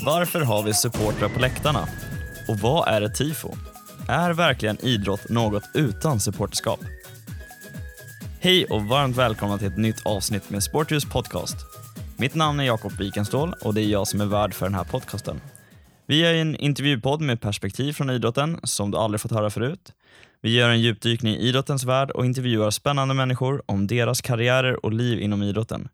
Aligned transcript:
Varför 0.00 0.40
har 0.40 0.62
vi 0.62 0.74
supportrar 0.74 1.28
på 1.28 1.40
läktarna? 1.40 1.88
Och 2.48 2.58
vad 2.58 2.88
är 2.88 3.02
ett 3.02 3.14
tifo? 3.14 3.54
Är 4.08 4.32
verkligen 4.32 4.84
idrott 4.84 5.28
något 5.28 5.64
utan 5.74 6.20
supporterskap? 6.20 6.80
Hej 8.40 8.64
och 8.64 8.84
varmt 8.84 9.16
välkomna 9.16 9.58
till 9.58 9.66
ett 9.66 9.76
nytt 9.76 10.06
avsnitt 10.06 10.50
med 10.50 10.62
Sportljus 10.62 11.04
podcast. 11.04 11.56
Mitt 12.16 12.34
namn 12.34 12.60
är 12.60 12.64
Jakob 12.64 12.92
Wikenståhl 12.92 13.54
och 13.60 13.74
det 13.74 13.80
är 13.80 13.88
jag 13.88 14.08
som 14.08 14.20
är 14.20 14.26
värd 14.26 14.54
för 14.54 14.66
den 14.66 14.74
här 14.74 14.84
podcasten. 14.84 15.40
Vi 16.08 16.24
är 16.24 16.34
en 16.34 16.56
intervjupodd 16.56 17.20
med 17.20 17.40
perspektiv 17.40 17.92
från 17.92 18.10
idrotten 18.10 18.60
som 18.62 18.90
du 18.90 18.98
aldrig 18.98 19.20
fått 19.20 19.30
höra 19.32 19.50
förut. 19.50 19.92
Vi 20.40 20.54
gör 20.54 20.70
en 20.70 20.80
djupdykning 20.80 21.34
i 21.34 21.48
idrottens 21.48 21.84
värld 21.84 22.10
och 22.10 22.24
intervjuar 22.24 22.70
spännande 22.70 23.14
människor 23.14 23.62
om 23.66 23.86
deras 23.86 24.20
karriärer 24.20 24.84
och 24.84 24.92
liv 24.92 25.20
inom 25.20 25.42
idrotten. 25.42 25.88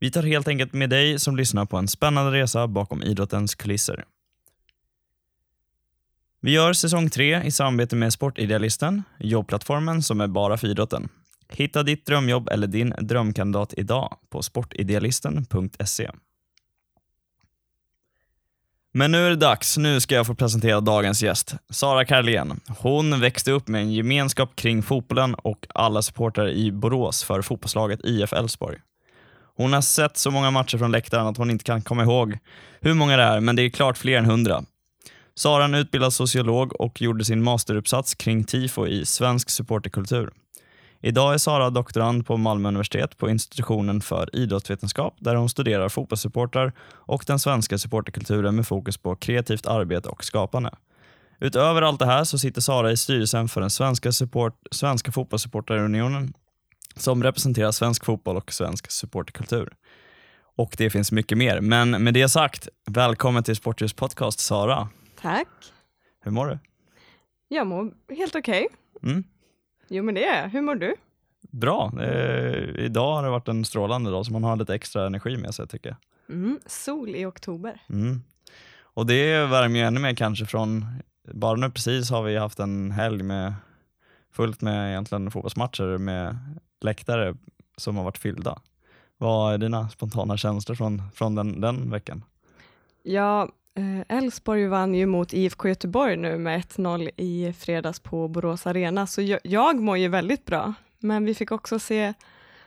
Vi 0.00 0.10
tar 0.10 0.22
helt 0.22 0.48
enkelt 0.48 0.72
med 0.72 0.90
dig 0.90 1.18
som 1.18 1.36
lyssnar 1.36 1.64
på 1.64 1.76
en 1.76 1.88
spännande 1.88 2.32
resa 2.32 2.66
bakom 2.66 3.02
idrottens 3.02 3.54
kulisser. 3.54 4.04
Vi 6.40 6.52
gör 6.52 6.72
säsong 6.72 7.10
tre 7.10 7.42
i 7.42 7.50
samarbete 7.50 7.96
med 7.96 8.12
Sportidealisten, 8.12 9.02
jobbplattformen 9.18 10.02
som 10.02 10.20
är 10.20 10.26
bara 10.26 10.56
för 10.56 10.68
idrotten. 10.68 11.08
Hitta 11.48 11.82
ditt 11.82 12.06
drömjobb 12.06 12.48
eller 12.48 12.66
din 12.66 12.94
drömkandidat 13.00 13.74
idag 13.76 14.18
på 14.30 14.42
sportidealisten.se. 14.42 16.10
Men 18.96 19.12
nu 19.12 19.26
är 19.26 19.30
det 19.30 19.36
dags. 19.36 19.76
Nu 19.76 20.00
ska 20.00 20.14
jag 20.14 20.26
få 20.26 20.34
presentera 20.34 20.80
dagens 20.80 21.22
gäst, 21.22 21.54
Sara 21.70 22.04
Karlén. 22.04 22.60
Hon 22.78 23.20
växte 23.20 23.52
upp 23.52 23.68
med 23.68 23.80
en 23.80 23.92
gemenskap 23.92 24.56
kring 24.56 24.82
fotbollen 24.82 25.34
och 25.34 25.66
alla 25.74 26.02
supportrar 26.02 26.48
i 26.48 26.72
Borås 26.72 27.24
för 27.24 27.42
fotbollslaget 27.42 28.00
IF 28.04 28.32
Elfsborg. 28.32 28.76
Hon 29.56 29.72
har 29.72 29.80
sett 29.80 30.16
så 30.16 30.30
många 30.30 30.50
matcher 30.50 30.78
från 30.78 30.92
läktaren 30.92 31.26
att 31.26 31.36
hon 31.36 31.50
inte 31.50 31.64
kan 31.64 31.82
komma 31.82 32.02
ihåg 32.02 32.38
hur 32.80 32.94
många 32.94 33.16
det 33.16 33.22
är, 33.22 33.40
men 33.40 33.56
det 33.56 33.62
är 33.62 33.70
klart 33.70 33.98
fler 33.98 34.18
än 34.18 34.24
hundra. 34.24 34.64
Sara 35.34 35.64
är 35.64 35.76
utbildad 35.76 36.12
sociolog 36.12 36.80
och 36.80 37.00
gjorde 37.00 37.24
sin 37.24 37.42
masteruppsats 37.42 38.14
kring 38.14 38.44
tifo 38.44 38.86
i 38.86 39.06
svensk 39.06 39.50
supporterkultur. 39.50 40.30
Idag 41.00 41.34
är 41.34 41.38
Sara 41.38 41.70
doktorand 41.70 42.26
på 42.26 42.36
Malmö 42.36 42.68
universitet 42.68 43.16
på 43.16 43.30
institutionen 43.30 44.00
för 44.00 44.36
idrottsvetenskap 44.36 45.16
där 45.18 45.34
hon 45.34 45.48
studerar 45.48 45.88
fotbollssupportrar 45.88 46.72
och 46.82 47.24
den 47.26 47.38
svenska 47.38 47.78
supporterkulturen 47.78 48.56
med 48.56 48.66
fokus 48.66 48.96
på 48.96 49.16
kreativt 49.16 49.66
arbete 49.66 50.08
och 50.08 50.24
skapande. 50.24 50.70
Utöver 51.40 51.82
allt 51.82 51.98
det 51.98 52.06
här 52.06 52.24
så 52.24 52.38
sitter 52.38 52.60
Sara 52.60 52.92
i 52.92 52.96
styrelsen 52.96 53.48
för 53.48 53.60
den 53.60 53.70
svenska, 53.70 54.12
support, 54.12 54.54
svenska 54.70 55.12
fotbollssupporterunionen 55.12 56.32
som 56.96 57.22
representerar 57.22 57.72
svensk 57.72 58.04
fotboll 58.04 58.36
och 58.36 58.52
svensk 58.52 58.90
supporterkultur. 58.90 59.72
Och 60.56 60.74
det 60.78 60.90
finns 60.90 61.12
mycket 61.12 61.38
mer. 61.38 61.60
Men 61.60 61.90
med 61.90 62.14
det 62.14 62.28
sagt, 62.28 62.68
välkommen 62.86 63.42
till 63.42 63.56
Sportljus 63.56 63.92
podcast 63.92 64.40
Sara. 64.40 64.88
Tack. 65.20 65.48
Hur 66.24 66.30
mår 66.30 66.46
du? 66.46 66.58
Jag 67.48 67.66
mår 67.66 67.92
helt 68.16 68.34
okej. 68.34 68.68
Mm. 69.02 69.24
Jo 69.88 70.02
men 70.02 70.14
det 70.14 70.24
är. 70.24 70.48
Hur 70.48 70.62
mår 70.62 70.74
du? 70.74 70.94
Bra. 71.40 71.92
Eh, 72.00 72.84
idag 72.84 73.14
har 73.14 73.22
det 73.22 73.30
varit 73.30 73.48
en 73.48 73.64
strålande 73.64 74.10
dag 74.10 74.26
så 74.26 74.32
man 74.32 74.44
har 74.44 74.56
lite 74.56 74.74
extra 74.74 75.06
energi 75.06 75.36
med 75.36 75.54
sig 75.54 75.68
tycker 75.68 75.88
jag. 75.88 76.36
Mm. 76.36 76.60
Sol 76.66 77.14
i 77.14 77.24
oktober. 77.24 77.80
Mm. 77.90 78.22
Och 78.78 79.06
det 79.06 79.46
värmer 79.46 79.78
ju 79.78 79.84
ännu 79.84 80.00
mer 80.00 80.14
kanske 80.14 80.46
från, 80.46 80.86
bara 81.32 81.56
nu 81.56 81.70
precis 81.70 82.10
har 82.10 82.22
vi 82.22 82.36
haft 82.36 82.58
en 82.58 82.90
helg 82.90 83.22
med 83.22 83.54
fullt 84.32 84.60
med 84.60 84.90
egentligen 84.90 85.30
fotbollsmatcher 85.30 85.98
med 85.98 86.38
läktare 86.80 87.36
som 87.76 87.96
har 87.96 88.04
varit 88.04 88.18
fyllda. 88.18 88.58
Vad 89.18 89.54
är 89.54 89.58
dina 89.58 89.88
spontana 89.88 90.36
känslor 90.36 90.76
från, 90.76 91.02
från 91.14 91.34
den, 91.34 91.60
den 91.60 91.90
veckan? 91.90 92.24
Ja, 93.02 93.48
Eh, 93.76 94.16
Elfsborg 94.16 94.66
vann 94.66 94.94
ju 94.94 95.06
mot 95.06 95.32
IFK 95.32 95.68
Göteborg 95.68 96.16
nu 96.16 96.38
med 96.38 96.60
1-0 96.60 97.10
i 97.16 97.52
fredags 97.52 98.00
på 98.00 98.28
Borås 98.28 98.66
Arena, 98.66 99.06
så 99.06 99.22
jag, 99.22 99.40
jag 99.42 99.80
mår 99.80 99.98
ju 99.98 100.08
väldigt 100.08 100.44
bra. 100.44 100.74
Men 100.98 101.24
vi 101.24 101.34
fick 101.34 101.52
också 101.52 101.78
se 101.78 102.14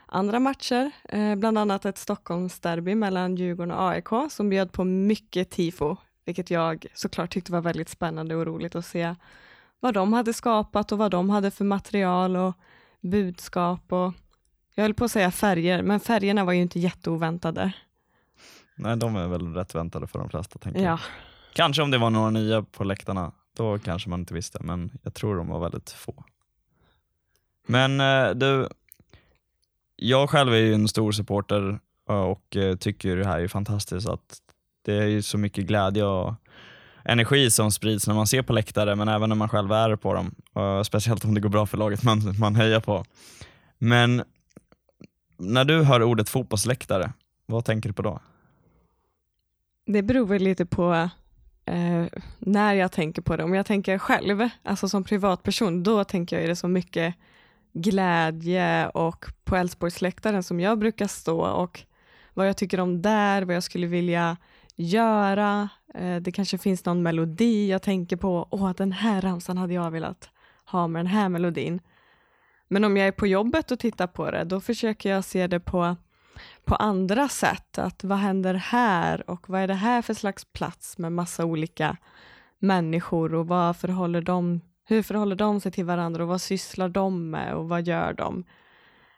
andra 0.06 0.38
matcher, 0.38 0.90
eh, 1.08 1.34
bland 1.34 1.58
annat 1.58 1.84
ett 1.84 1.98
Stockholmsderby 1.98 2.94
mellan 2.94 3.36
Djurgården 3.36 3.74
och 3.74 3.90
AIK 3.90 4.30
som 4.30 4.48
bjöd 4.48 4.72
på 4.72 4.84
mycket 4.84 5.50
tifo, 5.50 5.96
vilket 6.24 6.50
jag 6.50 6.86
såklart 6.94 7.32
tyckte 7.32 7.52
var 7.52 7.60
väldigt 7.60 7.88
spännande 7.88 8.36
och 8.36 8.46
roligt 8.46 8.74
att 8.74 8.86
se 8.86 9.14
vad 9.80 9.94
de 9.94 10.12
hade 10.12 10.32
skapat 10.32 10.92
och 10.92 10.98
vad 10.98 11.10
de 11.10 11.30
hade 11.30 11.50
för 11.50 11.64
material 11.64 12.36
och 12.36 12.54
budskap 13.00 13.92
och 13.92 14.12
jag 14.74 14.84
höll 14.84 14.94
på 14.94 15.04
att 15.04 15.12
säga 15.12 15.30
färger, 15.30 15.82
men 15.82 16.00
färgerna 16.00 16.44
var 16.44 16.52
ju 16.52 16.62
inte 16.62 16.80
jätteoväntade. 16.80 17.72
Nej, 18.82 18.96
de 18.96 19.16
är 19.16 19.26
väl 19.28 19.54
rätt 19.54 19.74
väntade 19.74 20.06
för 20.06 20.18
de 20.18 20.28
flesta. 20.28 20.58
Tänker 20.58 20.80
Ja. 20.80 20.86
jag. 20.88 20.98
Kanske 21.52 21.82
om 21.82 21.90
det 21.90 21.98
var 21.98 22.10
några 22.10 22.30
nya 22.30 22.62
på 22.62 22.84
läktarna, 22.84 23.32
då 23.56 23.78
kanske 23.78 24.10
man 24.10 24.20
inte 24.20 24.34
visste, 24.34 24.58
men 24.62 24.90
jag 25.02 25.14
tror 25.14 25.36
de 25.36 25.48
var 25.48 25.60
väldigt 25.60 25.90
få. 25.90 26.24
Men 27.66 28.00
eh, 28.00 28.30
du, 28.30 28.68
jag 29.96 30.30
själv 30.30 30.52
är 30.52 30.58
ju 30.58 30.74
en 30.74 30.88
stor 30.88 31.12
supporter 31.12 31.78
eh, 32.08 32.14
och 32.14 32.56
eh, 32.56 32.76
tycker 32.76 33.16
det 33.16 33.26
här 33.26 33.40
är 33.40 33.48
fantastiskt. 33.48 34.08
att 34.08 34.38
Det 34.84 34.94
är 34.94 35.06
ju 35.06 35.22
så 35.22 35.38
mycket 35.38 35.66
glädje 35.66 36.04
och 36.04 36.34
energi 37.04 37.50
som 37.50 37.72
sprids 37.72 38.06
när 38.06 38.14
man 38.14 38.26
ser 38.26 38.42
på 38.42 38.52
läktare, 38.52 38.96
men 38.96 39.08
även 39.08 39.28
när 39.28 39.36
man 39.36 39.48
själv 39.48 39.72
är 39.72 39.96
på 39.96 40.14
dem. 40.14 40.34
Speciellt 40.84 41.24
om 41.24 41.34
det 41.34 41.40
går 41.40 41.48
bra 41.48 41.66
för 41.66 41.78
laget 41.78 42.02
man, 42.02 42.38
man 42.38 42.54
hejar 42.54 42.80
på. 42.80 43.04
Men 43.78 44.22
när 45.36 45.64
du 45.64 45.82
hör 45.82 46.02
ordet 46.02 46.28
fotbollsläktare, 46.28 47.12
vad 47.46 47.64
tänker 47.64 47.88
du 47.88 47.92
på 47.92 48.02
då? 48.02 48.20
Det 49.92 50.02
beror 50.02 50.26
väl 50.26 50.42
lite 50.42 50.66
på 50.66 51.08
eh, 51.64 52.04
när 52.38 52.74
jag 52.74 52.92
tänker 52.92 53.22
på 53.22 53.36
det. 53.36 53.44
Om 53.44 53.54
jag 53.54 53.66
tänker 53.66 53.98
själv, 53.98 54.48
alltså 54.62 54.88
som 54.88 55.04
privatperson, 55.04 55.82
då 55.82 56.04
tänker 56.04 56.36
jag 56.36 56.42
ju 56.42 56.48
det 56.48 56.56
så 56.56 56.68
mycket 56.68 57.14
glädje 57.72 58.88
och 58.88 59.26
på 59.44 59.56
Älvsborgsläktaren 59.56 60.42
som 60.42 60.60
jag 60.60 60.78
brukar 60.78 61.06
stå 61.06 61.40
och 61.40 61.80
vad 62.34 62.48
jag 62.48 62.56
tycker 62.56 62.80
om 62.80 63.02
där, 63.02 63.42
vad 63.42 63.56
jag 63.56 63.62
skulle 63.62 63.86
vilja 63.86 64.36
göra. 64.76 65.68
Eh, 65.94 66.16
det 66.16 66.32
kanske 66.32 66.58
finns 66.58 66.84
någon 66.84 67.02
melodi 67.02 67.70
jag 67.70 67.82
tänker 67.82 68.16
på, 68.16 68.48
åh 68.50 68.72
den 68.76 68.92
här 68.92 69.20
ramsan 69.20 69.58
hade 69.58 69.74
jag 69.74 69.90
velat 69.90 70.30
ha 70.64 70.86
med 70.86 71.00
den 71.00 71.12
här 71.12 71.28
melodin. 71.28 71.80
Men 72.68 72.84
om 72.84 72.96
jag 72.96 73.06
är 73.06 73.12
på 73.12 73.26
jobbet 73.26 73.70
och 73.70 73.78
tittar 73.78 74.06
på 74.06 74.30
det, 74.30 74.44
då 74.44 74.60
försöker 74.60 75.10
jag 75.10 75.24
se 75.24 75.46
det 75.46 75.60
på 75.60 75.96
på 76.64 76.74
andra 76.74 77.28
sätt. 77.28 77.78
Att 77.78 78.04
vad 78.04 78.18
händer 78.18 78.54
här 78.54 79.30
och 79.30 79.50
vad 79.50 79.60
är 79.60 79.66
det 79.66 79.74
här 79.74 80.02
för 80.02 80.14
slags 80.14 80.44
plats 80.44 80.98
med 80.98 81.12
massa 81.12 81.44
olika 81.44 81.96
människor 82.58 83.34
och 83.34 83.46
vad 83.46 83.76
förhåller 83.76 84.22
de, 84.22 84.60
hur 84.84 85.02
förhåller 85.02 85.36
de 85.36 85.60
sig 85.60 85.72
till 85.72 85.84
varandra 85.84 86.22
och 86.22 86.28
vad 86.28 86.40
sysslar 86.40 86.88
de 86.88 87.30
med 87.30 87.54
och 87.54 87.68
vad 87.68 87.86
gör 87.86 88.12
de? 88.12 88.44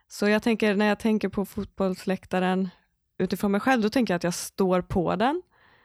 Så 0.08 0.28
jag 0.28 0.42
tänker, 0.42 0.74
när 0.74 0.86
jag 0.86 0.98
tänker 0.98 1.28
på 1.28 1.44
fotbollsläktaren 1.44 2.68
utifrån 3.18 3.52
mig 3.52 3.60
själv, 3.60 3.82
då 3.82 3.88
tänker 3.88 4.14
jag 4.14 4.16
att 4.16 4.24
jag 4.24 4.34
står 4.34 4.80
på 4.80 5.16
den 5.16 5.42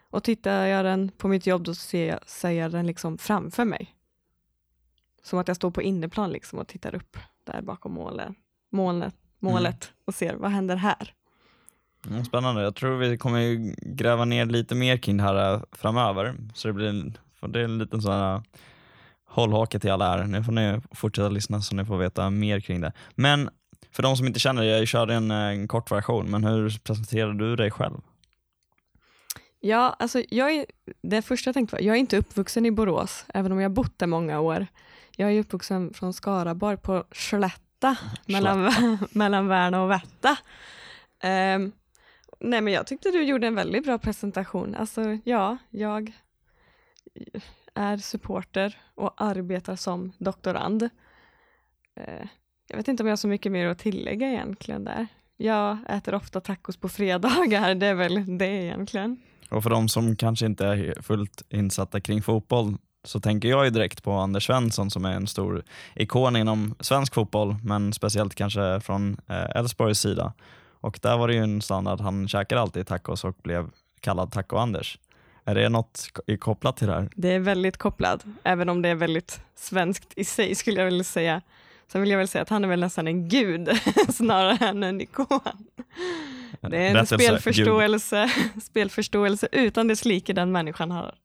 och 0.09 0.23
tittar 0.23 0.65
jag 0.65 0.85
den 0.85 1.09
på 1.17 1.27
mitt 1.27 1.47
jobb, 1.47 1.63
då 1.63 1.75
ser 1.75 2.07
jag, 2.07 2.29
ser 2.29 2.51
jag 2.51 2.71
den 2.71 2.87
liksom 2.87 3.17
framför 3.17 3.65
mig. 3.65 3.95
Som 5.23 5.39
att 5.39 5.47
jag 5.47 5.57
står 5.57 5.71
på 5.71 5.81
inneplan 5.81 6.31
liksom 6.31 6.59
och 6.59 6.67
tittar 6.67 6.95
upp 6.95 7.17
där 7.43 7.61
bakom 7.61 7.93
målet, 7.93 8.33
målet, 8.69 9.15
målet 9.39 9.93
och 10.05 10.15
ser 10.15 10.35
vad 10.35 10.51
händer 10.51 10.75
här. 10.75 11.13
Mm, 12.09 12.25
Spännande. 12.25 12.61
Jag 12.61 12.75
tror 12.75 12.97
vi 12.97 13.17
kommer 13.17 13.73
gräva 13.95 14.25
ner 14.25 14.45
lite 14.45 14.75
mer 14.75 14.97
kring 14.97 15.17
det 15.17 15.23
här 15.23 15.53
eh, 15.53 15.61
framöver. 15.71 16.35
Så 16.53 16.67
det 16.67 16.73
blir 16.73 16.89
en, 16.89 17.17
det 17.47 17.59
är 17.59 17.63
en 17.63 17.77
liten 17.77 18.01
sån 18.01 18.11
här 18.11 18.41
hållhake 19.25 19.79
till 19.79 19.91
alla 19.91 20.09
här. 20.09 20.23
Nu 20.23 20.43
får 20.43 20.51
ni 20.51 20.81
fortsätta 20.91 21.29
lyssna 21.29 21.61
så 21.61 21.75
ni 21.75 21.85
får 21.85 21.97
veta 21.97 22.29
mer 22.29 22.59
kring 22.59 22.81
det. 22.81 22.93
Men 23.15 23.49
för 23.91 24.03
de 24.03 24.17
som 24.17 24.27
inte 24.27 24.39
känner 24.39 24.61
dig, 24.61 24.71
jag 24.71 24.87
körde 24.87 25.13
en, 25.13 25.31
eh, 25.31 25.37
en 25.37 25.67
kort 25.67 25.91
version, 25.91 26.31
men 26.31 26.43
hur 26.43 26.79
presenterar 26.83 27.33
du 27.33 27.55
dig 27.55 27.71
själv? 27.71 27.97
Ja, 29.59 29.95
alltså 29.99 30.23
jag 30.29 30.55
är, 30.55 30.65
det 31.01 31.21
första 31.21 31.47
jag 31.47 31.53
tänkte 31.53 31.75
var, 31.75 31.81
jag 31.81 31.95
är 31.95 31.99
inte 31.99 32.17
uppvuxen 32.17 32.65
i 32.65 32.71
Borås, 32.71 33.25
även 33.33 33.51
om 33.51 33.59
jag 33.59 33.71
bott 33.71 33.99
där 33.99 34.07
många 34.07 34.39
år. 34.39 34.67
Jag 35.15 35.31
är 35.31 35.39
uppvuxen 35.39 35.93
från 35.93 36.13
Skaraborg 36.13 36.77
på 36.77 37.03
Slätta, 37.11 37.97
mellan, 38.25 38.71
mellan 39.11 39.47
Värna 39.47 39.83
och 39.83 39.91
Värta. 39.91 40.37
Ehm, 41.23 41.71
nej 42.39 42.61
men 42.61 42.73
jag 42.73 42.87
tyckte 42.87 43.11
du 43.11 43.23
gjorde 43.23 43.47
en 43.47 43.55
väldigt 43.55 43.83
bra 43.83 43.97
presentation. 43.97 44.75
Alltså 44.75 45.17
ja, 45.23 45.57
jag 45.69 46.11
är 47.73 47.97
supporter 47.97 48.77
och 48.95 49.13
arbetar 49.17 49.75
som 49.75 50.13
doktorand. 50.17 50.83
Eh, 51.95 52.27
jag 52.67 52.77
vet 52.77 52.87
inte 52.87 53.03
om 53.03 53.07
jag 53.07 53.11
har 53.11 53.17
så 53.17 53.27
mycket 53.27 53.51
mer 53.51 53.67
att 53.67 53.79
tillägga 53.79 54.27
egentligen 54.27 54.83
där. 54.83 55.07
Jag 55.37 55.77
äter 55.89 56.13
ofta 56.13 56.41
tacos 56.41 56.77
på 56.77 56.89
fredagar, 56.89 57.75
det 57.75 57.87
är 57.87 57.93
väl 57.93 58.37
det 58.37 58.47
egentligen. 58.47 59.17
Och 59.49 59.63
för 59.63 59.69
de 59.69 59.89
som 59.89 60.15
kanske 60.15 60.45
inte 60.45 60.65
är 60.65 61.01
fullt 61.01 61.43
insatta 61.49 62.01
kring 62.01 62.21
fotboll, 62.21 62.77
så 63.03 63.19
tänker 63.19 63.49
jag 63.49 63.65
ju 63.65 63.71
direkt 63.71 64.03
på 64.03 64.11
Anders 64.11 64.45
Svensson 64.45 64.91
som 64.91 65.05
är 65.05 65.11
en 65.11 65.27
stor 65.27 65.63
ikon 65.95 66.35
inom 66.35 66.75
svensk 66.79 67.13
fotboll, 67.13 67.55
men 67.63 67.93
speciellt 67.93 68.35
kanske 68.35 68.79
från 68.79 69.17
eh, 69.27 69.55
Elfsborgs 69.55 69.99
sida. 69.99 70.33
Och 70.87 70.99
där 71.01 71.17
var 71.17 71.27
det 71.27 71.33
ju 71.33 71.43
en 71.43 71.61
standard, 71.61 72.01
han 72.01 72.27
käkade 72.27 72.61
alltid 72.61 72.87
tacos 72.87 73.23
och 73.23 73.37
blev 73.43 73.69
kallad 73.99 74.31
Taco-Anders. 74.31 74.97
Är 75.45 75.55
det 75.55 75.69
något 75.69 76.07
kopplat 76.39 76.77
till 76.77 76.87
det 76.87 76.93
här? 76.93 77.09
Det 77.15 77.33
är 77.33 77.39
väldigt 77.39 77.77
kopplat, 77.77 78.25
även 78.43 78.69
om 78.69 78.81
det 78.81 78.89
är 78.89 78.95
väldigt 78.95 79.41
svenskt 79.55 80.13
i 80.15 80.25
sig 80.25 80.55
skulle 80.55 80.79
jag 80.79 80.85
vilja 80.85 81.03
säga. 81.03 81.41
Sen 81.87 82.01
vill 82.01 82.11
jag 82.11 82.17
väl 82.17 82.27
säga 82.27 82.41
att 82.41 82.49
han 82.49 82.63
är 82.63 82.67
väl 82.67 82.79
nästan 82.79 83.07
en 83.07 83.29
gud 83.29 83.69
snarare 84.09 84.65
än 84.67 84.83
en 84.83 85.01
ikon. 85.01 85.39
Det 86.61 86.77
är 86.77 86.89
en 86.89 86.93
Rättelse, 86.93 87.17
spelförståelse, 87.17 88.31
spelförståelse 88.63 89.47
utan 89.51 89.87
dess 89.87 90.05
like 90.05 90.33
den 90.33 90.51
människan 90.51 90.91
har. 90.91 91.15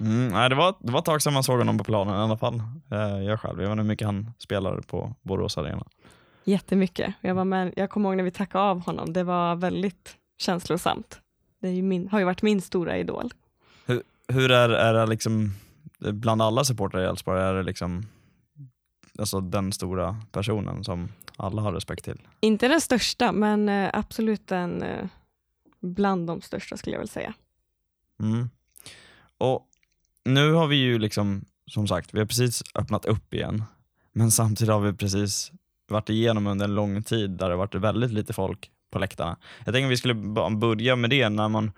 Mm, 0.00 0.28
nej, 0.28 0.48
det, 0.48 0.54
var, 0.54 0.74
det 0.80 0.92
var 0.92 0.98
ett 0.98 1.04
tag 1.04 1.22
sedan 1.22 1.32
man 1.32 1.42
såg 1.42 1.58
honom 1.58 1.78
på 1.78 1.84
planen 1.84 2.14
i 2.14 2.18
alla 2.18 2.36
fall. 2.36 2.62
Eh, 2.90 2.98
jag 2.98 3.40
själv, 3.40 3.62
jag 3.62 3.68
vet 3.68 3.72
inte 3.72 3.82
hur 3.82 3.88
mycket 3.88 4.06
han 4.06 4.30
spelar 4.38 4.80
på 4.80 5.14
Borås 5.22 5.58
Arena. 5.58 5.86
Jättemycket. 6.46 7.14
Jag, 7.20 7.34
var 7.34 7.44
med, 7.44 7.72
jag 7.76 7.90
kommer 7.90 8.08
ihåg 8.08 8.16
när 8.16 8.24
vi 8.24 8.30
tackade 8.30 8.64
av 8.64 8.80
honom, 8.80 9.12
det 9.12 9.24
var 9.24 9.56
väldigt 9.56 10.16
känslosamt. 10.38 11.20
Det 11.60 11.68
är 11.68 11.82
min, 11.82 12.08
har 12.08 12.18
ju 12.18 12.24
varit 12.24 12.42
min 12.42 12.60
stora 12.60 12.98
idol. 12.98 13.30
Hur, 13.86 14.02
hur 14.28 14.50
är, 14.50 14.68
är 14.68 14.94
det 14.94 15.06
liksom, 15.06 15.52
bland 15.98 16.42
alla 16.42 16.64
supportrar 16.64 17.02
i 17.02 17.04
Elfsborg, 17.04 17.42
är 17.42 17.54
det 17.54 17.62
liksom 17.62 18.06
alltså 19.18 19.40
den 19.40 19.72
stora 19.72 20.16
personen 20.32 20.84
som 20.84 21.08
alla 21.36 21.62
har 21.62 21.72
respekt 21.72 22.04
till? 22.04 22.20
Inte 22.40 22.68
den 22.68 22.80
största, 22.80 23.32
men 23.32 23.68
eh, 23.68 23.90
absolut 23.92 24.52
en 24.52 24.82
eh, 24.82 25.06
bland 25.80 26.26
de 26.26 26.40
största 26.40 26.76
skulle 26.76 26.94
jag 26.94 27.00
väl 27.00 27.08
säga. 27.08 27.34
Mm. 28.20 28.50
Och 29.38 29.66
nu 30.24 30.52
har 30.52 30.66
vi 30.66 30.76
ju 30.76 30.98
liksom, 30.98 31.44
som 31.66 31.88
sagt, 31.88 32.14
vi 32.14 32.18
har 32.18 32.26
precis 32.26 32.62
öppnat 32.74 33.04
upp 33.04 33.34
igen, 33.34 33.64
men 34.12 34.30
samtidigt 34.30 34.72
har 34.72 34.80
vi 34.80 34.92
precis 34.92 35.52
varit 35.88 36.08
igenom 36.08 36.46
under 36.46 36.64
en 36.64 36.74
lång 36.74 37.02
tid 37.02 37.30
där 37.30 37.50
det 37.50 37.56
varit 37.56 37.74
väldigt 37.74 38.10
lite 38.10 38.32
folk 38.32 38.70
på 38.90 38.98
läktarna. 38.98 39.36
Jag 39.64 39.74
tänker 39.74 39.88
vi 39.88 39.96
skulle 39.96 40.14
börja 40.50 40.96
med 40.96 41.10
det 41.10 41.28
när 41.28 41.48
man, 41.48 41.72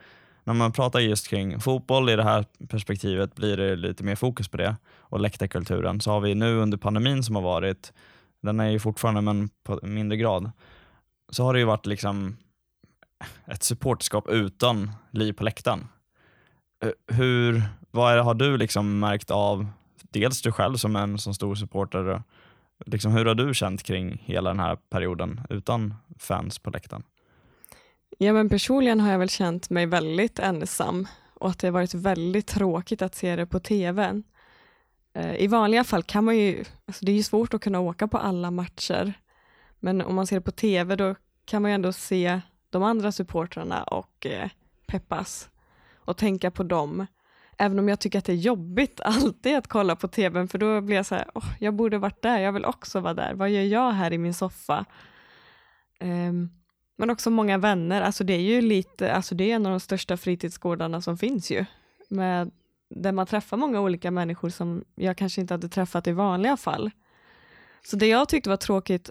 när 0.45 0.55
man 0.55 0.73
pratar 0.73 1.01
just 1.01 1.29
kring 1.29 1.61
fotboll 1.61 2.11
i 2.11 2.17
det 2.17 2.25
här 2.25 2.45
perspektivet 2.69 3.35
blir 3.35 3.57
det 3.57 3.77
lite 3.77 4.05
mer 4.05 4.15
fokus 4.17 4.49
på 4.49 4.57
det 4.57 4.77
och 4.99 5.21
läktarkulturen. 5.21 6.01
Så 6.01 6.11
har 6.11 6.21
vi 6.21 6.35
nu 6.35 6.57
under 6.57 6.79
pandemin 6.79 7.23
som 7.23 7.37
har 7.37 7.43
varit, 7.43 7.93
den 8.43 8.61
är 8.61 8.71
ju 8.71 8.79
fortfarande 8.79 9.21
men 9.21 9.51
på 9.65 9.81
mindre 9.83 10.19
grad, 10.19 10.51
så 11.31 11.45
har 11.45 11.53
det 11.53 11.59
ju 11.59 11.67
varit 11.67 11.87
liksom 11.87 12.37
ett 13.47 13.63
supporterskap 13.63 14.29
utan 14.29 14.91
liv 15.11 15.33
på 15.33 15.45
läktaren. 15.45 15.89
Eh, 16.85 17.17
hur, 17.17 17.63
vad 17.91 18.25
har 18.25 18.35
du 18.35 18.57
liksom 18.57 18.99
märkt 18.99 19.31
av, 19.31 19.67
dels 20.03 20.43
du 20.43 20.53
själv 20.53 20.77
som 20.77 20.97
en 20.97 21.19
så 21.19 21.35
stor 21.35 21.55
supporter, 21.55 22.23
liksom 22.87 23.13
hur 23.13 23.25
har 23.25 23.35
du 23.35 23.55
känt 23.55 23.83
kring 23.83 24.23
hela 24.25 24.51
den 24.51 24.61
här 24.61 24.77
perioden 24.77 25.41
utan 25.51 25.95
fans 26.19 26.59
på 26.59 26.71
läktaren? 26.71 27.03
Ja 28.19 28.33
men 28.33 28.49
personligen 28.49 29.01
har 29.01 29.13
jag 29.13 29.19
väl 29.19 29.31
känt 29.31 29.71
mig 29.71 29.87
väldigt 29.87 30.39
ensam 30.39 31.09
och 31.35 31.51
att 31.51 31.59
det 31.59 31.67
har 31.67 31.73
varit 31.73 31.95
väldigt 31.95 32.47
tråkigt 32.47 33.03
att 33.03 33.15
se 33.15 33.37
det 33.37 33.47
på 33.47 33.61
TV. 33.61 34.23
Eh, 35.15 35.35
I 35.37 35.47
vanliga 35.47 35.85
fall 35.85 36.03
kan 36.03 36.25
man 36.25 36.37
ju, 36.37 36.65
alltså 36.87 37.05
det 37.05 37.13
är 37.13 37.17
ju 37.17 37.23
svårt 37.23 37.55
att 37.55 37.61
kunna 37.61 37.81
åka 37.81 38.09
på 38.09 38.19
alla 38.19 38.51
matcher, 38.51 39.13
men 39.79 40.03
om 40.03 40.15
man 40.15 40.27
ser 40.27 40.37
det 40.37 40.43
på 40.43 40.51
TV 40.51 40.97
då 40.97 41.15
kan 41.45 41.63
man 41.63 41.71
ju 41.71 41.75
ändå 41.75 41.93
se 41.93 42.41
de 42.71 42.83
andra 42.83 43.13
supportrarna 43.13 43.83
och 43.83 44.27
eh, 44.27 44.49
peppas 44.87 45.49
och 45.95 46.17
tänka 46.17 46.51
på 46.51 46.63
dem. 46.63 47.07
Även 47.59 47.79
om 47.79 47.89
jag 47.89 48.01
tycker 48.01 48.19
att 48.19 48.25
det 48.25 48.33
är 48.33 48.37
jobbigt 48.37 49.01
alltid 49.05 49.57
att 49.57 49.69
kolla 49.69 49.97
på 49.97 50.09
tvn, 50.09 50.49
för 50.49 50.59
då 50.59 50.81
blir 50.81 50.97
jag 50.97 51.07
så 51.07 51.15
här, 51.15 51.31
oh, 51.35 51.47
jag 51.61 51.75
borde 51.75 51.99
varit 51.99 52.23
där, 52.23 52.39
jag 52.39 52.53
vill 52.53 52.65
också 52.65 53.01
vara 53.01 53.15
där. 53.15 53.35
Vad 53.35 53.51
gör 53.51 53.63
jag 53.63 53.93
här 53.93 54.13
i 54.13 54.19
min 54.19 54.35
soffa? 54.35 54.85
Um, 56.01 56.51
men 56.97 57.11
också 57.11 57.31
många 57.31 57.59
vänner, 57.59 58.03
alltså 58.03 58.25
det 58.25 58.33
är 58.33 58.41
ju 58.41 58.61
lite, 58.61 59.13
alltså 59.13 59.35
det 59.35 59.51
är 59.51 59.55
en 59.55 59.67
av 59.67 59.73
de 59.73 59.81
största 59.81 60.17
fritidsgårdarna 60.17 61.03
som 61.03 61.19
finns 61.19 61.51
ju. 61.51 61.65
Med, 62.09 62.51
där 62.91 63.13
man 63.13 63.27
träffar 63.27 63.57
många 63.57 63.81
olika 63.81 64.11
människor 64.11 64.49
som 64.49 64.85
jag 64.95 65.17
kanske 65.17 65.41
inte 65.41 65.55
hade 65.55 65.69
träffat 65.69 66.07
i 66.07 66.13
vanliga 66.13 66.57
fall. 66.57 66.91
Så 67.85 67.97
det 67.97 68.07
jag 68.07 68.29
tyckte 68.29 68.51
var 68.51 68.57
tråkigt 68.57 69.11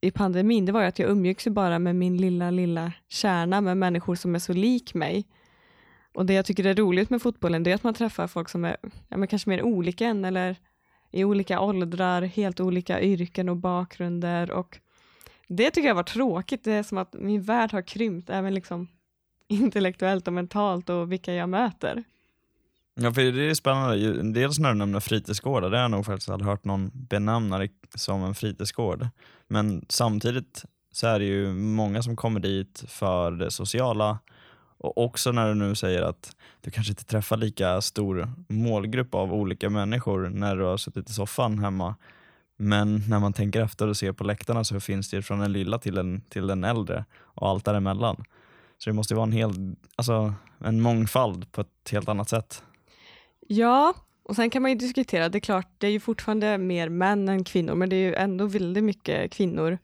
i 0.00 0.10
pandemin, 0.10 0.66
det 0.66 0.72
var 0.72 0.80
ju 0.80 0.86
att 0.86 0.98
jag 0.98 1.10
umgicks 1.10 1.46
ju 1.46 1.50
bara 1.50 1.78
med 1.78 1.96
min 1.96 2.16
lilla, 2.16 2.50
lilla 2.50 2.92
kärna 3.08 3.60
med 3.60 3.76
människor 3.76 4.14
som 4.14 4.34
är 4.34 4.38
så 4.38 4.52
lik 4.52 4.94
mig. 4.94 5.26
Och 6.16 6.26
det 6.26 6.34
jag 6.34 6.44
tycker 6.44 6.66
är 6.66 6.74
roligt 6.74 7.10
med 7.10 7.22
fotbollen, 7.22 7.62
det 7.62 7.70
är 7.70 7.74
att 7.74 7.84
man 7.84 7.94
träffar 7.94 8.26
folk 8.26 8.48
som 8.48 8.64
är 8.64 8.76
ja, 9.08 9.16
men 9.16 9.28
kanske 9.28 9.50
mer 9.50 9.62
olika 9.62 10.06
än, 10.06 10.24
eller 10.24 10.56
i 11.10 11.24
olika 11.24 11.60
åldrar, 11.60 12.22
helt 12.22 12.60
olika 12.60 13.00
yrken 13.00 13.48
och 13.48 13.56
bakgrunder. 13.56 14.50
Och 14.50 14.78
det 15.48 15.70
tycker 15.70 15.88
jag 15.88 15.94
var 15.94 16.02
tråkigt. 16.02 16.64
Det 16.64 16.72
är 16.72 16.82
som 16.82 16.98
att 16.98 17.14
min 17.18 17.42
värld 17.42 17.72
har 17.72 17.82
krympt, 17.82 18.30
även 18.30 18.54
liksom 18.54 18.88
intellektuellt 19.48 20.26
och 20.26 20.32
mentalt 20.32 20.90
och 20.90 21.12
vilka 21.12 21.34
jag 21.34 21.48
möter. 21.48 22.04
Ja, 22.94 23.12
för 23.12 23.22
det 23.22 23.50
är 23.50 23.54
spännande. 23.54 24.22
Dels 24.22 24.58
när 24.58 24.68
du 24.68 24.74
nämner 24.74 25.00
fritidsgårdar, 25.00 25.70
det 25.70 25.76
har 25.76 25.82
jag 25.82 25.90
nog 25.90 26.06
faktiskt 26.06 26.28
aldrig 26.28 26.48
hört 26.48 26.64
någon 26.64 26.90
benämna 26.94 27.58
det 27.58 27.70
som 27.94 28.24
en 28.24 28.34
fritidsgård. 28.34 29.08
Men 29.48 29.86
samtidigt 29.88 30.64
så 30.92 31.06
är 31.06 31.18
det 31.18 31.24
ju 31.24 31.52
många 31.52 32.02
som 32.02 32.16
kommer 32.16 32.40
dit 32.40 32.84
för 32.88 33.30
det 33.30 33.50
sociala, 33.50 34.18
och 34.78 34.98
också 34.98 35.32
när 35.32 35.48
du 35.48 35.54
nu 35.54 35.74
säger 35.74 36.02
att 36.02 36.36
du 36.60 36.70
kanske 36.70 36.92
inte 36.92 37.04
träffar 37.04 37.36
lika 37.36 37.80
stor 37.80 38.28
målgrupp 38.48 39.14
av 39.14 39.34
olika 39.34 39.70
människor 39.70 40.28
när 40.28 40.56
du 40.56 40.64
har 40.64 40.76
suttit 40.76 41.10
i 41.10 41.12
soffan 41.12 41.58
hemma. 41.58 41.94
Men 42.56 43.02
när 43.08 43.18
man 43.18 43.32
tänker 43.32 43.62
efter 43.62 43.88
och 43.88 43.96
ser 43.96 44.12
på 44.12 44.24
läktarna 44.24 44.64
så 44.64 44.80
finns 44.80 45.10
det 45.10 45.22
från 45.22 45.38
den 45.38 45.52
lilla 45.52 45.78
till 45.78 45.94
den, 45.94 46.20
till 46.28 46.46
den 46.46 46.64
äldre 46.64 47.04
och 47.18 47.48
allt 47.48 47.64
däremellan. 47.64 48.24
Så 48.78 48.90
det 48.90 48.94
måste 48.94 49.14
vara 49.14 49.26
en, 49.26 49.32
hel, 49.32 49.76
alltså, 49.96 50.34
en 50.58 50.80
mångfald 50.80 51.52
på 51.52 51.60
ett 51.60 51.90
helt 51.90 52.08
annat 52.08 52.28
sätt. 52.28 52.62
Ja, 53.48 53.94
och 54.22 54.36
sen 54.36 54.50
kan 54.50 54.62
man 54.62 54.70
ju 54.70 54.76
diskutera, 54.76 55.28
det 55.28 55.38
är 55.38 55.40
klart, 55.40 55.68
det 55.78 55.86
är 55.86 55.90
ju 55.90 56.00
fortfarande 56.00 56.58
mer 56.58 56.88
män 56.88 57.28
än 57.28 57.44
kvinnor, 57.44 57.74
men 57.74 57.88
det 57.88 57.96
är 57.96 58.08
ju 58.08 58.14
ändå 58.14 58.46
väldigt 58.46 58.84
mycket 58.84 59.32
kvinnor. 59.32 59.78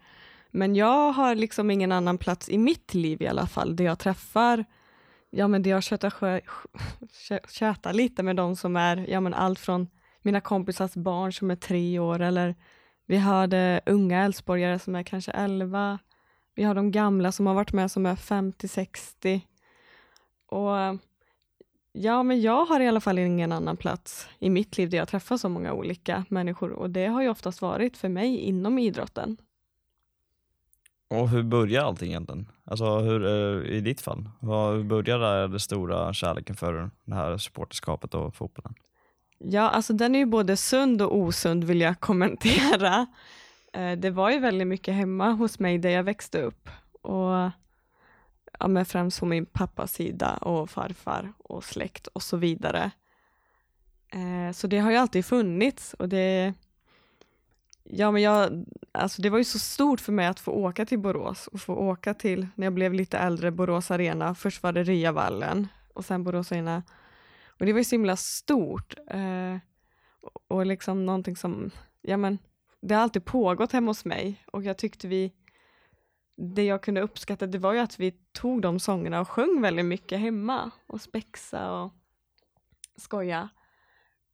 Men 0.50 0.76
jag 0.76 1.12
har 1.12 1.34
liksom 1.34 1.70
ingen 1.70 1.92
annan 1.92 2.18
plats 2.18 2.48
i 2.48 2.58
mitt 2.58 2.94
liv 2.94 3.22
i 3.22 3.26
alla 3.26 3.46
fall, 3.46 3.76
där 3.76 3.84
jag 3.84 3.98
träffar 3.98 4.64
ja 5.34 5.48
men 5.48 5.62
jag 5.62 5.82
tjötar, 5.82 6.40
tjötar 7.48 7.92
lite 7.92 8.22
med 8.22 8.36
de 8.36 8.56
som 8.56 8.76
är, 8.76 9.10
ja 9.10 9.20
men 9.20 9.34
allt 9.34 9.58
från 9.58 9.88
mina 10.22 10.40
kompisars 10.40 10.94
barn 10.94 11.32
som 11.32 11.50
är 11.50 11.56
tre 11.56 11.98
år 11.98 12.20
eller 12.20 12.54
vi 13.06 13.16
hörde 13.16 13.80
unga 13.86 14.24
Älvsborgare 14.24 14.78
som 14.78 14.94
är 14.94 15.02
kanske 15.02 15.32
elva. 15.32 15.98
Vi 16.54 16.62
har 16.62 16.74
de 16.74 16.90
gamla 16.90 17.32
som 17.32 17.46
har 17.46 17.54
varit 17.54 17.72
med 17.72 17.90
som 17.90 18.06
är 18.06 18.16
50-60. 18.16 19.40
Och 20.46 21.00
ja, 21.92 22.22
men 22.22 22.40
jag 22.40 22.64
har 22.64 22.80
i 22.80 22.88
alla 22.88 23.00
fall 23.00 23.18
ingen 23.18 23.52
annan 23.52 23.76
plats 23.76 24.28
i 24.38 24.50
mitt 24.50 24.78
liv 24.78 24.90
där 24.90 24.98
jag 24.98 25.08
träffar 25.08 25.36
så 25.36 25.48
många 25.48 25.72
olika 25.72 26.24
människor 26.28 26.70
och 26.70 26.90
det 26.90 27.06
har 27.06 27.22
ju 27.22 27.28
oftast 27.28 27.62
varit 27.62 27.96
för 27.96 28.08
mig 28.08 28.36
inom 28.36 28.78
idrotten. 28.78 29.36
Och 31.12 31.28
hur 31.28 31.42
börjar 31.42 31.84
allting 31.84 32.08
egentligen? 32.08 32.48
Alltså 32.64 32.98
hur, 32.98 33.26
eh, 33.26 33.76
i 33.76 33.80
ditt 33.80 34.00
fall, 34.00 34.28
hur 34.40 34.84
började 34.84 35.48
den 35.48 35.60
stora 35.60 36.12
kärleken 36.12 36.56
för 36.56 36.90
det 37.04 37.14
här 37.14 37.38
supporterskapet 37.38 38.14
och 38.14 38.34
fotbollen? 38.34 38.74
Ja, 39.38 39.70
alltså 39.70 39.92
den 39.92 40.14
är 40.14 40.18
ju 40.18 40.26
både 40.26 40.56
sund 40.56 41.02
och 41.02 41.16
osund 41.16 41.64
vill 41.64 41.80
jag 41.80 42.00
kommentera. 42.00 43.06
Eh, 43.74 43.98
det 43.98 44.10
var 44.10 44.30
ju 44.30 44.38
väldigt 44.38 44.68
mycket 44.68 44.94
hemma 44.94 45.30
hos 45.30 45.58
mig 45.58 45.78
där 45.78 45.90
jag 45.90 46.02
växte 46.02 46.42
upp 46.42 46.68
och 47.02 47.50
ja, 48.58 48.68
men 48.68 48.84
främst 48.84 49.20
på 49.20 49.26
min 49.26 49.46
pappas 49.46 49.92
sida 49.92 50.36
och 50.36 50.70
farfar 50.70 51.32
och 51.38 51.64
släkt 51.64 52.06
och 52.06 52.22
så 52.22 52.36
vidare. 52.36 52.90
Eh, 54.12 54.52
så 54.52 54.66
det 54.66 54.78
har 54.78 54.90
ju 54.90 54.96
alltid 54.96 55.24
funnits 55.24 55.94
och 55.94 56.08
det 56.08 56.54
Ja, 57.84 58.10
men 58.10 58.22
jag, 58.22 58.64
alltså 58.92 59.22
det 59.22 59.30
var 59.30 59.38
ju 59.38 59.44
så 59.44 59.58
stort 59.58 60.00
för 60.00 60.12
mig 60.12 60.26
att 60.26 60.40
få 60.40 60.52
åka 60.52 60.86
till 60.86 60.98
Borås 60.98 61.46
och 61.46 61.60
få 61.60 61.74
åka 61.74 62.14
till, 62.14 62.46
när 62.54 62.66
jag 62.66 62.74
blev 62.74 62.94
lite 62.94 63.18
äldre, 63.18 63.50
Borås 63.50 63.90
Arena. 63.90 64.34
Först 64.34 64.62
var 64.62 64.72
det 64.72 64.82
Ryavallen 64.82 65.68
och 65.94 66.04
sen 66.04 66.24
Borås 66.24 66.52
Arena. 66.52 66.82
Och 67.46 67.66
det 67.66 67.72
var 67.72 67.80
ju 67.80 67.84
så 67.84 67.94
himla 67.94 68.16
stort. 68.16 68.94
Eh, 69.06 69.56
och 70.48 70.66
liksom 70.66 71.06
någonting 71.06 71.36
som, 71.36 71.70
ja 72.00 72.16
men, 72.16 72.38
det 72.80 72.94
har 72.94 73.02
alltid 73.02 73.24
pågått 73.24 73.72
hemma 73.72 73.90
hos 73.90 74.04
mig 74.04 74.44
och 74.52 74.62
jag 74.62 74.78
tyckte 74.78 75.08
vi, 75.08 75.32
det 76.36 76.64
jag 76.64 76.82
kunde 76.82 77.00
uppskatta, 77.00 77.46
det 77.46 77.58
var 77.58 77.72
ju 77.72 77.78
att 77.78 78.00
vi 78.00 78.10
tog 78.32 78.62
de 78.62 78.80
sångerna 78.80 79.20
och 79.20 79.28
sjöng 79.28 79.60
väldigt 79.60 79.84
mycket 79.84 80.20
hemma 80.20 80.70
och 80.86 81.00
spexa 81.00 81.72
och 81.72 81.92
skoja. 82.96 83.48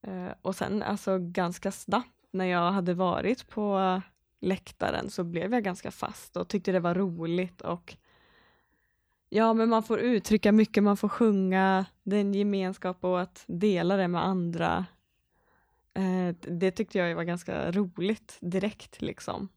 Eh, 0.03 0.29
och 0.43 0.57
sen 0.57 0.83
alltså 0.83 1.19
ganska 1.19 1.73
snabbt 1.73 2.18
när 2.31 2.45
jag 2.45 2.73
hade 2.73 2.95
varit 2.95 3.49
på 3.49 4.01
läktaren 4.41 5.11
så 5.11 5.25
blev 5.25 5.53
jag 5.55 5.65
ganska 5.65 5.91
fast 5.91 6.37
och 6.37 6.49
tyckte 6.49 6.73
det 6.73 6.81
var 6.81 6.95
roligt 6.95 7.61
och 7.61 7.97
ja, 9.29 9.55
men 9.55 9.69
man 9.69 9.83
får 9.83 9.99
uttrycka 9.99 10.53
mycket, 10.53 10.83
man 10.83 10.97
får 10.97 11.09
sjunga, 11.09 11.87
den 12.03 12.35
gemenskap 12.35 13.05
och 13.05 13.21
att 13.21 13.45
dela 13.47 13.97
det 13.97 14.09
med 14.09 14.25
andra. 14.25 14.87
Eh, 15.95 16.35
det 16.41 16.71
tyckte 16.71 16.99
jag 16.99 17.17
var 17.17 17.25
ganska 17.25 17.71
roligt 17.73 18.39
direkt 18.41 19.03
liksom. 19.03 19.49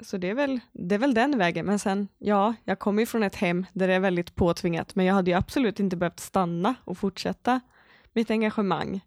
Så 0.00 0.16
det 0.16 0.30
är, 0.30 0.34
väl, 0.34 0.60
det 0.72 0.94
är 0.94 0.98
väl 0.98 1.14
den 1.14 1.38
vägen, 1.38 1.66
men 1.66 1.78
sen, 1.78 2.08
ja, 2.18 2.54
jag 2.64 2.78
kommer 2.78 3.02
ju 3.02 3.06
från 3.06 3.22
ett 3.22 3.34
hem 3.34 3.66
där 3.72 3.88
det 3.88 3.94
är 3.94 4.00
väldigt 4.00 4.34
påtvingat, 4.34 4.94
men 4.94 5.06
jag 5.06 5.14
hade 5.14 5.30
ju 5.30 5.36
absolut 5.36 5.80
inte 5.80 5.96
behövt 5.96 6.20
stanna 6.20 6.74
och 6.84 6.98
fortsätta 6.98 7.60
mitt 8.12 8.30
engagemang 8.30 9.00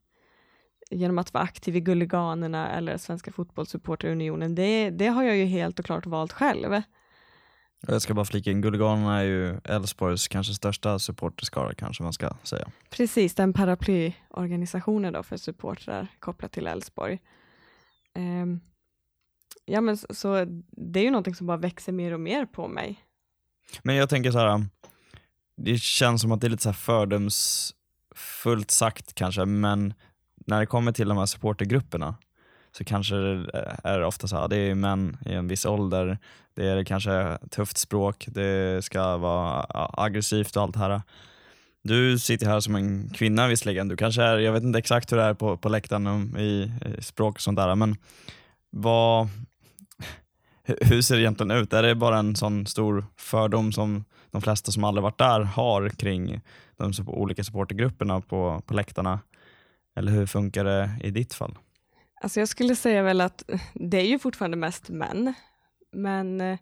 genom 0.89 1.17
att 1.17 1.33
vara 1.33 1.43
aktiv 1.43 1.75
i 1.75 1.79
Gulliganerna 1.79 2.69
eller 2.69 2.97
Svenska 2.97 3.31
Fotbollssupporterunionen. 3.31 4.55
Det, 4.55 4.89
det 4.89 5.07
har 5.07 5.23
jag 5.23 5.37
ju 5.37 5.45
helt 5.45 5.79
och 5.79 5.85
klart 5.85 6.05
valt 6.05 6.33
själv. 6.33 6.81
Jag 7.87 8.01
ska 8.01 8.13
bara 8.13 8.25
flika 8.25 8.51
in, 8.51 8.61
Gulliganerna 8.61 9.19
är 9.19 9.23
ju 9.23 9.59
Elfsborgs 9.63 10.27
kanske 10.27 10.53
största 10.53 10.99
supporterskara 10.99 11.73
kanske 11.73 12.03
man 12.03 12.13
ska 12.13 12.31
säga. 12.43 12.67
Precis, 12.89 13.35
den 13.35 13.53
paraplyorganisationen 13.53 15.13
då 15.13 15.23
för 15.23 15.37
supportrar 15.37 16.07
kopplat 16.19 16.51
till 16.51 16.67
Elfsborg. 16.67 17.19
Um, 18.15 18.61
ja 19.65 19.81
men 19.81 19.97
så, 19.97 20.07
så, 20.13 20.45
det 20.71 20.99
är 20.99 21.03
ju 21.03 21.11
någonting 21.11 21.35
som 21.35 21.47
bara 21.47 21.57
växer 21.57 21.91
mer 21.91 22.11
och 22.11 22.19
mer 22.19 22.45
på 22.45 22.67
mig. 22.67 22.99
Men 23.83 23.95
jag 23.95 24.09
tänker 24.09 24.31
så 24.31 24.39
här, 24.39 24.65
det 25.57 25.77
känns 25.77 26.21
som 26.21 26.31
att 26.31 26.41
det 26.41 26.47
är 26.47 26.49
lite 26.49 26.63
så 26.63 26.69
här 26.69 26.73
fördomsfullt 26.73 28.71
sagt 28.71 29.13
kanske, 29.13 29.45
men 29.45 29.93
när 30.45 30.59
det 30.59 30.65
kommer 30.65 30.91
till 30.91 31.07
de 31.07 31.17
här 31.17 31.25
supportergrupperna 31.25 32.15
så 32.77 32.83
kanske 32.83 33.15
det 33.15 33.49
eh, 33.53 33.91
är 33.91 34.03
ofta 34.03 34.27
så 34.27 34.37
här, 34.37 34.47
det 34.47 34.57
är 34.57 34.75
män 34.75 35.17
i 35.25 35.33
en 35.33 35.47
viss 35.47 35.65
ålder, 35.65 36.17
det 36.55 36.65
är 36.65 36.83
kanske 36.83 37.37
tufft 37.49 37.77
språk, 37.77 38.25
det 38.27 38.85
ska 38.85 39.17
vara 39.17 39.65
aggressivt 39.93 40.55
och 40.55 40.63
allt 40.63 40.73
det 40.73 40.79
här. 40.79 41.01
Du 41.83 42.19
sitter 42.19 42.45
här 42.45 42.59
som 42.59 42.75
en 42.75 43.09
kvinna 43.09 43.47
visserligen, 43.47 43.87
du 43.87 43.97
kanske 43.97 44.23
är, 44.23 44.37
jag 44.37 44.53
vet 44.53 44.63
inte 44.63 44.79
exakt 44.79 45.11
hur 45.11 45.17
det 45.17 45.23
är 45.23 45.33
på, 45.33 45.57
på 45.57 45.69
läktaren 45.69 46.37
i, 46.37 46.71
i 46.99 47.01
språk 47.01 47.35
och 47.35 47.41
sånt 47.41 47.57
där, 47.57 47.75
men 47.75 47.97
vad, 48.69 49.29
hur 50.63 51.01
ser 51.01 51.15
det 51.15 51.21
egentligen 51.21 51.51
ut? 51.51 51.73
Är 51.73 51.83
det 51.83 51.95
bara 51.95 52.17
en 52.17 52.35
sån 52.35 52.65
stor 52.65 53.05
fördom 53.17 53.71
som 53.71 54.05
de 54.31 54.41
flesta 54.41 54.71
som 54.71 54.83
aldrig 54.83 55.03
varit 55.03 55.17
där 55.17 55.41
har 55.41 55.89
kring 55.89 56.41
de 56.77 56.93
olika 57.07 57.43
supportergrupperna 57.43 58.21
på, 58.21 58.61
på 58.65 58.73
läktarna? 58.73 59.19
Eller 59.95 60.11
hur 60.11 60.25
funkar 60.25 60.63
det 60.63 60.89
i 61.03 61.11
ditt 61.11 61.33
fall? 61.33 61.57
Alltså 62.21 62.39
jag 62.39 62.49
skulle 62.49 62.75
säga 62.75 63.03
väl 63.03 63.21
att 63.21 63.51
eh, 63.51 63.61
det 63.73 63.97
är 63.97 64.07
ju 64.07 64.19
fortfarande 64.19 64.57
mest 64.57 64.89
män, 64.89 65.33
men 65.91 66.41
eh, 66.41 66.59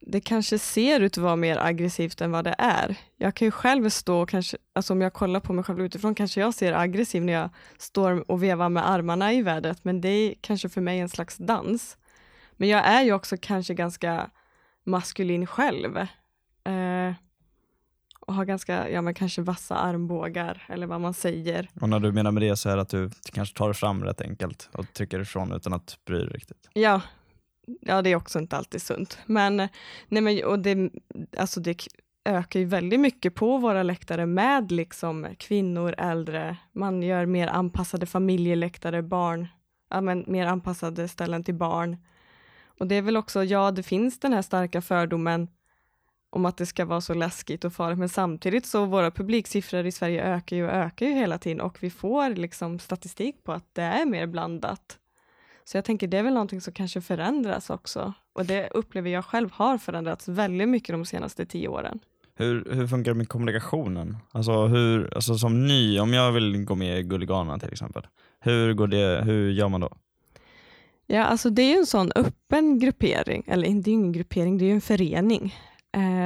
det 0.00 0.20
kanske 0.20 0.58
ser 0.58 1.00
ut 1.00 1.18
att 1.18 1.24
vara 1.24 1.36
mer 1.36 1.58
aggressivt 1.58 2.20
än 2.20 2.30
vad 2.30 2.44
det 2.44 2.54
är. 2.58 2.96
Jag 3.16 3.34
kan 3.34 3.46
ju 3.46 3.52
själv 3.52 3.88
stå, 3.88 4.26
kanske, 4.26 4.56
alltså 4.72 4.92
om 4.92 5.00
jag 5.00 5.12
kollar 5.12 5.40
på 5.40 5.52
mig 5.52 5.64
själv 5.64 5.80
utifrån, 5.80 6.14
kanske 6.14 6.40
jag 6.40 6.54
ser 6.54 6.72
aggressiv 6.72 7.24
när 7.24 7.32
jag 7.32 7.50
står 7.78 8.30
och 8.30 8.42
vevar 8.42 8.68
med 8.68 8.90
armarna 8.90 9.32
i 9.32 9.42
vädret, 9.42 9.84
men 9.84 10.00
det 10.00 10.08
är 10.08 10.34
kanske 10.40 10.68
för 10.68 10.80
mig 10.80 10.98
en 10.98 11.08
slags 11.08 11.36
dans. 11.36 11.96
Men 12.52 12.68
jag 12.68 12.86
är 12.86 13.02
ju 13.02 13.12
också 13.12 13.36
kanske 13.40 13.74
ganska 13.74 14.30
maskulin 14.84 15.46
själv. 15.46 15.96
Eh, 16.64 17.14
har 18.30 18.44
ganska, 18.44 18.90
ja 18.90 19.02
men 19.02 19.14
kanske 19.14 19.42
vassa 19.42 19.76
armbågar 19.76 20.62
eller 20.68 20.86
vad 20.86 21.00
man 21.00 21.14
säger. 21.14 21.68
Och 21.80 21.88
när 21.88 22.00
du 22.00 22.12
menar 22.12 22.30
med 22.30 22.42
det 22.42 22.56
så 22.56 22.68
är 22.68 22.76
det 22.76 22.82
att 22.82 22.88
du 22.88 23.10
kanske 23.32 23.58
tar 23.58 23.68
det 23.68 23.74
fram 23.74 24.04
rätt 24.04 24.20
enkelt 24.20 24.68
och 24.72 24.92
trycker 24.92 25.20
ifrån 25.20 25.52
utan 25.52 25.72
att 25.72 25.98
bry 26.06 26.18
dig 26.18 26.28
riktigt? 26.28 26.68
Ja, 26.72 27.00
ja 27.80 28.02
det 28.02 28.10
är 28.10 28.16
också 28.16 28.38
inte 28.38 28.56
alltid 28.56 28.82
sunt. 28.82 29.18
Men, 29.26 29.56
nej 30.08 30.22
men 30.22 30.44
och 30.44 30.58
det, 30.58 30.90
alltså 31.36 31.60
det 31.60 31.86
ökar 32.24 32.60
ju 32.60 32.66
väldigt 32.66 33.00
mycket 33.00 33.34
på 33.34 33.58
våra 33.58 33.82
läktare 33.82 34.26
med 34.26 34.72
liksom 34.72 35.26
kvinnor, 35.38 35.94
äldre, 35.98 36.56
man 36.72 37.02
gör 37.02 37.26
mer 37.26 37.48
anpassade 37.48 38.06
familjeläktare, 38.06 39.02
barn, 39.02 39.48
ja 39.90 40.00
men 40.00 40.24
mer 40.26 40.46
anpassade 40.46 41.08
ställen 41.08 41.44
till 41.44 41.54
barn. 41.54 41.96
Och 42.78 42.86
det 42.86 42.94
är 42.94 43.02
väl 43.02 43.16
också, 43.16 43.44
ja 43.44 43.70
det 43.70 43.82
finns 43.82 44.20
den 44.20 44.32
här 44.32 44.42
starka 44.42 44.82
fördomen 44.82 45.48
om 46.30 46.46
att 46.46 46.56
det 46.56 46.66
ska 46.66 46.84
vara 46.84 47.00
så 47.00 47.14
läskigt 47.14 47.64
och 47.64 47.72
farligt, 47.72 47.98
men 47.98 48.08
samtidigt 48.08 48.66
så 48.66 48.84
våra 48.84 49.10
publiksiffror 49.10 49.86
i 49.86 49.92
Sverige 49.92 50.22
ökar 50.22 50.56
ju 50.56 50.64
och 50.64 50.72
ökar 50.72 51.06
ju 51.06 51.12
hela 51.12 51.38
tiden 51.38 51.60
och 51.60 51.82
vi 51.82 51.90
får 51.90 52.30
liksom 52.30 52.78
statistik 52.78 53.44
på 53.44 53.52
att 53.52 53.74
det 53.74 53.82
är 53.82 54.06
mer 54.06 54.26
blandat. 54.26 54.98
Så 55.64 55.76
jag 55.76 55.84
tänker 55.84 56.06
det 56.06 56.18
är 56.18 56.22
väl 56.22 56.34
någonting 56.34 56.60
som 56.60 56.72
kanske 56.72 57.00
förändras 57.00 57.70
också 57.70 58.12
och 58.32 58.46
det 58.46 58.68
upplever 58.70 59.10
jag 59.10 59.24
själv 59.24 59.50
har 59.52 59.78
förändrats 59.78 60.28
väldigt 60.28 60.68
mycket 60.68 60.92
de 60.92 61.04
senaste 61.04 61.46
tio 61.46 61.68
åren. 61.68 62.00
Hur, 62.34 62.74
hur 62.74 62.86
funkar 62.86 63.10
det 63.10 63.18
med 63.18 63.28
kommunikationen? 63.28 64.16
Alltså, 64.32 64.66
hur, 64.66 65.14
alltså 65.14 65.38
som 65.38 65.66
ny, 65.66 66.00
om 66.00 66.12
jag 66.12 66.32
vill 66.32 66.64
gå 66.64 66.74
med 66.74 66.98
i 66.98 67.02
Gulliganerna 67.02 67.58
till 67.58 67.72
exempel, 67.72 68.06
hur, 68.40 68.74
går 68.74 68.86
det, 68.86 69.22
hur 69.24 69.50
gör 69.50 69.68
man 69.68 69.80
då? 69.80 69.90
Ja, 71.06 71.24
alltså 71.24 71.50
det 71.50 71.62
är 71.62 71.72
ju 71.72 71.78
en 71.78 71.86
sån 71.86 72.12
öppen 72.14 72.78
gruppering, 72.78 73.44
eller 73.46 73.62
det 73.62 73.90
är 73.90 73.92
ingen 73.92 74.12
gruppering, 74.12 74.58
det 74.58 74.64
är 74.64 74.66
ju 74.66 74.74
en 74.74 74.80
förening. 74.80 75.54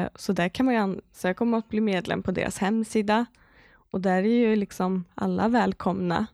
Eh, 0.04 0.10
så 0.14 0.32
där 0.32 0.48
kan 0.48 0.66
man 0.66 0.74
ju 0.74 0.80
ansöka 0.80 1.44
om 1.44 1.54
att 1.54 1.68
bli 1.68 1.80
medlem 1.80 2.22
på 2.22 2.30
deras 2.30 2.58
hemsida 2.58 3.26
och 3.90 4.00
där 4.00 4.22
är 4.22 4.48
ju 4.48 4.56
liksom 4.56 5.04
alla 5.14 5.48
välkomna. 5.48 6.26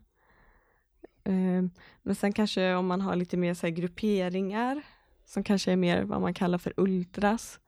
Eh, 1.23 1.63
men 2.01 2.15
sen 2.15 2.33
kanske 2.33 2.73
om 2.73 2.87
man 2.87 3.01
har 3.01 3.15
lite 3.15 3.37
mer 3.37 3.53
så 3.53 3.67
grupperingar 3.67 4.81
som 5.25 5.43
kanske 5.43 5.71
är 5.71 5.75
mer 5.75 6.03
vad 6.03 6.21
man 6.21 6.33
kallar 6.33 6.57
för 6.57 6.73
ultras, 6.77 7.59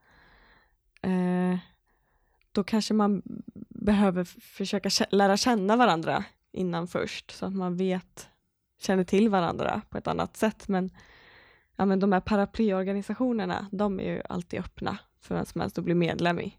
eh, 1.01 1.57
då 2.51 2.63
kanske 2.63 2.93
man 2.93 3.21
behöver 3.69 4.23
försöka 4.23 4.89
lära 5.09 5.37
känna 5.37 5.75
varandra 5.75 6.23
innan 6.51 6.87
först 6.87 7.31
så 7.31 7.45
att 7.45 7.53
man 7.53 7.77
vet, 7.77 8.29
känner 8.81 9.03
till 9.03 9.29
varandra 9.29 9.81
på 9.89 9.97
ett 9.97 10.07
annat 10.07 10.37
sätt. 10.37 10.67
Men, 10.67 10.89
ja, 11.75 11.85
men 11.85 11.99
de 11.99 12.11
här 12.11 12.19
paraplyorganisationerna, 12.19 13.67
de 13.71 13.99
är 13.99 14.03
ju 14.03 14.21
alltid 14.29 14.59
öppna 14.59 14.97
för 15.23 15.35
vem 15.35 15.45
som 15.45 15.61
helst 15.61 15.77
att 15.77 15.83
bli 15.83 15.95
medlem 15.95 16.39
i. 16.39 16.57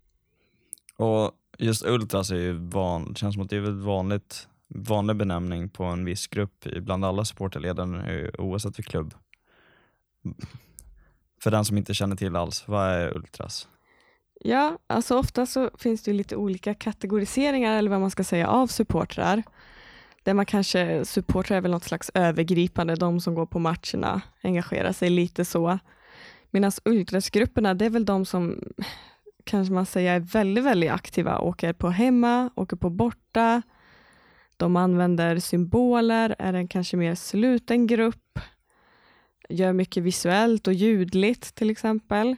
Och 0.97 1.33
just 1.59 1.85
ultras 1.85 2.31
är 2.31 2.37
ju 2.37 2.53
van, 2.53 3.15
känns 3.15 3.35
som 3.35 3.43
att 3.43 3.51
det 3.51 3.57
är 3.57 3.63
ett 3.63 3.85
vanligt, 3.85 4.49
vanlig 4.69 5.17
benämning 5.17 5.69
på 5.69 5.85
en 5.85 6.05
viss 6.05 6.27
grupp 6.27 6.65
bland 6.81 7.05
alla 7.05 7.25
supporterledare 7.25 8.31
oavsett 8.39 8.79
vilken 8.79 8.91
klubb. 8.91 9.15
För 11.41 11.51
den 11.51 11.65
som 11.65 11.79
inte 11.79 11.95
känner 11.95 12.17
till 12.17 12.37
alls, 12.37 12.69
vad 12.69 12.89
är 12.89 13.17
ultras? 13.17 13.69
Ja, 14.41 14.79
alltså 14.87 15.19
ofta 15.19 15.47
så 15.47 15.71
finns 15.79 16.03
det 16.03 16.13
lite 16.13 16.37
olika 16.37 16.75
kategoriseringar 16.75 17.79
eller 17.79 17.91
vad 17.91 18.01
man 18.01 18.11
ska 18.11 18.25
säga 18.25 18.49
av 18.49 18.67
supportrar. 18.67 19.43
Där 20.23 20.35
man 20.35 20.47
kanske, 20.47 21.05
supportrar 21.05 21.57
är 21.57 21.61
väl 21.61 21.71
något 21.71 21.85
slags 21.85 22.11
övergripande, 22.15 22.95
de 22.95 23.21
som 23.21 23.35
går 23.35 23.47
på 23.47 23.59
matcherna, 23.59 24.23
engagerar 24.43 24.93
sig 24.93 25.11
lite 25.11 25.45
så. 25.45 25.79
Medan 26.55 26.73
ultrasgrupperna, 26.85 27.75
det 27.75 27.85
är 27.85 27.91
väl 27.91 28.05
de 28.05 28.25
som 28.25 28.61
kanske 29.45 29.75
man 29.75 29.87
säger 29.87 30.15
är 30.15 30.21
väldigt, 30.21 30.65
väldigt 30.65 30.91
aktiva, 30.91 31.39
åker 31.39 31.73
på 31.73 31.91
hemma, 31.91 32.51
åker 32.55 32.77
på 32.77 32.91
borta, 32.91 33.63
de 34.57 34.77
använder 34.77 35.39
symboler, 35.39 36.37
är 36.39 36.53
en 36.53 36.69
kanske 36.69 36.97
mer 36.97 37.15
sluten 37.15 37.87
grupp, 37.87 38.39
gör 39.49 39.73
mycket 39.73 40.03
visuellt 40.03 40.67
och 40.67 40.73
ljudligt 40.73 41.55
till 41.55 41.71
exempel. 41.71 42.37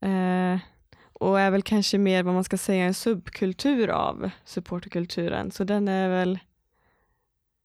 Eh, 0.00 0.58
och 1.12 1.40
är 1.40 1.50
väl 1.50 1.62
kanske 1.62 1.98
mer 1.98 2.22
vad 2.22 2.34
man 2.34 2.44
ska 2.44 2.58
säga 2.58 2.84
en 2.84 2.94
subkultur 2.94 3.88
av 3.88 4.30
supporterkulturen, 4.44 5.50
så 5.50 5.64
den 5.64 5.88
är 5.88 6.08
väl 6.08 6.38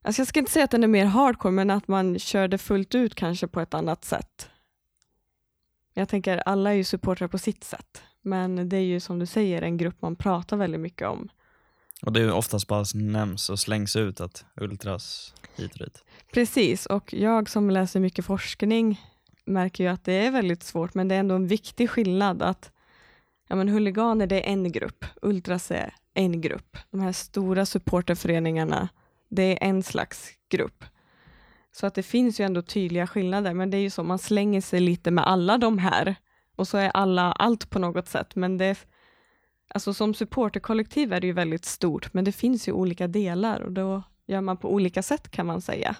Alltså 0.03 0.19
jag 0.19 0.27
ska 0.27 0.39
inte 0.39 0.51
säga 0.51 0.65
att 0.65 0.71
den 0.71 0.83
är 0.83 0.87
mer 0.87 1.05
hardcore, 1.05 1.51
men 1.51 1.69
att 1.69 1.87
man 1.87 2.19
kör 2.19 2.47
det 2.47 2.57
fullt 2.57 2.95
ut 2.95 3.15
kanske 3.15 3.47
på 3.47 3.61
ett 3.61 3.73
annat 3.73 4.05
sätt. 4.05 4.49
Jag 5.97 6.09
tänker, 6.09 6.37
alla 6.45 6.69
är 6.69 6.75
ju 6.75 6.83
supportrar 6.83 7.27
på 7.27 7.37
sitt 7.37 7.63
sätt, 7.63 8.01
men 8.21 8.69
det 8.69 8.77
är 8.77 8.81
ju 8.81 8.99
som 8.99 9.19
du 9.19 9.25
säger 9.25 9.61
en 9.61 9.77
grupp 9.77 10.01
man 10.01 10.15
pratar 10.15 10.57
väldigt 10.57 10.81
mycket 10.81 11.07
om. 11.07 11.29
Och 12.01 12.13
det 12.13 12.19
är 12.19 12.23
ju 12.23 12.31
oftast 12.31 12.67
bara 12.67 12.85
nämns 12.93 13.49
och 13.49 13.59
slängs 13.59 13.95
ut 13.95 14.21
att 14.21 14.45
ultras 14.61 15.33
hit 15.55 15.71
och 15.71 15.79
dit. 15.79 16.03
Precis, 16.33 16.85
och 16.85 17.13
jag 17.13 17.49
som 17.49 17.69
läser 17.69 17.99
mycket 17.99 18.25
forskning 18.25 19.01
märker 19.45 19.83
ju 19.83 19.89
att 19.89 20.03
det 20.03 20.13
är 20.13 20.31
väldigt 20.31 20.63
svårt, 20.63 20.93
men 20.93 21.07
det 21.07 21.15
är 21.15 21.19
ändå 21.19 21.35
en 21.35 21.47
viktig 21.47 21.89
skillnad 21.89 22.41
att 22.41 22.71
ja, 23.47 23.55
men 23.55 23.69
huliganer 23.69 24.27
det 24.27 24.35
är 24.47 24.51
en 24.51 24.71
grupp, 24.71 25.05
ultras 25.21 25.71
är 25.71 25.93
en 26.13 26.41
grupp. 26.41 26.77
De 26.91 26.99
här 26.99 27.11
stora 27.11 27.65
supporterföreningarna, 27.65 28.89
det 29.29 29.43
är 29.43 29.69
en 29.69 29.83
slags 29.83 30.29
grupp. 30.49 30.83
Så 31.79 31.87
att 31.87 31.95
det 31.95 32.03
finns 32.03 32.39
ju 32.39 32.45
ändå 32.45 32.61
tydliga 32.61 33.07
skillnader, 33.07 33.53
men 33.53 33.69
det 33.69 33.77
är 33.77 33.81
ju 33.81 33.89
så, 33.89 34.03
man 34.03 34.19
slänger 34.19 34.61
sig 34.61 34.79
lite 34.79 35.11
med 35.11 35.27
alla 35.27 35.57
de 35.57 35.77
här 35.77 36.15
och 36.55 36.67
så 36.67 36.77
är 36.77 36.89
alla 36.89 37.31
allt 37.31 37.69
på 37.69 37.79
något 37.79 38.07
sätt, 38.07 38.35
men 38.35 38.57
det 38.57 38.77
Alltså 39.69 39.93
som 39.93 40.13
supporterkollektiv 40.13 41.13
är 41.13 41.21
det 41.21 41.27
ju 41.27 41.33
väldigt 41.33 41.65
stort, 41.65 42.13
men 42.13 42.25
det 42.25 42.31
finns 42.31 42.67
ju 42.67 42.71
olika 42.71 43.07
delar 43.07 43.61
och 43.61 43.71
då 43.71 44.03
gör 44.25 44.41
man 44.41 44.57
på 44.57 44.73
olika 44.73 45.03
sätt 45.03 45.31
kan 45.31 45.45
man 45.45 45.61
säga. 45.61 45.95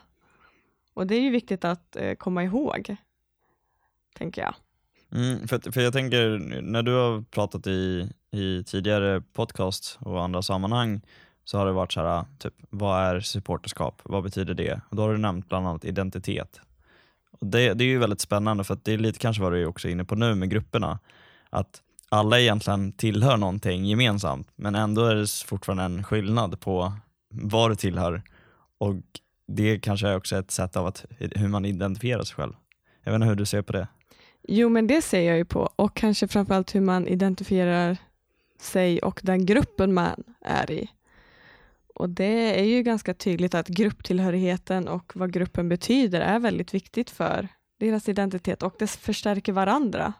Och 0.94 1.08
det 1.08 1.16
är 1.16 1.22
ju 1.22 1.30
viktigt 1.30 1.66
att 1.66 1.96
eh, 1.96 2.14
komma 2.14 2.44
ihåg, 2.44 2.96
tänker 4.16 4.42
jag. 4.42 4.56
Mm, 5.12 5.48
för, 5.48 5.72
för 5.72 5.82
jag 5.82 5.94
tänker, 5.94 6.38
när 6.62 6.84
du 6.84 6.94
har 6.94 7.22
pratat 7.22 7.68
i, 7.68 8.10
i 8.32 8.64
tidigare 8.64 9.22
podcast 9.22 9.98
och 10.02 10.24
andra 10.24 10.42
sammanhang, 10.42 11.02
så 11.48 11.58
har 11.58 11.66
det 11.66 11.72
varit 11.72 11.94
så 11.94 12.00
här, 12.00 12.08
ah, 12.08 12.26
typ, 12.40 12.54
vad 12.70 13.02
är 13.04 13.20
supporterskap? 13.20 14.02
Vad 14.04 14.24
betyder 14.24 14.54
det? 14.54 14.82
Och 14.90 14.96
då 14.96 15.02
har 15.02 15.12
du 15.12 15.18
nämnt 15.18 15.50
bland 15.50 15.68
annat 15.68 15.86
identitet. 15.86 16.62
Och 17.40 17.48
det, 17.48 17.74
det 17.74 17.84
är 17.84 17.88
ju 17.88 17.98
väldigt 17.98 18.22
spännande 18.22 18.64
för 18.64 18.78
det 18.84 18.94
är 18.94 18.98
lite 18.98 19.20
kanske 19.20 19.44
vad 19.44 19.52
du 19.52 19.62
är 19.62 19.66
också 19.66 19.90
inne 19.90 20.06
på 20.06 20.16
nu 20.16 20.36
med 20.36 20.50
grupperna. 20.50 21.00
Att 21.50 21.82
alla 22.10 22.40
egentligen 22.40 22.92
tillhör 22.92 23.38
någonting 23.38 23.86
gemensamt 23.86 24.48
men 24.56 24.76
ändå 24.76 25.06
är 25.06 25.16
det 25.16 25.28
fortfarande 25.46 25.84
en 25.84 26.04
skillnad 26.04 26.60
på 26.60 26.94
vad 27.34 27.72
du 27.72 27.76
tillhör 27.76 28.22
och 28.78 28.96
det 29.48 29.80
kanske 29.80 30.08
är 30.08 30.16
också 30.16 30.36
ett 30.36 30.52
sätt 30.52 30.76
av 30.76 30.86
att, 30.86 31.06
hur 31.20 31.48
man 31.48 31.66
identifierar 31.66 32.24
sig 32.24 32.36
själv. 32.36 32.54
Jag 33.04 33.12
vet 33.12 33.16
inte 33.16 33.28
hur 33.28 33.36
du 33.36 33.46
ser 33.46 33.62
på 33.62 33.74
det? 33.74 33.88
Jo 34.48 34.70
men 34.70 34.88
det 34.88 35.02
ser 35.02 35.22
jag 35.22 35.38
ju 35.38 35.46
på 35.46 35.70
och 35.76 35.96
kanske 35.96 36.28
framförallt 36.28 36.76
hur 36.76 36.82
man 36.82 37.08
identifierar 37.08 37.98
sig 38.62 39.00
och 39.00 39.20
den 39.24 39.46
gruppen 39.46 39.94
man 39.94 40.24
är 40.42 40.72
i. 40.72 40.90
Och 41.98 42.10
det 42.10 42.60
är 42.60 42.64
ju 42.64 42.84
ganska 42.84 43.14
tydligt 43.14 43.56
att 43.56 43.68
grupptillhörigheten 43.68 44.88
och 44.88 45.12
vad 45.16 45.32
gruppen 45.32 45.70
betyder 45.70 46.22
är 46.22 46.40
väldigt 46.40 46.74
viktigt 46.74 47.10
för 47.10 47.48
deras 47.80 48.10
identitet 48.10 48.64
och 48.64 48.76
det 48.80 48.88
förstärker 48.88 49.54
varandra. 49.54 50.14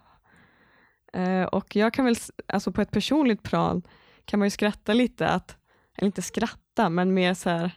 Eh, 1.14 1.44
och 1.44 1.76
jag 1.76 1.94
kan 1.94 2.06
väl, 2.06 2.16
alltså 2.48 2.72
på 2.72 2.82
ett 2.82 2.92
personligt 2.92 3.44
plan 3.44 3.82
kan 4.26 4.40
man 4.40 4.46
ju 4.46 4.50
skratta 4.50 4.94
lite 4.94 5.28
att, 5.28 5.58
eller 5.98 6.06
inte 6.06 6.22
skratta, 6.22 6.90
men 6.90 7.14
mer 7.14 7.34
så 7.34 7.50
här, 7.50 7.72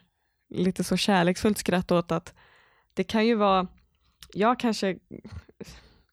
lite 0.55 0.85
så 0.85 0.97
kärleksfullt 0.97 1.59
skratta 1.59 1.99
åt 1.99 2.13
att 2.13 2.35
det 2.95 3.05
kan 3.05 3.27
ju 3.27 3.35
vara, 3.35 3.67
jag 4.33 4.61
kanske 4.61 4.99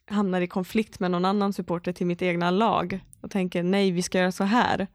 hamnar 0.08 0.42
i 0.42 0.48
konflikt 0.48 1.00
med 1.00 1.12
någon 1.12 1.26
annan 1.26 1.54
supporter 1.54 1.94
till 1.94 2.08
mitt 2.08 2.22
egna 2.22 2.52
lag 2.52 3.00
och 3.22 3.32
tänker 3.32 3.64
nej, 3.64 3.92
vi 3.92 4.02
ska 4.02 4.20
göra 4.20 4.32
så 4.32 4.44
här. 4.44 4.88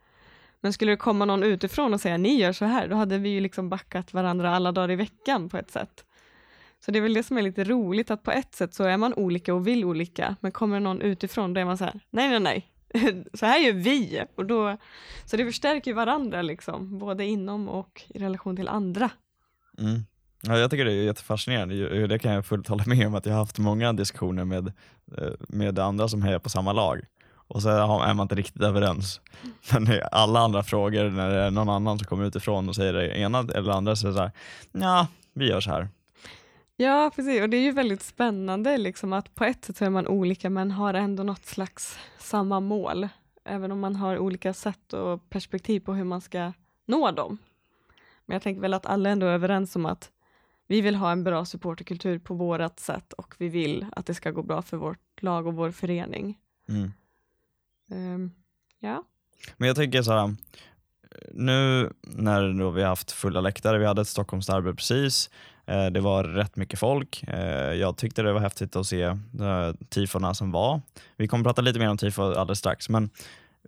Men 0.63 0.73
skulle 0.73 0.93
det 0.93 0.97
komma 0.97 1.25
någon 1.25 1.43
utifrån 1.43 1.95
och 1.95 2.01
säga 2.01 2.17
ni 2.17 2.41
gör 2.41 2.53
så 2.53 2.65
här, 2.65 2.89
då 2.89 2.97
hade 2.97 3.19
vi 3.19 3.29
ju 3.29 3.41
liksom 3.41 3.69
backat 3.69 4.15
varandra 4.15 4.57
alla 4.57 4.73
dagar 4.73 4.91
i 4.91 4.97
veckan 4.97 5.49
på 5.49 5.59
ett 5.59 5.71
sätt. 5.71 6.05
Så 6.85 6.91
det 6.91 6.99
är 6.99 7.01
väl 7.01 7.15
det 7.15 7.23
som 7.23 7.39
är 7.39 7.43
lite 7.43 7.65
roligt, 7.65 8.11
att 8.11 8.23
på 8.23 8.31
ett 8.31 8.55
sätt 8.55 8.75
så 8.75 8.85
är 8.85 8.97
man 8.97 9.15
olika 9.15 9.55
och 9.55 9.67
vill 9.67 9.85
olika, 9.85 10.37
men 10.41 10.53
kommer 10.53 10.81
någon 10.81 11.01
utifrån, 11.01 11.55
då 11.55 11.61
är 11.61 11.65
man 11.65 11.79
så 11.79 11.85
här, 11.85 12.01
nej, 12.11 12.29
nej, 12.29 12.41
nej, 12.41 13.25
så 13.35 13.47
här 13.47 13.59
gör 13.59 13.73
vi. 13.73 14.25
Och 14.35 14.47
då, 14.47 14.77
så 15.25 15.37
det 15.37 15.45
förstärker 15.45 15.95
varandra, 15.95 16.43
liksom, 16.43 16.99
både 16.99 17.25
inom 17.25 17.69
och 17.69 18.03
i 18.09 18.19
relation 18.19 18.57
till 18.57 18.69
andra. 18.69 19.11
Mm. 19.79 20.01
Ja, 20.43 20.59
jag 20.59 20.71
tycker 20.71 20.85
det 20.85 20.93
är 20.93 21.05
jättefascinerande. 21.05 22.07
Det 22.07 22.19
kan 22.19 22.33
jag 22.33 22.47
fullt 22.47 22.69
hålla 22.69 22.85
med 22.87 23.07
om 23.07 23.15
att 23.15 23.27
jag 23.27 23.33
har 23.33 23.41
haft 23.41 23.59
många 23.59 23.93
diskussioner 23.93 24.45
med, 24.45 24.73
eh, 25.19 25.33
med 25.49 25.79
andra 25.79 26.09
som 26.09 26.23
hejar 26.23 26.39
på 26.39 26.49
samma 26.49 26.73
lag 26.73 27.01
och 27.53 27.63
så 27.63 27.69
är 27.69 28.15
man 28.15 28.25
inte 28.25 28.35
riktigt 28.35 28.63
överens. 28.63 29.21
Men 29.73 29.93
i 29.93 30.01
alla 30.13 30.41
andra 30.41 30.63
frågor 30.63 31.11
när 31.11 31.31
det 31.31 31.41
är 31.41 31.51
någon 31.51 31.69
annan 31.69 31.99
som 31.99 32.07
kommer 32.07 32.25
utifrån 32.25 32.69
och 32.69 32.77
säger 32.77 32.93
det 32.93 33.19
ena 33.19 33.39
eller 33.39 33.73
andra 33.73 33.97
så 33.97 34.07
är 34.07 34.11
det 34.11 34.17
så 34.17 34.23
här, 34.23 34.33
ja, 34.73 35.07
vi 35.33 35.49
gör 35.49 35.61
så 35.61 35.71
här. 35.71 35.89
Ja, 36.77 37.11
precis. 37.17 37.43
Och 37.43 37.49
det 37.49 37.57
är 37.57 37.61
ju 37.61 37.73
väldigt 37.73 38.03
spännande 38.03 38.79
liksom 38.79 39.13
att 39.13 39.35
på 39.35 39.45
ett 39.45 39.65
sätt 39.65 39.77
så 39.77 39.85
är 39.85 39.91
man 39.91 40.07
olika 40.07 40.51
men 40.51 40.71
har 40.71 40.95
ändå 40.95 41.23
något 41.23 41.47
slags 41.47 41.99
samma 42.19 42.61
mål. 42.61 43.09
Även 43.45 43.73
om 43.73 43.81
man 43.81 43.97
har 43.97 44.19
olika 44.19 44.55
sätt 44.55 44.93
och 44.93 45.31
perspektiv 45.31 45.81
på 45.81 45.95
hur 45.95 46.05
man 46.05 46.21
ska 46.21 46.53
nå 46.87 47.11
dem. 47.11 47.39
Men 48.27 48.35
jag 48.35 48.43
tänker 48.43 48.61
väl 48.61 48.75
att 48.75 48.87
alla 48.87 49.11
ändå 49.11 49.27
är 49.27 49.33
överens 49.33 49.77
om 49.77 49.87
att 49.87 50.11
vi 50.67 50.81
vill 50.81 50.95
ha 50.95 51.13
en 51.13 51.25
bra 51.25 51.45
supporterkultur 51.45 52.19
på 52.19 52.35
vårt 52.35 52.79
sätt 52.79 53.13
och 53.13 53.35
vi 53.39 53.49
vill 53.49 53.87
att 53.93 54.07
det 54.07 54.15
ska 54.15 54.31
gå 54.31 54.43
bra 54.43 54.63
för 54.63 54.77
vårt 54.77 55.23
lag 55.23 55.47
och 55.47 55.55
vår 55.55 55.71
förening. 55.71 56.39
Mm. 56.69 56.93
Um, 57.93 58.33
ja. 58.81 59.05
Men 59.57 59.67
jag 59.67 59.77
tänker 59.77 60.03
så 60.03 60.13
här, 60.13 60.35
nu 61.33 61.93
när 62.03 62.53
då 62.53 62.71
vi 62.71 62.83
har 62.83 62.89
haft 62.89 63.13
fulla 63.13 63.41
läktare, 63.41 63.79
vi 63.79 63.87
hade 63.87 64.03
ett 64.03 64.09
Stockholmsderby 64.09 64.73
precis, 64.73 65.31
eh, 65.67 65.87
det 65.87 66.01
var 66.01 66.25
rätt 66.25 66.57
mycket 66.57 66.79
folk. 66.79 67.25
Eh, 67.29 67.73
jag 67.75 67.97
tyckte 67.97 68.23
det 68.23 68.33
var 68.33 68.41
häftigt 68.41 68.77
att 68.77 68.87
se 68.87 69.17
tifona 69.89 70.35
som 70.35 70.51
var. 70.51 70.81
Vi 71.17 71.29
kommer 71.29 71.45
prata 71.45 71.63
lite 71.63 71.79
mer 71.79 71.89
om 71.89 71.99
tifo 71.99 72.23
alldeles 72.23 72.59
strax, 72.59 72.89
men 72.89 73.11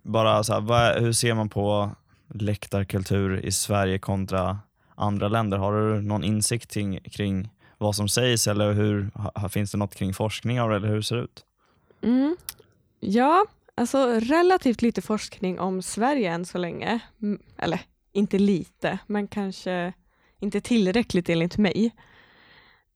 bara 0.03 0.43
så 0.43 0.53
här, 0.53 0.61
vad, 0.61 1.01
hur 1.01 1.13
ser 1.13 1.33
man 1.33 1.49
på 1.49 1.91
läktarkultur 2.33 3.45
i 3.45 3.51
Sverige 3.51 3.99
kontra 3.99 4.59
andra 4.95 5.27
länder? 5.27 5.57
Har 5.57 5.73
du 5.73 6.01
någon 6.01 6.23
insikt 6.23 6.73
kring, 6.73 6.99
kring 6.99 7.49
vad 7.77 7.95
som 7.95 8.09
sägs 8.09 8.47
eller 8.47 8.73
hur, 8.73 9.09
finns 9.49 9.71
det 9.71 9.77
något 9.77 9.95
kring 9.95 10.13
forskning 10.13 10.61
av 10.61 10.69
det 10.69 10.75
eller 10.75 10.87
hur 10.87 10.95
det 10.95 11.03
ser 11.03 11.23
ut? 11.23 11.45
Mm. 12.01 12.37
Ja, 12.99 13.45
alltså 13.75 14.19
relativt 14.19 14.81
lite 14.81 15.01
forskning 15.01 15.59
om 15.59 15.81
Sverige 15.81 16.31
än 16.31 16.45
så 16.45 16.57
länge. 16.57 16.99
Eller 17.57 17.81
inte 18.11 18.39
lite, 18.39 18.99
men 19.07 19.27
kanske 19.27 19.93
inte 20.39 20.61
tillräckligt 20.61 21.29
enligt 21.29 21.57
mig. 21.57 21.95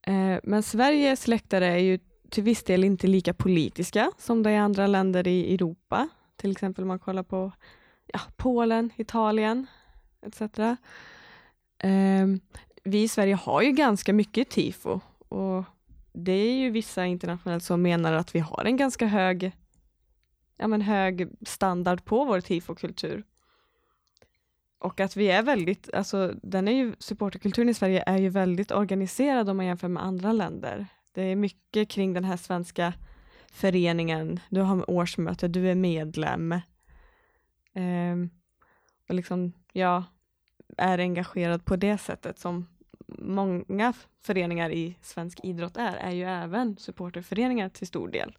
Eh, 0.07 0.39
men 0.43 0.63
Sveriges 0.63 1.27
läktare 1.27 1.67
är 1.67 1.77
ju 1.77 1.99
till 2.29 2.43
viss 2.43 2.63
del 2.63 2.83
inte 2.83 3.07
lika 3.07 3.33
politiska 3.33 4.11
som 4.17 4.43
det 4.43 4.49
är 4.49 4.53
i 4.53 4.57
andra 4.57 4.87
länder 4.87 5.27
i 5.27 5.53
Europa. 5.53 6.09
Till 6.35 6.51
exempel 6.51 6.83
om 6.83 6.87
man 6.87 6.99
kollar 6.99 7.23
på 7.23 7.51
ja, 8.07 8.19
Polen, 8.37 8.89
Italien 8.95 9.67
etc. 10.21 10.41
Eh, 11.83 12.27
vi 12.83 13.03
i 13.03 13.07
Sverige 13.07 13.35
har 13.35 13.61
ju 13.61 13.71
ganska 13.71 14.13
mycket 14.13 14.49
tifo 14.49 14.99
och 15.29 15.63
det 16.13 16.31
är 16.31 16.53
ju 16.53 16.69
vissa 16.69 17.05
internationellt 17.05 17.63
som 17.63 17.81
menar 17.81 18.13
att 18.13 18.35
vi 18.35 18.39
har 18.39 18.65
en 18.65 18.77
ganska 18.77 19.05
hög 19.05 19.51
ja, 20.59 20.67
men 20.67 20.81
hög 20.81 21.29
standard 21.41 22.05
på 22.05 22.25
vår 22.25 22.41
tifokultur. 22.41 23.23
Och 24.79 24.99
att 24.99 25.15
vi 25.15 25.27
är 25.27 25.43
väldigt, 25.43 25.93
alltså 25.93 26.33
den 26.41 26.67
är 26.67 26.71
ju, 26.71 26.95
supporterkulturen 26.99 27.69
i 27.69 27.73
Sverige 27.73 28.03
är 28.05 28.17
ju 28.17 28.29
väldigt 28.29 28.71
organiserad 28.71 29.49
om 29.49 29.57
man 29.57 29.65
jämför 29.65 29.87
med 29.87 30.03
andra 30.03 30.33
länder. 30.33 30.87
Det 31.11 31.21
är 31.21 31.35
mycket 31.35 31.89
kring 31.89 32.13
den 32.13 32.23
här 32.23 32.37
svenska 32.37 32.93
föreningen, 33.51 34.39
du 34.49 34.61
har 34.61 34.89
årsmöte, 34.89 35.47
du 35.47 35.69
är 35.69 35.75
medlem. 35.75 36.55
Um, 37.73 38.29
och 39.09 39.15
liksom, 39.15 39.53
ja, 39.73 40.03
är 40.77 40.97
engagerad 40.99 41.65
på 41.65 41.75
det 41.75 41.97
sättet 41.97 42.39
som 42.39 42.67
många 43.17 43.93
föreningar 44.21 44.71
i 44.71 44.95
svensk 45.01 45.39
idrott 45.43 45.77
är, 45.77 45.95
är 45.95 46.11
ju 46.11 46.23
även 46.23 46.77
supporterföreningar 46.77 47.69
till 47.69 47.87
stor 47.87 48.07
del. 48.07 48.37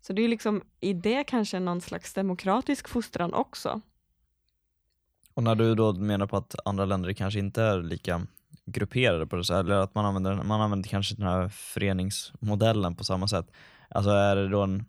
Så 0.00 0.12
det 0.12 0.22
är 0.22 0.28
liksom 0.28 0.62
i 0.80 0.92
det 0.92 1.24
kanske 1.24 1.60
någon 1.60 1.80
slags 1.80 2.14
demokratisk 2.14 2.88
fostran 2.88 3.34
också. 3.34 3.80
Och 5.34 5.42
när 5.42 5.54
du 5.54 5.74
då 5.74 5.92
menar 5.92 6.26
på 6.26 6.36
att 6.36 6.54
andra 6.64 6.84
länder 6.84 7.12
kanske 7.12 7.38
inte 7.38 7.62
är 7.62 7.82
lika 7.82 8.26
grupperade 8.66 9.26
på 9.26 9.36
det 9.36 9.44
sättet, 9.44 9.64
eller 9.64 9.76
att 9.76 9.94
man 9.94 10.04
använder, 10.04 10.34
man 10.34 10.60
använder 10.60 10.88
kanske 10.88 11.14
den 11.14 11.26
här 11.26 11.48
föreningsmodellen 11.48 12.96
på 12.96 13.04
samma 13.04 13.28
sätt. 13.28 13.46
Alltså 13.88 14.10
är 14.10 14.36
det 14.36 14.48
då 14.48 14.62
en, 14.62 14.84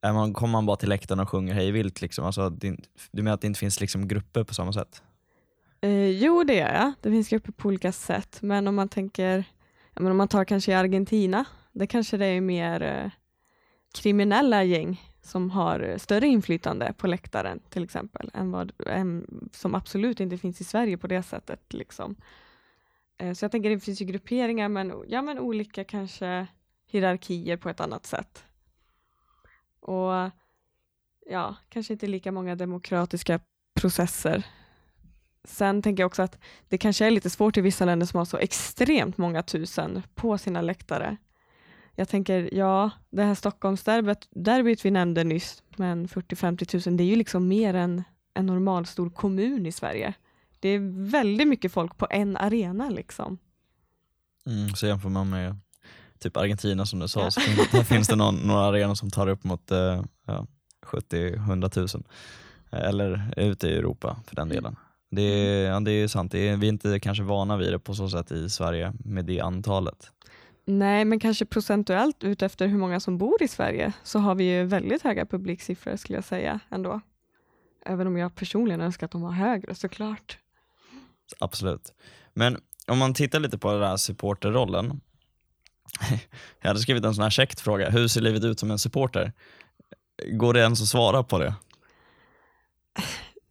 är 0.00 0.12
man, 0.12 0.34
kommer 0.34 0.52
man 0.52 0.66
bara 0.66 0.76
till 0.76 0.88
läktaren 0.88 1.20
och 1.20 1.28
sjunger 1.28 1.54
hej 1.54 1.70
vilt 1.70 2.00
liksom? 2.00 2.24
Alltså, 2.24 2.50
du 2.50 2.76
menar 3.12 3.32
att 3.32 3.40
det 3.40 3.46
inte 3.46 3.60
finns 3.60 3.80
liksom 3.80 4.08
grupper 4.08 4.44
på 4.44 4.54
samma 4.54 4.72
sätt? 4.72 5.02
Eh, 5.80 6.08
jo 6.08 6.44
det 6.44 6.54
gör 6.54 6.74
jag, 6.74 6.92
det 7.00 7.10
finns 7.10 7.28
grupper 7.28 7.52
på 7.52 7.68
olika 7.68 7.92
sätt, 7.92 8.38
men 8.42 8.68
om 8.68 8.74
man 8.74 8.88
tänker, 8.88 9.44
om 9.94 10.16
man 10.16 10.28
tar 10.28 10.44
kanske 10.44 10.72
i 10.72 10.74
Argentina, 10.74 11.44
det 11.72 11.86
kanske 11.86 12.16
det 12.16 12.26
är 12.26 12.40
mer 12.40 12.82
eh, 12.82 13.10
kriminella 13.94 14.64
gäng 14.64 15.02
som 15.22 15.50
har 15.50 15.80
eh, 15.80 15.96
större 15.96 16.26
inflytande 16.26 16.94
på 16.98 17.06
läktaren 17.06 17.60
till 17.68 17.84
exempel, 17.84 18.30
än 18.34 18.50
vad, 18.50 18.72
än, 18.86 19.26
som 19.52 19.74
absolut 19.74 20.20
inte 20.20 20.38
finns 20.38 20.60
i 20.60 20.64
Sverige 20.64 20.98
på 20.98 21.06
det 21.06 21.22
sättet. 21.22 21.72
Liksom. 21.72 22.16
Eh, 23.18 23.32
så 23.32 23.44
jag 23.44 23.52
tänker 23.52 23.70
det 23.70 23.80
finns 23.80 24.02
ju 24.02 24.04
grupperingar, 24.04 24.68
men, 24.68 24.92
ja, 25.08 25.22
men 25.22 25.38
olika 25.38 25.84
kanske 25.84 26.46
hierarkier 26.86 27.56
på 27.56 27.68
ett 27.68 27.80
annat 27.80 28.06
sätt. 28.06 28.44
Och 29.80 30.30
ja, 31.26 31.56
kanske 31.68 31.92
inte 31.92 32.06
lika 32.06 32.32
många 32.32 32.54
demokratiska 32.54 33.40
processer. 33.74 34.46
Sen 35.44 35.82
tänker 35.82 36.02
jag 36.02 36.06
också 36.06 36.22
att 36.22 36.38
det 36.68 36.78
kanske 36.78 37.06
är 37.06 37.10
lite 37.10 37.30
svårt 37.30 37.56
i 37.56 37.60
vissa 37.60 37.84
länder 37.84 38.06
som 38.06 38.18
har 38.18 38.24
så 38.24 38.36
extremt 38.36 39.18
många 39.18 39.42
tusen 39.42 40.02
på 40.14 40.38
sina 40.38 40.60
läktare 40.60 41.16
jag 41.96 42.08
tänker, 42.08 42.54
ja, 42.54 42.90
det 43.10 43.22
här 43.22 43.34
Stockholmsderbyt 43.34 44.28
derbyt 44.30 44.84
vi 44.84 44.90
nämnde 44.90 45.24
nyss, 45.24 45.62
men 45.76 46.08
40-50 46.08 46.88
000, 46.88 46.96
det 46.96 47.04
är 47.04 47.06
ju 47.06 47.16
liksom 47.16 47.48
mer 47.48 47.74
än 47.74 48.04
en 48.34 48.46
normalstor 48.46 49.10
kommun 49.10 49.66
i 49.66 49.72
Sverige. 49.72 50.14
Det 50.60 50.68
är 50.68 51.10
väldigt 51.10 51.48
mycket 51.48 51.72
folk 51.72 51.98
på 51.98 52.06
en 52.10 52.36
arena 52.36 52.90
liksom. 52.90 53.38
Mm, 54.46 54.68
så 54.68 54.86
jämför 54.86 55.08
man 55.08 55.30
med 55.30 55.56
typ 56.18 56.36
Argentina 56.36 56.86
som 56.86 56.98
du 56.98 57.08
sa, 57.08 57.20
ja. 57.20 57.30
så 57.30 57.40
finns, 57.40 57.68
här 57.68 57.82
finns 57.82 58.08
det 58.08 58.16
någon, 58.16 58.36
några 58.36 58.64
arenor 58.64 58.94
som 58.94 59.10
tar 59.10 59.28
upp 59.28 59.44
mot 59.44 59.70
eh, 59.70 60.02
ja, 60.26 60.46
70-100 60.86 61.96
000. 61.96 62.04
Eller 62.70 63.34
ute 63.36 63.68
i 63.68 63.76
Europa 63.76 64.16
för 64.26 64.36
den 64.36 64.48
delen. 64.48 64.76
Det 65.10 65.22
är, 65.22 65.70
ja, 65.70 65.80
det 65.80 65.90
är 65.90 66.08
sant, 66.08 66.32
det 66.32 66.48
är, 66.48 66.56
vi 66.56 66.66
är 66.66 66.72
inte 66.72 67.00
kanske 67.00 67.24
vana 67.24 67.56
vid 67.56 67.72
det 67.72 67.78
på 67.78 67.94
så 67.94 68.08
sätt 68.08 68.32
i 68.32 68.50
Sverige 68.50 68.92
med 69.04 69.24
det 69.24 69.40
antalet. 69.40 70.10
Nej, 70.64 71.04
men 71.04 71.20
kanske 71.20 71.44
procentuellt 71.44 72.24
utefter 72.24 72.66
hur 72.66 72.78
många 72.78 73.00
som 73.00 73.18
bor 73.18 73.42
i 73.42 73.48
Sverige 73.48 73.92
så 74.02 74.18
har 74.18 74.34
vi 74.34 74.44
ju 74.44 74.64
väldigt 74.64 75.02
höga 75.02 75.26
publiksiffror 75.26 75.96
skulle 75.96 76.16
jag 76.16 76.24
säga 76.24 76.60
ändå. 76.70 77.00
Även 77.86 78.06
om 78.06 78.16
jag 78.16 78.34
personligen 78.34 78.80
önskar 78.80 79.04
att 79.04 79.10
de 79.10 79.22
var 79.22 79.30
högre 79.30 79.74
såklart. 79.74 80.38
Absolut. 81.38 81.92
Men 82.34 82.60
om 82.86 82.98
man 82.98 83.14
tittar 83.14 83.40
lite 83.40 83.58
på 83.58 83.72
den 83.72 83.82
här 83.82 83.96
supporterrollen. 83.96 85.00
Jag 86.60 86.68
hade 86.68 86.80
skrivit 86.80 87.04
en 87.04 87.14
sån 87.14 87.22
här 87.22 87.30
käckt 87.30 87.60
fråga. 87.60 87.90
Hur 87.90 88.08
ser 88.08 88.20
livet 88.20 88.44
ut 88.44 88.60
som 88.60 88.70
en 88.70 88.78
supporter? 88.78 89.32
Går 90.32 90.54
det 90.54 90.60
ens 90.60 90.82
att 90.82 90.88
svara 90.88 91.22
på 91.22 91.38
det? 91.38 91.54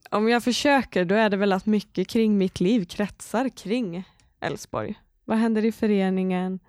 Om 0.10 0.30
jag 0.30 0.44
försöker 0.44 1.06
då 1.06 1.16
är 1.16 1.30
det 1.30 1.38
väl 1.38 1.54
att 1.54 1.66
mycket 1.66 2.08
kring 2.08 2.38
mitt 2.38 2.60
liv 2.60 2.86
kretsar 2.86 3.50
kring 3.50 4.04
Elfsborg. 4.40 4.96
Vad 5.26 5.38
händer 5.38 5.66
i 5.66 5.72
föreningen? 5.72 6.60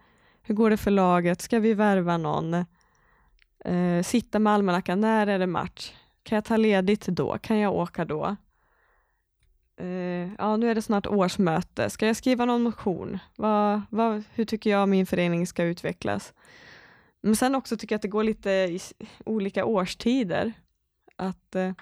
Hur 0.47 0.55
går 0.55 0.71
det 0.71 0.77
för 0.77 0.91
laget? 0.91 1.41
Ska 1.41 1.59
vi 1.59 1.75
värva 1.75 2.17
någon? 2.17 2.55
Eh, 3.65 4.03
sitta 4.03 4.39
med 4.39 4.53
almanackan, 4.53 5.01
när 5.01 5.27
är 5.27 5.39
det 5.39 5.47
match? 5.47 5.93
Kan 6.23 6.37
jag 6.37 6.45
ta 6.45 6.57
ledigt 6.57 7.07
då? 7.07 7.39
Kan 7.39 7.59
jag 7.59 7.75
åka 7.75 8.05
då? 8.05 8.37
Eh, 9.77 10.33
ja, 10.39 10.57
nu 10.57 10.71
är 10.71 10.75
det 10.75 10.83
snart 10.83 11.07
årsmöte. 11.07 11.91
Ska 11.91 12.07
jag 12.07 12.17
skriva 12.17 12.45
någon 12.45 12.63
motion? 12.63 13.19
Vad, 13.37 13.83
vad, 13.91 14.25
hur 14.35 14.45
tycker 14.45 14.71
jag 14.71 14.89
min 14.89 15.07
förening 15.07 15.47
ska 15.47 15.65
utvecklas? 15.65 16.35
Men 17.21 17.37
sen 17.37 17.55
också 17.55 17.77
tycker 17.77 17.95
jag 17.95 17.99
att 17.99 18.03
det 18.03 18.09
går 18.09 18.25
lite 18.25 18.51
i 18.51 18.81
olika 19.27 19.65
årstider. 19.65 20.53
Att 21.17 21.55
eh, 21.55 21.73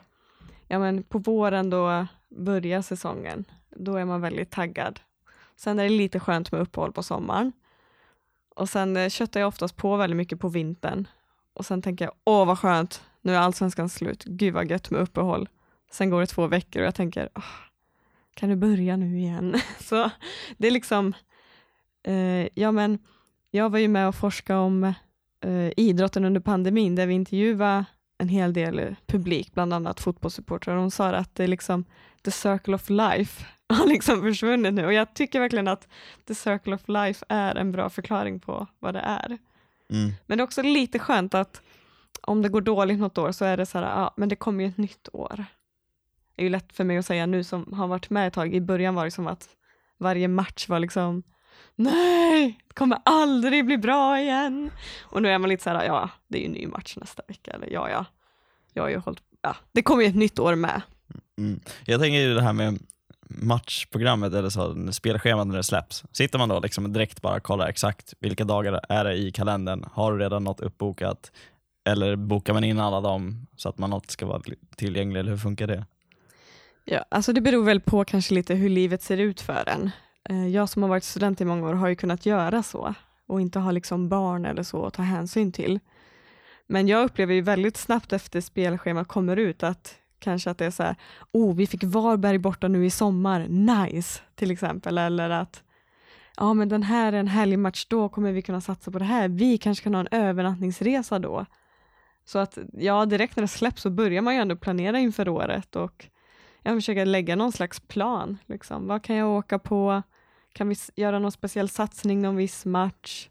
ja, 0.69 0.79
men 0.79 1.03
på 1.03 1.19
våren 1.19 1.71
då 1.71 2.07
börjar 2.29 2.83
säsongen. 2.83 3.45
Då 3.71 3.97
är 3.97 4.05
man 4.05 4.21
väldigt 4.21 4.51
taggad. 4.51 5.01
Sen 5.57 5.79
är 5.79 5.83
det 5.83 5.89
lite 5.89 6.21
skönt 6.21 6.53
med 6.53 6.61
uppehåll 6.61 6.93
på 6.93 7.03
sommaren. 7.03 7.53
Och 8.57 8.69
sen 8.69 8.97
eh, 8.97 9.09
köttar 9.09 9.41
jag 9.41 9.49
oftast 9.49 9.77
på 9.77 9.97
väldigt 9.97 10.17
mycket 10.17 10.41
på 10.41 10.49
vintern. 10.49 11.09
Och 11.55 11.67
sen 11.67 11.83
tänker 11.83 12.05
jag, 12.05 12.15
åh 12.25 12.47
vad 12.47 12.59
skönt, 12.59 13.03
nu 13.21 13.35
är 13.35 13.39
allsvenskan 13.39 13.89
slut, 13.89 14.25
gud 14.25 14.55
vad 14.55 14.71
gött 14.71 14.91
med 14.91 15.01
uppehåll. 15.01 15.49
Sen 15.93 16.11
går 16.11 16.21
det 16.21 16.27
två 16.27 16.47
veckor 16.47 16.83
och 16.83 16.87
jag 16.87 16.95
tänker, 16.95 17.29
ah, 17.33 17.43
kan 18.35 18.49
du 18.49 18.57
börja 18.57 18.97
nu 18.97 19.19
igen? 19.19 19.57
Så 19.79 20.11
det 20.57 20.67
är 20.67 20.71
liksom, 20.71 21.13
eh, 22.07 22.49
ja 22.55 22.73
men 22.73 22.99
jag 23.51 23.71
var 23.71 23.79
ju 23.79 23.89
med 23.89 24.09
och 24.09 24.15
forskade 24.15 24.61
om 24.61 24.85
eh, 25.45 25.71
idrotten 25.77 26.25
under 26.25 26.41
pandemin 26.41 26.95
där 26.95 27.07
vi 27.07 27.15
intervjuade 27.15 27.85
en 28.19 28.29
hel 28.29 28.53
del 28.53 28.79
eh, 28.79 28.95
publik, 29.07 29.55
bland 29.55 29.75
annat 29.75 30.01
fotbollssupportrar. 30.01 30.77
De 30.77 30.91
sa 30.91 31.09
att 31.09 31.35
det 31.35 31.45
är 31.45 31.49
liksom 31.49 31.85
the 32.25 32.31
circle 32.31 32.75
of 32.75 32.91
life 32.91 33.47
har 33.77 33.87
liksom 33.87 34.23
försvunnit 34.23 34.75
nu 34.75 34.87
och 34.87 34.93
jag 34.93 35.15
tycker 35.15 35.41
verkligen 35.41 35.69
att 35.69 35.89
the 36.27 36.35
circle 36.35 36.75
of 36.75 36.89
life 36.89 37.25
är 37.29 37.55
en 37.55 37.73
bra 37.73 37.91
förklaring 37.91 38.41
på 38.41 38.67
vad 38.79 38.95
det 38.95 39.01
är. 39.01 39.39
Mm. 39.91 40.13
Men 40.27 40.39
det 40.39 40.43
är 40.43 40.45
också 40.45 40.63
lite 40.63 40.99
skönt 40.99 41.35
att 41.35 41.63
om 42.23 42.43
det 42.43 42.49
går 42.49 42.61
dåligt 42.61 42.99
något 42.99 43.19
år 43.19 43.33
så 43.33 43.45
är 43.45 43.57
det 43.57 43.67
så 43.67 43.79
här, 43.79 43.85
ja 43.85 44.15
men 44.17 44.29
det 44.29 44.37
kommer 44.37 44.65
ju 44.65 44.71
ett 44.71 44.79
nytt 44.79 45.09
år. 45.13 45.45
Det 46.37 46.43
är 46.43 46.45
ju 46.45 46.51
lätt 46.51 46.73
för 46.73 46.85
mig 46.85 46.99
att 46.99 47.07
säga 47.07 47.27
nu 47.27 47.45
som 47.45 47.73
har 47.73 47.87
varit 47.87 48.11
med 48.11 48.29
ett 48.29 48.35
tag, 48.35 48.55
i 48.55 48.61
början 48.61 48.95
var 48.95 49.05
det 49.05 49.11
som 49.11 49.27
att 49.27 49.49
varje 49.99 50.29
match 50.29 50.69
var 50.69 50.79
liksom 50.79 51.23
nej, 51.75 52.59
det 52.69 52.75
kommer 52.75 52.99
aldrig 53.05 53.67
bli 53.67 53.79
bra 53.79 54.21
igen. 54.21 54.71
Och 55.03 55.23
nu 55.23 55.29
är 55.29 55.39
man 55.39 55.51
lite 55.51 55.63
så 55.63 55.71
här, 55.71 55.85
ja, 55.85 56.11
det 56.29 56.39
är 56.39 56.41
ju 56.41 56.47
en 56.47 56.53
ny 56.53 56.67
match 56.67 56.97
nästa 56.97 57.23
vecka, 57.29 57.51
eller 57.51 57.71
ja, 57.71 57.91
ja, 57.91 58.05
jag 58.73 58.83
har 58.83 58.91
ju 58.91 58.97
hållit, 58.97 59.23
ja, 59.43 59.57
det 59.73 59.83
kommer 59.83 60.03
ju 60.03 60.09
ett 60.09 60.17
nytt 60.17 60.39
år 60.39 60.55
med. 60.55 60.83
Mm. 61.39 61.61
Jag 61.85 62.01
tänker 62.01 62.19
ju 62.19 62.35
det 62.35 62.43
här 62.43 62.53
med 62.53 62.79
matchprogrammet 63.35 64.35
eller 64.35 64.49
så, 64.49 64.93
spelschemat 64.93 65.47
när 65.47 65.57
det 65.57 65.63
släpps. 65.63 66.05
Sitter 66.13 66.39
man 66.39 66.49
då 66.49 66.61
liksom 66.61 66.93
direkt 66.93 67.23
bara 67.23 67.41
kollar 67.41 67.69
exakt 67.69 68.15
vilka 68.21 68.45
dagar 68.45 68.81
är 68.89 69.05
det 69.05 69.15
i 69.15 69.33
kalendern? 69.33 69.85
Har 69.93 70.13
du 70.13 70.19
redan 70.19 70.45
något 70.45 70.61
uppbokat? 70.61 71.33
Eller 71.85 72.17
bokar 72.17 72.53
man 72.53 72.65
in 72.65 72.81
alla 72.81 73.01
dem 73.01 73.47
så 73.57 73.69
att 73.69 73.79
man 73.79 73.91
något 73.91 74.11
ska 74.11 74.27
vara 74.27 74.43
tillgängligt, 74.77 75.21
eller 75.21 75.31
hur 75.31 75.39
funkar 75.39 75.67
det? 75.67 75.87
Ja, 76.85 77.05
alltså 77.09 77.33
det 77.33 77.41
beror 77.41 77.65
väl 77.65 77.81
på 77.81 78.05
kanske 78.05 78.35
lite 78.35 78.55
hur 78.55 78.69
livet 78.69 79.03
ser 79.03 79.17
ut 79.17 79.41
för 79.41 79.69
en. 79.69 79.91
Eh, 80.29 80.49
jag 80.49 80.69
som 80.69 80.83
har 80.83 80.91
varit 80.91 81.05
student 81.05 81.41
i 81.41 81.45
många 81.45 81.69
år 81.69 81.75
har 81.75 81.89
ju 81.89 81.97
kunnat 81.97 82.27
göra 82.27 82.63
så 82.63 82.95
och 83.27 83.41
inte 83.41 83.59
ha 83.59 83.71
liksom 83.71 84.09
barn 84.09 84.45
eller 84.45 84.63
så 84.63 84.87
att 84.87 84.95
ta 84.95 85.03
hänsyn 85.03 85.53
till. 85.53 85.81
Men 86.67 86.89
jag 86.89 87.05
upplever 87.05 87.35
ju 87.35 87.41
väldigt 87.41 87.77
snabbt 87.77 88.13
efter 88.13 88.41
spelschemat 88.41 89.09
kommer 89.09 89.37
ut 89.37 89.63
att 89.63 89.95
kanske 90.23 90.51
att 90.51 90.59
det 90.59 90.67
är 90.67 90.71
så 90.71 90.83
här, 90.83 90.97
oh 91.33 91.55
vi 91.55 91.67
fick 91.67 91.85
Varberg 91.85 92.39
borta 92.39 92.69
nu 92.69 92.87
i 92.87 92.91
sommar, 92.91 93.47
nice 93.49 94.21
till 94.35 94.51
exempel, 94.51 94.99
eller 94.99 95.31
att 95.31 95.63
ja 96.37 96.55
men 96.55 96.69
den 96.69 96.83
här 96.83 97.13
är 97.13 97.17
en 97.17 97.29
härlig 97.29 97.59
match, 97.59 97.87
då 97.89 98.09
kommer 98.09 98.33
vi 98.33 98.43
kunna 98.43 98.61
satsa 98.61 98.91
på 98.91 98.99
det 98.99 99.05
här, 99.05 99.29
vi 99.29 99.59
kanske 99.59 99.85
kan 99.85 99.95
ha 99.95 100.01
en 100.01 100.09
övernattningsresa 100.11 101.19
då. 101.19 101.47
Så 102.25 102.39
att 102.39 102.59
ja, 102.73 103.07
direkt 103.07 103.37
när 103.37 103.43
det 103.43 103.49
släpps 103.49 103.83
så 103.83 103.91
börjar 103.91 104.23
man 104.23 104.35
ju 104.35 104.41
ändå 104.41 104.57
planera 104.57 104.99
inför 104.99 105.29
året 105.29 105.77
och 105.77 106.09
jag 106.63 106.77
försöker 106.77 107.07
lägga 107.07 107.37
någon 107.37 107.53
slags 107.53 107.81
plan. 107.81 108.39
Liksom. 108.47 108.87
Vad 108.87 109.03
kan 109.03 109.17
jag 109.17 109.29
åka 109.29 109.59
på? 109.59 110.03
Kan 110.53 110.69
vi 110.69 110.77
göra 110.97 111.19
någon 111.19 111.33
speciell 111.33 111.69
satsning 111.69 112.23
någon 112.23 112.37
viss 112.37 112.65
match? 112.65 113.29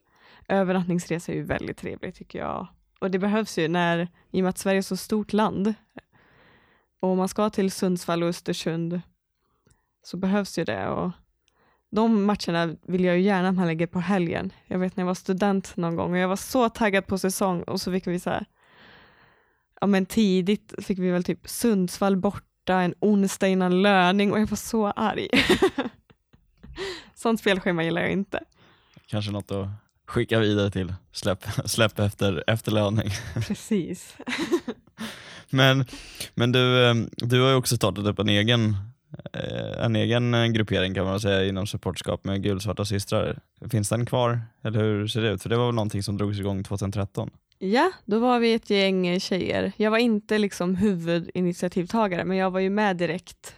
Övernattningsresa 0.47 1.31
är 1.31 1.35
ju 1.35 1.43
väldigt 1.43 1.77
trevligt 1.77 2.15
tycker 2.15 2.39
jag. 2.39 2.67
Och 2.99 3.11
det 3.11 3.19
behövs 3.19 3.57
ju 3.57 3.67
när, 3.67 4.07
i 4.31 4.39
och 4.39 4.43
med 4.43 4.49
att 4.49 4.57
Sverige 4.57 4.79
är 4.79 4.81
så 4.81 4.97
stort 4.97 5.33
land, 5.33 5.73
och 7.01 7.09
om 7.09 7.17
man 7.17 7.27
ska 7.27 7.49
till 7.49 7.71
Sundsvall 7.71 8.23
och 8.23 8.29
Östersund 8.29 9.01
så 10.03 10.17
behövs 10.17 10.59
ju 10.59 10.63
det. 10.63 10.87
Och 10.87 11.11
de 11.91 12.23
matcherna 12.23 12.75
vill 12.81 13.03
jag 13.03 13.17
ju 13.17 13.21
gärna 13.21 13.49
att 13.49 13.55
man 13.55 13.67
lägger 13.67 13.87
på 13.87 13.99
helgen. 13.99 14.53
Jag 14.67 14.79
vet 14.79 14.97
när 14.97 15.01
jag 15.01 15.07
var 15.07 15.13
student 15.13 15.77
någon 15.77 15.95
gång 15.95 16.11
och 16.11 16.17
jag 16.17 16.27
var 16.27 16.35
så 16.35 16.69
taggad 16.69 17.07
på 17.07 17.17
säsong 17.17 17.63
och 17.63 17.81
så 17.81 17.91
fick 17.91 18.07
vi 18.07 18.19
så 18.19 18.29
här, 18.29 18.45
ja 19.81 19.87
men 19.87 20.05
tidigt 20.05 20.73
fick 20.77 20.99
vi 20.99 21.11
väl 21.11 21.23
typ 21.23 21.49
Sundsvall 21.49 22.17
borta 22.17 22.81
en 22.81 22.93
onsdag 22.99 23.47
innan 23.47 23.81
löning 23.81 24.31
och 24.31 24.39
jag 24.39 24.47
var 24.47 24.57
så 24.57 24.87
arg. 24.87 25.27
Sånt 27.15 27.39
spelschema 27.39 27.83
gillar 27.83 28.01
jag 28.01 28.11
inte. 28.11 28.43
Kanske 29.05 29.31
något 29.31 29.51
att 29.51 29.67
skicka 30.11 30.39
vidare 30.39 30.71
till 30.71 30.93
släpp, 31.11 31.43
släpp 31.65 31.99
efter, 31.99 32.43
efter 32.47 32.71
löning. 32.71 33.09
Precis. 33.47 34.17
Men, 35.53 35.85
men 36.35 36.51
du, 36.51 36.85
eh, 36.85 36.93
du 37.17 37.41
har 37.41 37.49
ju 37.49 37.55
också 37.55 37.75
startat 37.75 38.05
upp 38.05 38.19
en 38.19 38.29
egen, 38.29 38.75
eh, 39.33 39.85
en 39.85 39.95
egen 39.95 40.33
eh, 40.33 40.45
gruppering 40.45 40.93
kan 40.93 41.05
man 41.05 41.19
säga 41.19 41.45
inom 41.45 41.67
supportskap 41.67 42.23
med 42.23 42.43
gulsvarta 42.43 42.85
systrar. 42.85 43.39
Finns 43.71 43.89
den 43.89 44.05
kvar 44.05 44.41
eller 44.63 44.79
hur 44.79 45.07
ser 45.07 45.21
det 45.21 45.29
ut? 45.29 45.41
För 45.41 45.49
det 45.49 45.57
var 45.57 45.65
väl 45.65 45.75
någonting 45.75 46.03
som 46.03 46.17
drogs 46.17 46.39
igång 46.39 46.63
2013? 46.63 47.29
Ja, 47.59 47.91
då 48.05 48.19
var 48.19 48.39
vi 48.39 48.53
ett 48.53 48.69
gäng 48.69 49.19
tjejer. 49.19 49.71
Jag 49.77 49.91
var 49.91 49.97
inte 49.97 50.37
liksom 50.37 50.75
huvudinitiativtagare 50.75 52.25
men 52.25 52.37
jag 52.37 52.51
var 52.51 52.59
ju 52.59 52.69
med 52.69 52.97
direkt 52.97 53.55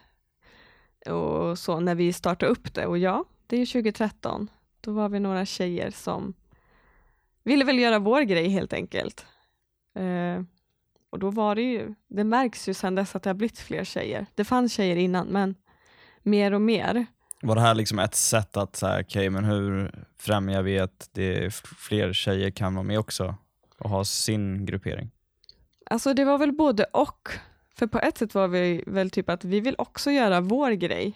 och 1.06 1.60
så 1.60 1.80
när 1.80 1.96
vi 1.96 2.14
startade 2.14 2.52
upp 2.52 2.74
det 2.74 2.86
och 2.86 2.98
ja, 2.98 3.26
det 3.48 3.58
är 3.58 3.66
2013. 3.66 4.50
Då 4.82 4.92
var 4.92 5.10
vi 5.10 5.20
några 5.20 5.46
tjejer 5.46 5.92
som 5.92 6.34
ville 7.44 7.66
väl 7.66 7.80
göra 7.80 8.00
vår 8.00 8.22
grej 8.22 8.50
helt 8.50 8.74
enkelt. 8.74 9.26
Och 11.10 11.20
då 11.20 11.30
var 11.30 11.56
det 11.56 11.62
ju, 11.62 11.94
det 12.08 12.24
märks 12.24 12.70
ju 12.70 12.74
sedan 12.74 12.96
dess 12.96 13.16
att 13.16 13.24
det 13.24 13.30
har 13.30 13.36
blivit 13.36 13.60
fler 13.60 13.84
tjejer. 13.84 14.26
Det 14.36 14.46
fanns 14.46 14.74
tjejer 14.74 14.96
innan 14.96 15.28
men 15.28 15.56
mer 16.22 16.54
och 16.54 16.62
mer. 16.62 17.06
Var 17.42 17.56
det 17.56 17.62
här 17.62 17.76
liksom 17.76 18.00
ett 18.00 18.16
sätt 18.16 18.58
att 18.58 18.76
säga, 18.76 19.02
okay, 19.02 19.30
men 19.30 19.44
hur 19.44 19.92
främjar 20.18 20.62
vi 20.62 20.80
att 20.80 21.10
det 21.12 21.56
fler 21.56 22.14
tjejer 22.14 22.52
kan 22.52 22.76
vara 22.76 22.84
med 22.84 23.00
också 23.00 23.36
och 23.80 23.90
ha 23.90 24.06
sin 24.06 24.66
gruppering? 24.66 25.12
Alltså 25.86 26.14
det 26.14 26.26
var 26.26 26.38
väl 26.38 26.52
både 26.52 26.84
och. 26.84 27.30
För 27.76 27.88
på 27.88 28.00
ett 28.00 28.18
sätt 28.18 28.36
var 28.36 28.48
vi 28.48 28.84
väl 28.88 29.10
typ 29.10 29.30
att 29.30 29.44
vi 29.46 29.60
vill 29.60 29.76
också 29.78 30.12
göra 30.12 30.42
vår 30.42 30.72
grej. 30.72 31.14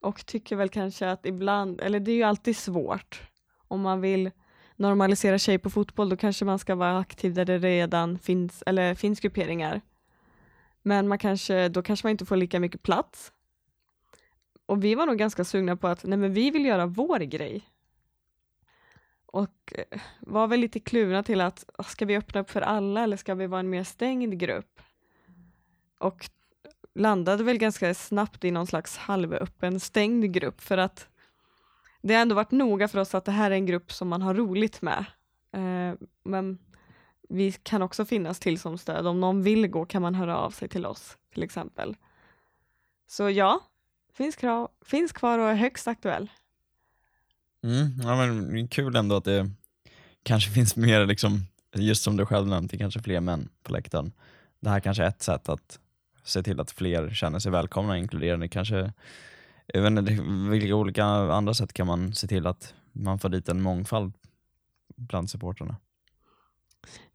Och 0.00 0.26
tycker 0.26 0.56
väl 0.56 0.68
kanske 0.68 1.10
att 1.10 1.26
ibland, 1.26 1.80
eller 1.80 2.00
det 2.00 2.10
är 2.10 2.16
ju 2.16 2.22
alltid 2.22 2.56
svårt 2.56 3.22
om 3.68 3.80
man 3.80 4.00
vill 4.00 4.30
normalisera 4.80 5.38
tjej 5.38 5.58
på 5.58 5.70
fotboll, 5.70 6.08
då 6.08 6.16
kanske 6.16 6.44
man 6.44 6.58
ska 6.58 6.74
vara 6.74 6.98
aktiv 6.98 7.34
där 7.34 7.44
det 7.44 7.58
redan 7.58 8.18
finns, 8.18 8.62
eller 8.66 8.94
finns 8.94 9.20
grupperingar. 9.20 9.80
Men 10.82 11.08
man 11.08 11.18
kanske, 11.18 11.68
då 11.68 11.82
kanske 11.82 12.06
man 12.06 12.10
inte 12.10 12.26
får 12.26 12.36
lika 12.36 12.60
mycket 12.60 12.82
plats. 12.82 13.32
Och 14.66 14.84
vi 14.84 14.94
var 14.94 15.06
nog 15.06 15.18
ganska 15.18 15.44
sugna 15.44 15.76
på 15.76 15.88
att 15.88 16.04
nej 16.04 16.18
men 16.18 16.34
vi 16.34 16.50
vill 16.50 16.64
göra 16.64 16.86
vår 16.86 17.18
grej. 17.18 17.68
Och 19.26 19.72
eh, 19.74 20.00
var 20.20 20.46
väl 20.46 20.60
lite 20.60 20.80
kluvna 20.80 21.22
till 21.22 21.40
att 21.40 21.64
ah, 21.78 21.84
ska 21.84 22.06
vi 22.06 22.16
öppna 22.16 22.40
upp 22.40 22.50
för 22.50 22.60
alla 22.60 23.02
eller 23.02 23.16
ska 23.16 23.34
vi 23.34 23.46
vara 23.46 23.60
en 23.60 23.70
mer 23.70 23.84
stängd 23.84 24.38
grupp? 24.38 24.80
Och 25.98 26.30
landade 26.94 27.44
väl 27.44 27.58
ganska 27.58 27.94
snabbt 27.94 28.44
i 28.44 28.50
någon 28.50 28.66
slags 28.66 28.96
halvöppen 28.96 29.80
stängd 29.80 30.32
grupp 30.32 30.60
för 30.60 30.78
att 30.78 31.08
det 32.02 32.14
har 32.14 32.22
ändå 32.22 32.34
varit 32.34 32.50
noga 32.50 32.88
för 32.88 32.98
oss 32.98 33.14
att 33.14 33.24
det 33.24 33.32
här 33.32 33.50
är 33.50 33.54
en 33.54 33.66
grupp 33.66 33.92
som 33.92 34.08
man 34.08 34.22
har 34.22 34.34
roligt 34.34 34.82
med. 34.82 35.04
Eh, 35.52 35.94
men 36.24 36.58
vi 37.28 37.52
kan 37.52 37.82
också 37.82 38.04
finnas 38.04 38.38
till 38.38 38.60
som 38.60 38.78
stöd. 38.78 39.06
Om 39.06 39.20
någon 39.20 39.42
vill 39.42 39.66
gå 39.66 39.84
kan 39.84 40.02
man 40.02 40.14
höra 40.14 40.36
av 40.36 40.50
sig 40.50 40.68
till 40.68 40.86
oss 40.86 41.16
till 41.34 41.42
exempel. 41.42 41.96
Så 43.08 43.30
ja, 43.30 43.60
finns, 44.12 44.36
krav, 44.36 44.70
finns 44.84 45.12
kvar 45.12 45.38
och 45.38 45.48
är 45.48 45.54
högst 45.54 45.88
aktuell. 45.88 46.30
Mm, 47.62 48.00
ja, 48.02 48.16
men 48.16 48.68
kul 48.68 48.96
ändå 48.96 49.16
att 49.16 49.24
det 49.24 49.50
kanske 50.22 50.50
finns 50.50 50.76
mer, 50.76 51.06
liksom, 51.06 51.46
just 51.74 52.02
som 52.02 52.16
du 52.16 52.26
själv 52.26 52.46
nämnde, 52.46 52.78
kanske 52.78 53.02
fler 53.02 53.20
män 53.20 53.48
på 53.62 53.72
läktaren. 53.72 54.12
Det 54.60 54.70
här 54.70 54.80
kanske 54.80 55.02
är 55.02 55.08
ett 55.08 55.22
sätt 55.22 55.48
att 55.48 55.78
se 56.24 56.42
till 56.42 56.60
att 56.60 56.70
fler 56.70 57.10
känner 57.10 57.38
sig 57.38 57.52
välkomna 57.52 57.92
och 57.92 57.98
inkluderade. 57.98 58.48
Kanske 58.48 58.92
jag 59.74 59.82
vet 59.82 59.90
inte, 59.90 60.22
vilka 60.50 60.74
olika 60.74 61.04
andra 61.04 61.54
sätt 61.54 61.72
kan 61.72 61.86
man 61.86 62.14
se 62.14 62.26
till 62.26 62.46
att 62.46 62.74
man 62.92 63.18
får 63.18 63.28
dit 63.28 63.48
en 63.48 63.62
mångfald 63.62 64.12
bland 64.96 65.30
supportrarna? 65.30 65.76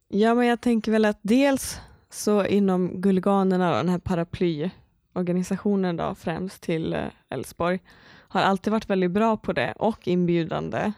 Ja, 0.07 0.35
men 0.35 0.47
jag 0.47 0.61
tänker 0.61 0.91
väl 0.91 1.05
att 1.05 1.19
dels 1.21 1.79
så 2.09 2.45
inom 2.45 3.01
Gulganerna, 3.01 3.77
den 3.77 3.89
här 3.89 3.99
paraplyorganisationen 3.99 5.97
då, 5.97 6.15
främst 6.15 6.61
till 6.61 6.93
eh, 6.93 7.05
Elfsborg, 7.29 7.79
har 8.27 8.41
alltid 8.41 8.71
varit 8.71 8.89
väldigt 8.89 9.11
bra 9.11 9.37
på 9.37 9.53
det 9.53 9.73
och 9.79 10.07
inbjudande. 10.07 10.91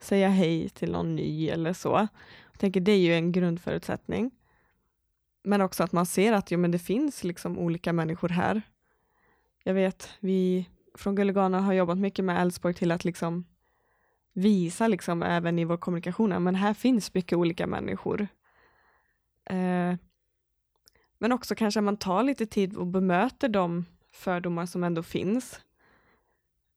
Säga 0.00 0.28
hej 0.28 0.68
till 0.68 0.92
någon 0.92 1.16
ny 1.16 1.48
eller 1.48 1.72
så. 1.72 2.08
Jag 2.52 2.60
tänker 2.60 2.80
det 2.80 2.92
är 2.92 2.98
ju 2.98 3.14
en 3.14 3.32
grundförutsättning. 3.32 4.30
Men 5.44 5.60
också 5.60 5.82
att 5.82 5.92
man 5.92 6.06
ser 6.06 6.32
att 6.32 6.50
jo, 6.50 6.58
men 6.58 6.70
det 6.70 6.78
finns 6.78 7.24
liksom 7.24 7.58
olika 7.58 7.92
människor 7.92 8.28
här. 8.28 8.62
Jag 9.64 9.74
vet, 9.74 10.08
vi 10.20 10.68
från 10.98 11.14
Gulligana 11.14 11.60
har 11.60 11.72
jobbat 11.72 11.98
mycket 11.98 12.24
med 12.24 12.42
Elfsborg 12.42 12.74
till 12.74 12.92
att 12.92 13.04
liksom 13.04 13.44
visa 14.32 14.88
liksom 14.88 15.22
även 15.22 15.58
i 15.58 15.64
vår 15.64 15.76
kommunikation, 15.76 16.42
men 16.42 16.54
här 16.54 16.74
finns 16.74 17.14
mycket 17.14 17.38
olika 17.38 17.66
människor. 17.66 18.28
Eh, 19.44 19.94
men 21.18 21.32
också 21.32 21.54
kanske 21.54 21.80
man 21.80 21.96
tar 21.96 22.22
lite 22.22 22.46
tid 22.46 22.76
och 22.76 22.86
bemöter 22.86 23.48
de 23.48 23.84
fördomar 24.12 24.66
som 24.66 24.84
ändå 24.84 25.02
finns. 25.02 25.60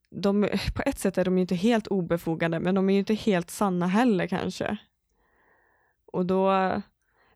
De, 0.09 0.41
på 0.75 0.81
ett 0.85 0.99
sätt 0.99 1.17
är 1.17 1.25
de 1.25 1.37
ju 1.37 1.41
inte 1.41 1.55
helt 1.55 1.87
obefogade, 1.87 2.59
men 2.59 2.75
de 2.75 2.89
är 2.89 2.93
ju 2.93 2.99
inte 2.99 3.13
helt 3.13 3.49
sanna 3.49 3.87
heller 3.87 4.27
kanske. 4.27 4.77
Och 6.05 6.25
då, 6.25 6.71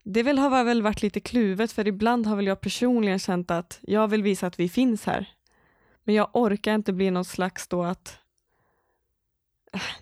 det 0.03 0.23
väl 0.23 0.37
har 0.37 0.63
väl 0.63 0.81
varit 0.81 1.01
lite 1.01 1.19
kluvet, 1.19 1.71
för 1.71 1.87
ibland 1.87 2.25
har 2.25 2.35
väl 2.35 2.47
jag 2.47 2.61
personligen 2.61 3.19
känt 3.19 3.51
att 3.51 3.79
jag 3.81 4.07
vill 4.07 4.23
visa 4.23 4.47
att 4.47 4.59
vi 4.59 4.69
finns 4.69 5.05
här. 5.05 5.34
Men 6.05 6.15
jag 6.15 6.29
orkar 6.33 6.75
inte 6.75 6.93
bli 6.93 7.11
någon 7.11 7.25
slags 7.25 7.67
då 7.67 7.83
att 7.83 8.19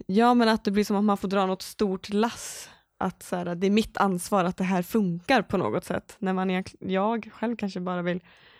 Ja 0.05 0.33
men 0.33 0.49
att 0.49 0.63
det 0.63 0.71
blir 0.71 0.83
som 0.83 0.95
att 0.95 1.03
man 1.03 1.17
får 1.17 1.27
dra 1.27 1.45
något 1.45 1.61
stort 1.61 2.09
lass. 2.09 2.69
Att 2.97 3.23
så 3.23 3.35
här, 3.35 3.55
det 3.55 3.67
är 3.67 3.71
mitt 3.71 3.97
ansvar 3.97 4.45
att 4.45 4.57
det 4.57 4.63
här 4.63 4.83
funkar 4.83 5.41
på 5.41 5.57
något 5.57 5.85
sätt. 5.85 6.15
När 6.19 6.33
man 6.33 6.63
jag 6.79 7.29
själv 7.33 7.55
kanske 7.55 7.79
bara 7.79 8.01
vill 8.01 8.19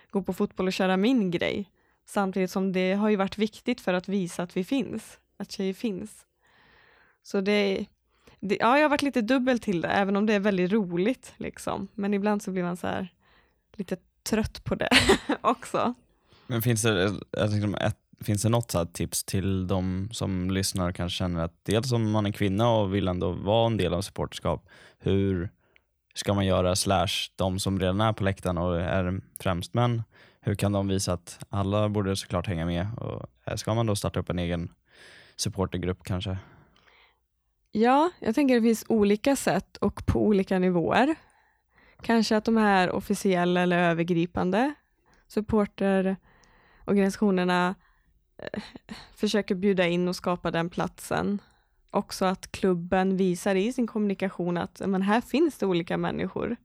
gå 0.10 0.21
på 0.21 0.34
fotboll 0.34 0.67
och 0.67 0.73
köra 0.73 0.97
min 0.97 1.32
grej. 1.32 1.69
Samtidigt 2.06 2.51
som 2.51 2.71
det 2.71 2.93
har 2.93 3.10
ju 3.10 3.15
varit 3.15 3.38
viktigt 3.38 3.82
för 3.82 3.93
att 3.93 4.08
visa 4.08 4.43
att 4.43 4.58
vi 4.58 4.63
finns. 4.63 5.19
Att 5.38 5.51
tjejer 5.51 5.73
finns. 5.73 6.25
Så 7.23 7.41
det, 7.41 7.86
det 8.39 8.58
ja 8.60 8.77
jag 8.77 8.84
har 8.84 8.89
varit 8.89 9.01
lite 9.01 9.21
dubbel 9.21 9.60
till 9.60 9.82
det, 9.82 9.88
även 9.88 10.15
om 10.15 10.25
det 10.25 10.34
är 10.34 10.39
väldigt 10.39 10.71
roligt. 10.71 11.34
Liksom. 11.38 11.88
Men 11.93 12.13
ibland 12.13 12.41
så 12.41 12.51
blir 12.51 12.63
man 12.63 12.77
så 12.77 12.88
här 12.88 13.13
lite 13.75 13.97
trött 14.23 14.63
på 14.63 14.75
det 14.75 14.89
också. 15.41 15.93
Men 16.47 16.62
finns 16.62 16.82
det, 16.82 17.12
liksom 17.38 17.75
ett, 17.75 17.97
finns 18.21 18.43
det 18.43 18.49
något 18.49 18.71
så 18.71 18.86
tips 18.86 19.23
till 19.23 19.67
de 19.67 20.10
som 20.12 20.51
lyssnar 20.51 20.89
och 20.89 20.95
kanske 20.95 21.17
känner 21.17 21.43
att 21.43 21.65
dels 21.65 21.91
om 21.91 22.12
man 22.12 22.25
är 22.25 22.32
kvinna 22.32 22.69
och 22.69 22.95
vill 22.95 23.08
ändå 23.08 23.32
vara 23.32 23.65
en 23.65 23.77
del 23.77 23.93
av 23.93 24.01
supporterskap, 24.01 24.69
hur 24.99 25.49
ska 26.13 26.34
man 26.34 26.45
göra 26.45 26.75
slash 26.75 27.32
de 27.36 27.60
som 27.60 27.79
redan 27.79 28.01
är 28.01 28.13
på 28.13 28.23
läktaren 28.23 28.58
och 28.58 28.82
är 28.82 29.21
främst 29.39 29.73
män, 29.73 30.03
hur 30.41 30.56
kan 30.56 30.71
de 30.71 30.88
visa 30.88 31.13
att 31.13 31.45
alla 31.49 31.89
borde 31.89 32.15
såklart 32.15 32.47
hänga 32.47 32.65
med? 32.65 32.88
Och 32.97 33.60
ska 33.60 33.73
man 33.73 33.86
då 33.86 33.95
starta 33.95 34.19
upp 34.19 34.29
en 34.29 34.39
egen 34.39 34.69
supportergrupp 35.36 36.03
kanske? 36.03 36.38
Ja, 37.71 38.12
jag 38.19 38.36
tänker 38.36 38.56
att 38.56 38.63
det 38.63 38.67
finns 38.67 38.86
olika 38.88 39.36
sätt 39.36 39.77
och 39.77 40.06
på 40.06 40.25
olika 40.25 40.60
nivåer. 40.60 41.15
Kanske 42.01 42.38
att 42.38 42.45
de 42.45 42.58
är 42.58 42.91
officiella 42.91 43.62
eller 43.62 43.77
övergripande 43.77 44.73
supporter 45.27 46.17
organisationerna 46.86 47.76
eh, 48.38 48.62
försöker 49.15 49.56
bjuda 49.56 49.88
in 49.88 50.08
och 50.08 50.15
skapa 50.15 50.52
den 50.52 50.69
platsen. 50.69 51.41
Också 51.91 52.26
att 52.26 52.52
klubben 52.52 53.17
visar 53.17 53.56
i 53.56 53.74
sin 53.74 53.88
kommunikation 53.88 54.58
att 54.58 54.82
men 54.86 55.02
här 55.02 55.22
finns 55.22 55.58
det 55.58 55.65
olika 55.65 55.98
människor. 55.98 56.56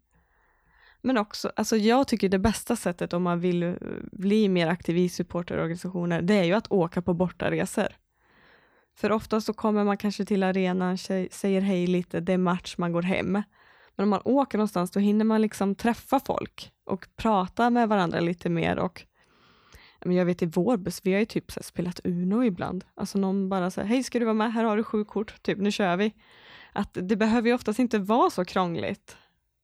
Men 1.03 1.19
också, 1.19 1.53
alltså 1.57 1.77
jag 1.77 2.09
tycker 2.09 2.29
det 2.29 2.39
bästa 2.39 2.77
sättet 2.77 3.13
om 3.13 3.23
man 3.23 3.41
vill 3.41 3.63
eh, 3.63 3.75
bli 4.13 4.49
mer 4.49 4.67
aktiv 4.67 4.97
i 4.97 5.09
supporterorganisationer, 5.09 6.23
det 6.23 6.35
är 6.35 6.45
ju 6.45 6.53
att 6.53 6.73
åka 6.73 7.03
på 7.03 7.15
bortaresor. 7.15 7.89
För 8.97 9.13
ofta 9.13 9.41
så 9.41 9.53
kommer 9.53 9.85
man 9.85 9.97
kanske 9.97 10.25
till 10.25 10.43
arenan, 10.43 10.99
säger 10.99 11.61
hej 11.61 11.87
lite, 11.87 12.21
det 12.21 12.33
är 12.33 12.39
match, 12.39 12.75
man 12.79 12.93
går 12.93 13.03
hem. 13.03 13.33
Men 13.97 14.05
om 14.05 14.09
man 14.09 14.21
åker 14.25 14.59
någonstans 14.59 14.91
då 14.91 15.01
hinner 15.01 15.25
man 15.25 15.43
liksom 15.43 15.75
träffa 15.75 16.21
folk 16.21 16.73
och 16.85 17.07
prata 17.17 17.71
med 17.71 17.89
varandra 17.89 18.21
lite 18.21 18.49
mer 18.49 18.79
och 18.79 19.07
men 20.09 20.17
jag 20.17 20.25
vet 20.25 20.43
i 20.43 20.47
vår 20.47 20.77
buss, 20.77 21.01
vi 21.05 21.13
har 21.13 21.21
ju 21.21 21.27
typ 21.27 21.53
så 21.53 21.63
spelat 21.63 22.01
Uno 22.05 22.45
ibland. 22.45 22.85
Alltså 22.95 23.19
någon 23.19 23.49
bara 23.49 23.71
säger, 23.71 23.89
hej 23.89 24.03
ska 24.03 24.19
du 24.19 24.25
vara 24.25 24.35
med, 24.35 24.53
här 24.53 24.65
har 24.65 24.77
du 24.77 24.85
sju 24.85 25.05
kort, 25.05 25.43
typ 25.43 25.59
nu 25.59 25.73
kör 25.73 25.97
vi. 25.97 26.15
Att 26.73 26.91
det 26.93 27.17
behöver 27.17 27.49
ju 27.49 27.55
oftast 27.55 27.79
inte 27.79 27.99
vara 27.99 28.31
så 28.31 28.45
krångligt. 28.45 29.17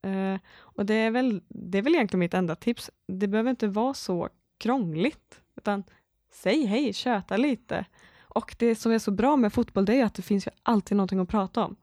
Uh, 0.06 0.38
och 0.56 0.86
det 0.86 0.94
är, 0.94 1.10
väl, 1.10 1.42
det 1.48 1.78
är 1.78 1.82
väl 1.82 1.94
egentligen 1.94 2.20
mitt 2.20 2.34
enda 2.34 2.56
tips, 2.56 2.90
det 3.08 3.28
behöver 3.28 3.50
inte 3.50 3.68
vara 3.68 3.94
så 3.94 4.28
krångligt, 4.58 5.40
utan 5.56 5.84
säg 6.32 6.64
hej, 6.64 6.92
köta 6.92 7.36
lite. 7.36 7.84
Och 8.20 8.56
det 8.58 8.74
som 8.74 8.92
är 8.92 8.98
så 8.98 9.10
bra 9.10 9.36
med 9.36 9.52
fotboll, 9.52 9.84
det 9.84 10.00
är 10.00 10.04
att 10.04 10.14
det 10.14 10.22
finns 10.22 10.46
ju 10.46 10.50
alltid 10.62 10.96
någonting 10.96 11.20
att 11.20 11.28
prata 11.28 11.64
om. 11.64 11.76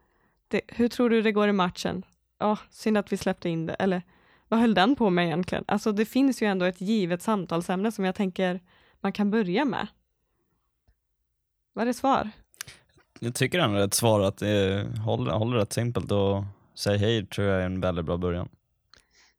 Det, 0.47 0.61
hur 0.67 0.87
tror 0.87 1.09
du 1.09 1.21
det 1.21 1.31
går 1.31 1.49
i 1.49 1.53
matchen? 1.53 2.05
Ja, 2.37 2.57
synd 2.69 2.97
att 2.97 3.11
vi 3.11 3.17
släppte 3.17 3.49
in 3.49 3.65
det, 3.65 3.73
eller 3.73 4.01
vad 4.51 4.59
höll 4.59 4.73
den 4.73 4.95
på 4.95 5.09
med 5.09 5.25
egentligen? 5.25 5.63
Alltså 5.67 5.91
det 5.91 6.05
finns 6.05 6.41
ju 6.41 6.47
ändå 6.47 6.65
ett 6.65 6.81
givet 6.81 7.21
samtalsämne 7.21 7.91
som 7.91 8.05
jag 8.05 8.15
tänker 8.15 8.59
man 9.01 9.11
kan 9.11 9.31
börja 9.31 9.65
med. 9.65 9.87
Vad 11.73 11.81
är 11.81 11.85
det 11.85 11.93
svar? 11.93 12.29
Jag 13.19 13.35
tycker 13.35 13.59
ändå 13.59 13.79
att 14.25 14.37
det 14.37 14.87
håller, 15.05 15.31
håller 15.31 15.57
rätt 15.57 15.73
simpelt 15.73 16.11
och 16.11 16.43
säg 16.75 16.97
hej 16.97 17.25
tror 17.25 17.47
jag 17.47 17.61
är 17.61 17.65
en 17.65 17.81
väldigt 17.81 18.05
bra 18.05 18.17
början. 18.17 18.49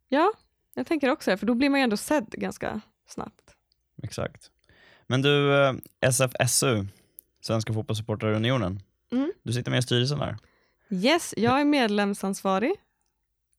Ja, 0.09 0.33
jag 0.75 0.87
tänker 0.87 1.11
också 1.11 1.31
det, 1.31 1.37
för 1.37 1.47
då 1.47 1.55
blir 1.55 1.71
man 1.71 1.81
ju 1.81 1.85
ändå 1.85 1.97
sedd 1.97 2.31
ganska 2.31 2.81
snabbt. 3.07 3.55
Exakt. 4.03 4.51
Men 5.07 5.23
du, 5.23 5.65
eh, 5.65 5.75
SFSU, 6.01 6.87
Svenska 7.41 7.73
Fotbollssupporterunionen, 7.73 8.81
mm. 9.13 9.33
du 9.43 9.53
sitter 9.53 9.71
med 9.71 9.79
i 9.79 9.83
styrelsen 9.83 10.19
där. 10.19 10.37
Yes, 10.91 11.35
jag 11.37 11.61
är 11.61 11.65
medlemsansvarig 11.65 12.73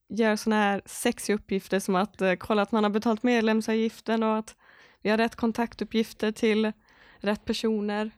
gör 0.09 0.35
sådana 0.35 0.61
här 0.61 0.81
sexiga 0.85 1.35
uppgifter 1.35 1.79
som 1.79 1.95
att 1.95 2.21
eh, 2.21 2.33
kolla 2.33 2.61
att 2.61 2.71
man 2.71 2.83
har 2.83 2.91
betalt 2.91 3.23
medlemsavgiften 3.23 4.23
och 4.23 4.37
att 4.37 4.55
vi 5.01 5.09
har 5.09 5.17
rätt 5.17 5.35
kontaktuppgifter 5.35 6.31
till 6.31 6.71
rätt 7.17 7.45
personer. 7.45 8.11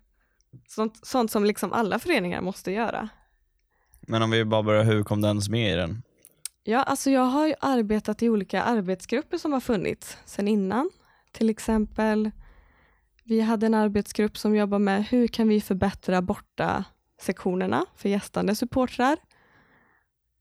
Sånt, 0.67 1.05
sånt 1.05 1.31
som 1.31 1.45
liksom 1.45 1.73
alla 1.73 1.99
föreningar 1.99 2.41
måste 2.41 2.71
göra. 2.71 3.09
Men 4.01 4.21
om 4.21 4.31
vi 4.31 4.45
bara 4.45 4.63
börjar, 4.63 4.83
hur 4.83 5.03
kom 5.03 5.21
du 5.21 5.27
ens 5.27 5.49
med 5.49 5.73
i 5.73 5.75
den? 5.75 6.01
Ja, 6.63 6.83
alltså 6.83 7.11
jag 7.11 7.21
har 7.25 7.47
ju 7.47 7.53
arbetat 7.59 8.23
i 8.23 8.29
olika 8.29 8.63
arbetsgrupper 8.63 9.37
som 9.37 9.53
har 9.53 9.59
funnits 9.59 10.17
sedan 10.25 10.47
innan. 10.47 10.89
Till 11.31 11.49
exempel, 11.49 12.31
vi 13.23 13.41
hade 13.41 13.65
en 13.65 13.73
arbetsgrupp 13.73 14.37
som 14.37 14.55
jobbar 14.55 14.79
med 14.79 15.05
hur 15.05 15.27
kan 15.27 15.47
vi 15.47 15.61
förbättra 15.61 16.21
borta 16.21 16.83
sektionerna 17.21 17.85
för 17.95 18.09
gästande 18.09 18.55
supportrar. 18.55 19.17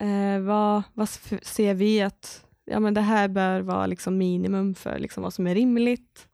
Eh, 0.04 0.40
vad, 0.40 0.82
vad 0.94 1.08
ser 1.42 1.74
vi 1.74 2.02
att 2.02 2.46
ja, 2.64 2.80
men 2.80 2.94
det 2.94 3.00
här 3.00 3.28
bör 3.28 3.60
vara 3.60 3.86
liksom 3.86 4.18
minimum 4.18 4.74
för 4.74 4.98
liksom 4.98 5.22
vad 5.22 5.34
som 5.34 5.46
är 5.46 5.54
rimligt? 5.54 6.28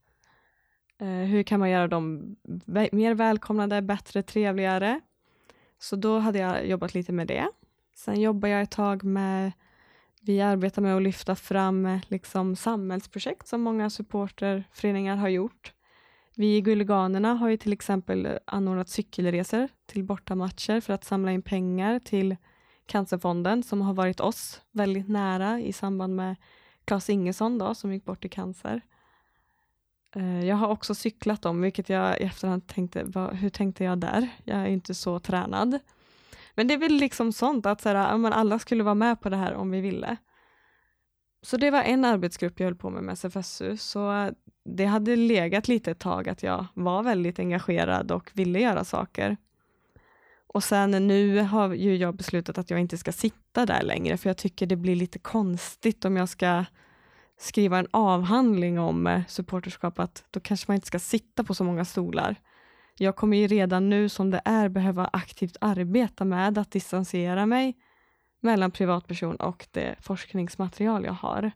Eh, 0.99 1.09
hur 1.09 1.43
kan 1.43 1.61
man 1.61 1.71
göra 1.71 1.89
dem 1.89 2.37
mer 2.93 3.15
välkomnande, 3.15 3.83
bättre, 3.83 4.23
trevligare? 4.23 5.01
Så 5.79 5.97
då 5.97 6.19
hade 6.19 6.39
jag 6.39 6.67
jobbat 6.67 6.95
lite 6.95 7.13
med 7.13 7.27
det. 7.27 7.49
Sen 7.97 8.21
jobbade 8.21 8.53
jag 8.53 8.63
ett 8.63 8.71
tag 8.71 9.05
med, 9.05 9.53
vi 10.21 10.41
arbetar 10.41 10.83
med 10.83 10.97
att 10.97 11.03
lyfta 11.03 11.37
fram 11.37 11.99
liksom 12.09 12.57
samhällsprojekt 12.57 13.47
som 13.47 13.63
många 13.63 13.91
supporterföreningar 13.91 15.17
har 15.17 15.29
gjort. 15.29 15.73
Vi 16.35 16.57
i 16.57 16.61
Gulliganerna 16.61 17.35
har 17.35 17.49
ju 17.49 17.57
till 17.57 17.73
exempel 17.73 18.39
anordnat 18.45 18.89
cykelresor 18.89 19.69
till 19.87 20.05
bortamatcher 20.05 20.81
för 20.81 20.93
att 20.93 21.05
samla 21.05 21.33
in 21.33 21.43
pengar 21.43 21.99
till 21.99 22.37
Cancerfonden 22.91 23.63
som 23.63 23.81
har 23.81 23.95
varit 23.95 24.21
oss 24.21 24.61
väldigt 24.71 25.09
nära 25.09 25.61
i 25.61 25.73
samband 25.73 26.17
med 26.17 26.37
Claes 26.85 27.11
Ingesson 27.11 27.59
då, 27.59 27.75
som 27.75 27.93
gick 27.93 28.05
bort 28.05 28.25
i 28.25 28.29
cancer. 28.29 28.81
Eh, 30.17 30.45
jag 30.45 30.57
har 30.57 30.69
också 30.69 30.95
cyklat 30.95 31.43
dem, 31.43 31.61
vilket 31.61 31.89
jag 31.89 32.21
i 32.21 32.23
efterhand 32.23 32.67
tänkte, 32.67 33.05
vad, 33.05 33.35
hur 33.35 33.51
tänkte 33.51 33.85
jag 33.85 33.99
där? 33.99 34.29
Jag 34.45 34.59
är 34.59 34.67
inte 34.67 34.95
så 34.95 35.21
tränad. 35.21 35.79
Men 36.55 36.69
det 36.69 36.75
är 36.75 36.79
väl 36.79 36.93
liksom 36.93 37.33
sånt 37.33 37.67
att 37.67 37.81
så 37.81 37.89
här, 37.89 38.31
alla 38.31 38.59
skulle 38.59 38.85
vara 38.85 38.95
med 38.95 39.21
på 39.21 39.29
det 39.29 39.37
här 39.37 39.55
om 39.55 39.71
vi 39.71 39.81
ville. 39.81 40.17
Så 41.43 41.57
det 41.57 41.71
var 41.71 41.83
en 41.83 42.05
arbetsgrupp 42.05 42.61
jag 42.61 42.67
höll 42.67 42.77
på 42.77 42.91
med 42.91 43.03
med 43.03 43.13
SFSU, 43.13 43.77
så 43.77 44.13
eh, 44.13 44.31
det 44.65 44.85
hade 44.85 45.17
legat 45.17 45.69
lite 45.69 45.91
ett 45.91 45.99
tag 45.99 46.29
att 46.29 46.43
jag 46.43 46.67
var 46.75 47.03
väldigt 47.03 47.39
engagerad 47.39 48.13
och 48.13 48.31
ville 48.35 48.61
göra 48.61 48.85
saker. 48.85 49.37
Och 50.55 50.65
sen 50.65 50.91
nu 50.91 51.41
har 51.41 51.75
ju 51.75 51.97
jag 51.97 52.17
beslutat 52.17 52.59
att 52.59 52.71
jag 52.71 52.81
inte 52.81 52.99
ska 52.99 53.13
sitta 53.13 53.67
där 53.67 53.83
längre, 53.83 54.17
för 54.17 54.31
jag 54.31 54.37
tycker 54.37 54.67
det 54.67 54.77
blir 54.77 54.97
lite 54.97 55.19
konstigt 55.19 56.05
om 56.05 56.17
jag 56.17 56.29
ska 56.29 56.65
skriva 57.39 57.79
en 57.79 57.87
avhandling 57.91 58.79
om 58.79 59.07
eh, 59.07 59.23
supporterskap, 59.29 59.99
att 59.99 60.25
då 60.31 60.41
kanske 60.41 60.65
man 60.69 60.75
inte 60.75 60.87
ska 60.87 60.99
sitta 60.99 61.45
på 61.45 61.55
så 61.55 61.65
många 61.65 61.85
stolar. 61.85 62.37
Jag 62.99 63.17
kommer 63.17 63.37
ju 63.37 63.47
redan 63.47 63.91
nu 63.91 64.09
som 64.09 64.31
det 64.31 64.41
är 64.45 64.69
behöva 64.69 65.11
aktivt 65.13 65.57
arbeta 65.61 66.25
med 66.25 66.59
att 66.59 66.71
distansera 66.71 67.47
mig 67.47 67.77
mellan 68.41 68.71
privatperson 68.71 69.37
och 69.37 69.67
det 69.71 69.97
forskningsmaterial 70.01 71.05
jag 71.05 71.13
har. 71.13 71.51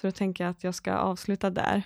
Så 0.00 0.06
då 0.06 0.10
tänker 0.10 0.44
jag 0.44 0.50
att 0.50 0.64
jag 0.64 0.74
ska 0.74 0.94
avsluta 0.94 1.50
där. 1.50 1.82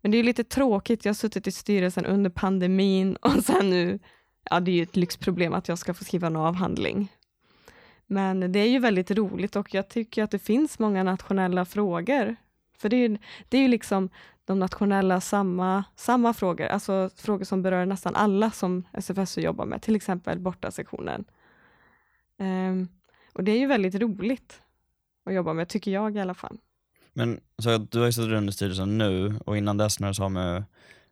Men 0.00 0.10
det 0.10 0.18
är 0.18 0.22
lite 0.22 0.44
tråkigt, 0.44 1.04
jag 1.04 1.10
har 1.10 1.14
suttit 1.14 1.46
i 1.46 1.52
styrelsen 1.52 2.06
under 2.06 2.30
pandemin 2.30 3.16
och 3.22 3.44
sen 3.44 3.70
nu, 3.70 3.98
ja 4.50 4.60
det 4.60 4.70
är 4.70 4.74
ju 4.74 4.82
ett 4.82 4.96
lyxproblem 4.96 5.54
att 5.54 5.68
jag 5.68 5.78
ska 5.78 5.94
få 5.94 6.04
skriva 6.04 6.26
en 6.26 6.36
avhandling. 6.36 7.12
Men 8.06 8.52
det 8.52 8.58
är 8.58 8.68
ju 8.68 8.78
väldigt 8.78 9.10
roligt 9.10 9.56
och 9.56 9.74
jag 9.74 9.88
tycker 9.88 10.22
att 10.22 10.30
det 10.30 10.38
finns 10.38 10.78
många 10.78 11.02
nationella 11.02 11.64
frågor. 11.64 12.36
För 12.78 12.88
det 12.88 12.96
är 12.96 13.08
ju, 13.08 13.18
det 13.48 13.58
är 13.58 13.62
ju 13.62 13.68
liksom 13.68 14.10
de 14.44 14.58
nationella 14.58 15.20
samma, 15.20 15.84
samma 15.96 16.34
frågor, 16.34 16.66
alltså 16.66 17.10
frågor 17.16 17.44
som 17.44 17.62
berör 17.62 17.86
nästan 17.86 18.14
alla 18.14 18.50
som 18.50 18.86
SFSU 18.92 19.40
jobbar 19.40 19.66
med, 19.66 19.82
till 19.82 19.96
exempel 19.96 20.38
bortasektionen. 20.38 21.24
Um, 22.38 22.88
och 23.32 23.44
det 23.44 23.52
är 23.52 23.58
ju 23.58 23.66
väldigt 23.66 23.94
roligt 23.94 24.62
att 25.24 25.34
jobba 25.34 25.52
med, 25.52 25.68
tycker 25.68 25.90
jag 25.90 26.16
i 26.16 26.20
alla 26.20 26.34
fall. 26.34 26.58
Men 27.12 27.40
så 27.62 27.78
du 27.78 27.98
har 27.98 28.06
ju 28.06 28.12
suttit 28.12 28.32
under 28.32 28.52
styrelsen 28.52 28.98
nu 28.98 29.40
och 29.46 29.56
innan 29.56 29.76
dess 29.76 30.00
när 30.00 30.08
du 30.08 30.14
sa 30.14 30.28
med 30.28 30.64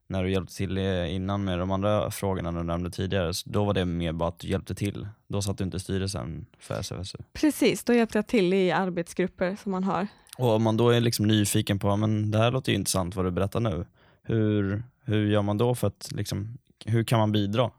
när 0.09 0.25
du 0.25 0.31
hjälpte 0.31 0.55
till 0.55 0.79
innan 1.09 1.45
med 1.45 1.59
de 1.59 1.71
andra 1.71 2.11
frågorna 2.11 2.53
du 2.53 2.63
nämnde 2.63 2.91
tidigare, 2.91 3.33
då 3.45 3.65
var 3.65 3.75
det 3.75 3.85
mer 3.85 4.13
bara 4.13 4.29
att 4.29 4.39
du 4.39 4.49
hjälpte 4.49 4.75
till. 4.75 5.09
Då 5.27 5.43
satt 5.43 5.59
du 5.59 5.65
inte 5.65 5.77
i 5.77 5.81
styrelsen 5.81 6.47
för 6.59 6.81
SFSU. 6.81 7.19
Precis, 7.33 7.85
då 7.85 7.93
hjälpte 7.95 8.19
jag 8.19 8.27
till 8.27 8.55
i 8.55 8.71
arbetsgrupper 8.71 9.57
som 9.63 9.73
man 9.73 9.85
har. 9.85 10.07
Och 10.39 10.55
om 10.55 10.63
man 10.63 10.77
då 10.77 10.91
är 10.91 11.01
liksom 11.01 11.27
nyfiken 11.27 11.79
på, 11.79 11.97
men 11.97 12.31
det 12.31 12.39
här 12.39 12.51
låter 12.51 12.73
ju 12.73 12.79
intressant 12.79 13.17
vad 13.17 13.25
du 13.25 13.31
berättar 13.31 13.61
nu. 13.61 13.87
Hur, 14.23 14.83
hur 15.05 15.27
gör 15.27 15.43
man 15.43 15.59
då 15.59 15.75
för 15.75 15.87
att, 15.87 16.13
liksom, 16.13 16.59
hur 16.85 17.05
kan 17.05 17.19
man 17.19 17.33
bidra? 17.33 17.71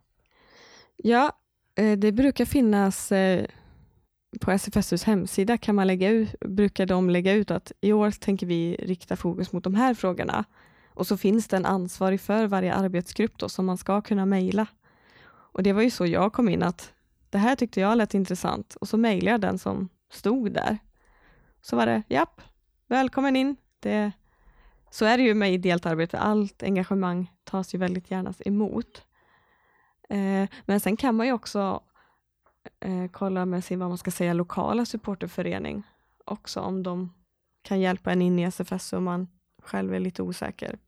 Ja, 0.98 1.32
eh, 1.76 1.98
det 1.98 2.12
brukar 2.12 2.46
finnas 2.46 3.12
eh, 3.12 3.46
på 4.42 4.52
SFSUs 4.52 5.04
hemsida 5.04 5.58
kan 5.58 5.76
man 5.76 5.88
lägga 5.88 6.10
ut, 6.10 6.36
brukar 6.40 6.86
de 6.86 7.10
lägga 7.10 7.34
ut 7.34 7.52
att 7.52 7.72
i 7.82 7.94
år 7.94 8.12
tänker 8.12 8.48
vi 8.48 8.76
rikta 8.80 9.16
fokus 9.16 9.52
mot 9.52 9.64
de 9.64 9.76
här 9.76 9.94
frågorna. 9.94 10.46
Och 11.00 11.08
så 11.08 11.18
finns 11.18 11.48
det 11.48 11.58
en 11.58 11.66
ansvarig 11.66 12.22
för 12.22 12.48
varje 12.48 12.74
arbetsgrupp 12.74 13.38
då, 13.38 13.50
som 13.50 13.66
man 13.66 13.78
ska 13.78 14.02
kunna 14.02 14.26
mejla. 14.26 14.68
Och 15.28 15.64
det 15.64 15.74
var 15.74 15.82
ju 15.82 15.90
så 15.90 16.06
jag 16.06 16.34
kom 16.34 16.50
in 16.50 16.64
att 16.64 16.94
det 17.30 17.38
här 17.38 17.56
tyckte 17.56 17.80
jag 17.80 17.98
lät 17.98 18.14
intressant 18.14 18.76
och 18.76 18.88
så 18.88 18.98
mejlade 18.98 19.32
jag 19.32 19.42
den 19.42 19.60
som 19.60 19.90
stod 20.12 20.52
där. 20.52 20.78
Så 21.62 21.76
var 21.76 21.86
det, 21.86 22.04
japp, 22.08 22.42
välkommen 22.88 23.36
in. 23.36 23.56
Det, 23.80 24.12
så 24.90 25.06
är 25.06 25.18
det 25.18 25.24
ju 25.24 25.34
med 25.34 25.54
ideellt 25.54 25.86
arbete, 25.86 26.20
allt 26.20 26.64
engagemang 26.64 27.32
tas 27.44 27.76
ju 27.76 27.78
väldigt 27.78 28.12
gärna 28.12 28.34
emot. 28.40 29.06
Eh, 30.10 30.50
men 30.66 30.80
sen 30.80 30.98
kan 30.98 31.16
man 31.16 31.28
ju 31.28 31.34
också 31.34 31.84
eh, 32.80 33.08
kolla 33.12 33.46
med 33.46 33.64
sin, 33.64 33.80
vad 33.80 33.90
man 33.90 33.98
ska 33.98 34.12
säga, 34.12 34.34
lokala 34.34 34.86
supporterförening 34.86 35.84
också 36.26 36.60
om 36.60 36.84
de 36.84 37.14
kan 37.62 37.80
hjälpa 37.80 38.12
en 38.12 38.22
in 38.22 38.40
i 38.40 38.44
SFS 38.44 38.94
om 38.94 39.04
man 39.04 39.28
själv 39.64 39.94
är 39.94 40.00
lite 40.00 40.24
osäker. 40.24 40.80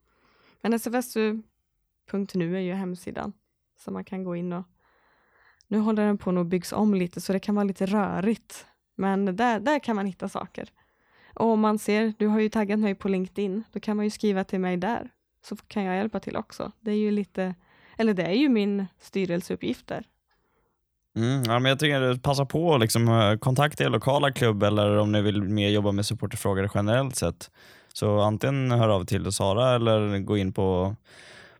Men 0.61 0.79
sfsu.nu 0.79 2.57
är 2.57 2.61
ju 2.61 2.73
hemsidan 2.73 3.33
som 3.79 3.93
man 3.93 4.03
kan 4.03 4.23
gå 4.23 4.35
in 4.35 4.53
och 4.53 4.63
nu 5.67 5.79
håller 5.79 6.05
den 6.05 6.17
på 6.17 6.39
att 6.39 6.47
byggs 6.47 6.73
om 6.73 6.95
lite 6.95 7.21
så 7.21 7.33
det 7.33 7.39
kan 7.39 7.55
vara 7.55 7.63
lite 7.63 7.85
rörigt. 7.85 8.65
Men 8.95 9.35
där, 9.35 9.59
där 9.59 9.79
kan 9.79 9.95
man 9.95 10.05
hitta 10.05 10.29
saker. 10.29 10.69
Och 11.33 11.45
om 11.45 11.59
man 11.59 11.79
ser, 11.79 12.13
du 12.17 12.27
har 12.27 12.39
ju 12.39 12.49
taggat 12.49 12.79
mig 12.79 12.95
på 12.95 13.07
LinkedIn, 13.07 13.63
då 13.71 13.79
kan 13.79 13.97
man 13.97 14.05
ju 14.05 14.09
skriva 14.09 14.43
till 14.43 14.59
mig 14.59 14.77
där. 14.77 15.09
Så 15.45 15.55
kan 15.55 15.83
jag 15.83 15.95
hjälpa 15.95 16.19
till 16.19 16.37
också. 16.37 16.71
Det 16.79 16.91
är 16.91 16.95
ju 16.95 17.11
lite, 17.11 17.55
eller 17.97 18.13
det 18.13 18.23
är 18.23 18.33
ju 18.33 18.49
min 18.49 18.85
styrelseuppgifter. 18.99 20.05
Mm, 21.15 21.43
ja, 21.43 21.59
men 21.59 21.69
jag 21.69 21.79
tycker 21.79 22.01
att 22.01 22.21
passa 22.21 22.45
på 22.45 22.75
att 22.75 22.81
liksom, 22.81 23.07
eh, 23.07 23.37
kontakta 23.37 23.83
er 23.83 23.89
lokala 23.89 24.31
klubb 24.31 24.63
eller 24.63 24.97
om 24.97 25.11
ni 25.11 25.21
vill 25.21 25.43
mer 25.43 25.69
jobba 25.69 25.91
med 25.91 26.05
supporterfrågor 26.05 26.71
generellt 26.73 27.15
sett. 27.15 27.51
Så 27.93 28.19
antingen 28.19 28.71
hör 28.71 28.89
av 28.89 29.05
till 29.05 29.31
Sara 29.31 29.75
eller 29.75 30.19
gå 30.19 30.37
in 30.37 30.53
på, 30.53 30.95